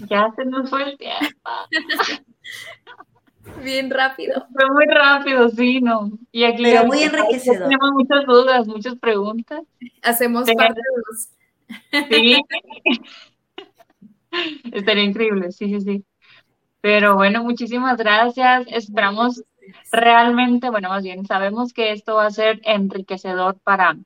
ya 0.08 0.32
se 0.36 0.44
nos 0.44 0.70
fue 0.70 0.90
el 0.90 0.98
tiempo. 0.98 1.50
Bien 3.62 3.90
rápido. 3.90 4.46
Fue 4.52 4.70
muy 4.70 4.86
rápido, 4.86 5.48
sí, 5.48 5.80
¿no? 5.80 6.10
Y 6.30 6.44
aquí 6.44 6.62
Pero 6.62 6.86
muy 6.86 7.02
enriquecedor. 7.02 7.68
Tenemos 7.68 7.90
muchas 7.92 8.24
dudas, 8.24 8.66
muchas 8.68 8.94
preguntas. 8.96 9.62
Hacemos 10.02 10.48
parte 10.56 10.80
de 10.80 11.02
los... 11.08 11.28
Sí. 12.08 12.40
Estaría 14.72 15.04
increíble, 15.04 15.50
sí, 15.52 15.68
sí, 15.68 15.80
sí. 15.80 16.04
Pero 16.80 17.16
bueno, 17.16 17.42
muchísimas 17.42 17.96
gracias. 17.98 18.66
Esperamos 18.68 19.42
realmente, 19.90 20.70
bueno, 20.70 20.88
más 20.88 21.02
bien, 21.02 21.26
sabemos 21.26 21.72
que 21.72 21.92
esto 21.92 22.16
va 22.16 22.26
a 22.26 22.30
ser 22.30 22.60
enriquecedor 22.64 23.58
para, 23.60 23.96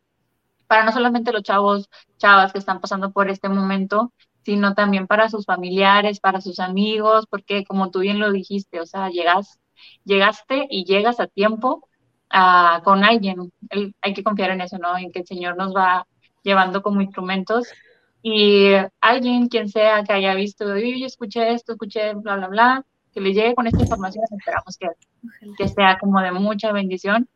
para 0.67 0.85
no 0.85 0.93
solamente 0.93 1.33
los 1.33 1.43
chavos, 1.43 1.89
chavas 2.19 2.53
que 2.53 2.59
están 2.59 2.81
pasando 2.81 3.13
por 3.13 3.29
este 3.29 3.49
momento, 3.49 4.13
sino 4.45 4.75
también 4.75 5.07
para 5.07 5.29
sus 5.29 5.45
familiares, 5.45 6.21
para 6.21 6.41
sus 6.41 6.61
amigos, 6.61 7.27
porque 7.29 7.65
como 7.65 7.91
tú 7.91 8.01
bien 8.01 8.21
lo 8.21 8.33
dijiste, 8.33 8.81
o 8.81 8.87
sea, 8.87 9.09
llegas, 9.11 9.59
llegaste 10.05 10.67
y 10.71 10.85
llegas 10.85 11.21
a 11.21 11.27
tiempo 11.27 11.89
ah, 12.31 12.81
con 12.85 13.05
alguien. 13.05 13.53
hay 14.01 14.15
que 14.15 14.23
confiar 14.25 14.51
en 14.51 14.61
eso, 14.61 14.79
¿no? 14.79 14.97
En 14.97 15.11
que 15.13 15.21
el 15.21 15.27
Señor 15.27 15.57
nos 15.57 15.75
va 15.75 16.07
llevando 16.43 16.83
como 16.83 17.01
instrumentos 17.01 17.69
y 18.23 18.73
alguien, 19.01 19.49
quien 19.49 19.69
sea 19.69 20.03
que 20.05 20.13
haya 20.13 20.35
visto, 20.35 20.77
yo 20.77 21.07
escuché 21.07 21.53
esto, 21.53 21.73
escuché 21.73 22.15
bla, 22.15 22.37
bla, 22.37 22.49
bla, 22.49 22.87
que 23.17 23.23
le 23.23 23.33
llegue 23.33 23.55
con 23.55 23.67
esta 23.67 23.81
información, 23.81 24.27
esperamos 24.31 24.77
que, 24.77 24.89
que 25.57 25.69
sea 25.69 25.97
como 25.99 26.21
de 26.21 26.33
mucha 26.33 26.71
bendición. 26.71 27.27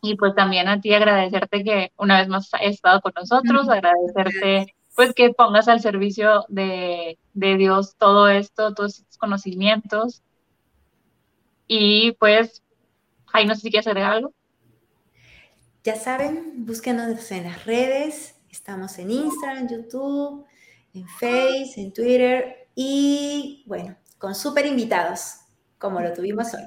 Y 0.00 0.14
pues 0.14 0.32
también 0.36 0.68
a 0.68 0.80
ti 0.80 0.94
agradecerte 0.94 1.64
que 1.64 1.92
una 1.96 2.20
vez 2.20 2.28
más 2.28 2.48
has 2.54 2.60
estado 2.62 3.00
con 3.00 3.12
nosotros, 3.16 3.68
agradecerte 3.68 4.76
pues 4.94 5.12
que 5.12 5.30
pongas 5.30 5.66
al 5.66 5.80
servicio 5.80 6.44
de, 6.48 7.18
Dios 7.34 7.96
todo 7.98 8.28
esto, 8.28 8.74
todos 8.74 9.00
estos 9.00 9.18
conocimientos. 9.18 10.22
Y 11.66 12.12
pues, 12.12 12.62
ahí 13.32 13.44
no 13.44 13.56
sé 13.56 13.62
si 13.62 13.70
quieres 13.70 13.88
agregar 13.88 14.12
algo. 14.12 14.32
Ya 15.82 15.96
saben, 15.96 16.64
búsquenos 16.64 17.32
en 17.32 17.42
las 17.42 17.64
redes. 17.64 18.36
Estamos 18.48 19.00
en 19.00 19.10
Instagram, 19.10 19.68
YouTube, 19.68 20.46
en 20.94 21.08
Face, 21.08 21.72
en 21.76 21.92
Twitter. 21.92 22.68
Y 22.76 23.64
bueno, 23.66 23.96
con 24.22 24.36
súper 24.36 24.66
invitados, 24.66 25.40
como 25.78 26.00
lo 26.00 26.12
tuvimos 26.12 26.54
hoy. 26.54 26.62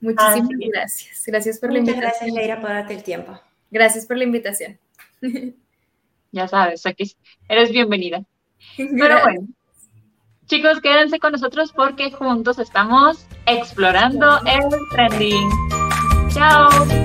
Muchísimas 0.00 0.48
gracias. 0.72 1.22
Gracias 1.26 1.58
por 1.58 1.70
la 1.70 1.80
invitación. 1.80 2.00
gracias, 2.00 2.32
Leira, 2.32 2.58
por 2.58 2.70
darte 2.70 2.94
el 2.94 3.02
tiempo. 3.02 3.38
Gracias 3.70 4.06
por 4.06 4.16
la 4.16 4.24
invitación. 4.24 4.78
Ya 6.32 6.48
sabes, 6.48 6.86
aquí 6.86 7.14
eres 7.50 7.70
bienvenida. 7.70 8.24
Pero 8.76 9.20
bueno, 9.22 9.46
chicos, 10.46 10.80
quédense 10.80 11.20
con 11.20 11.32
nosotros 11.32 11.70
porque 11.70 12.10
juntos 12.10 12.58
estamos 12.58 13.26
explorando 13.46 14.40
el 14.46 14.64
trending. 14.90 15.50
Chao. 16.30 17.03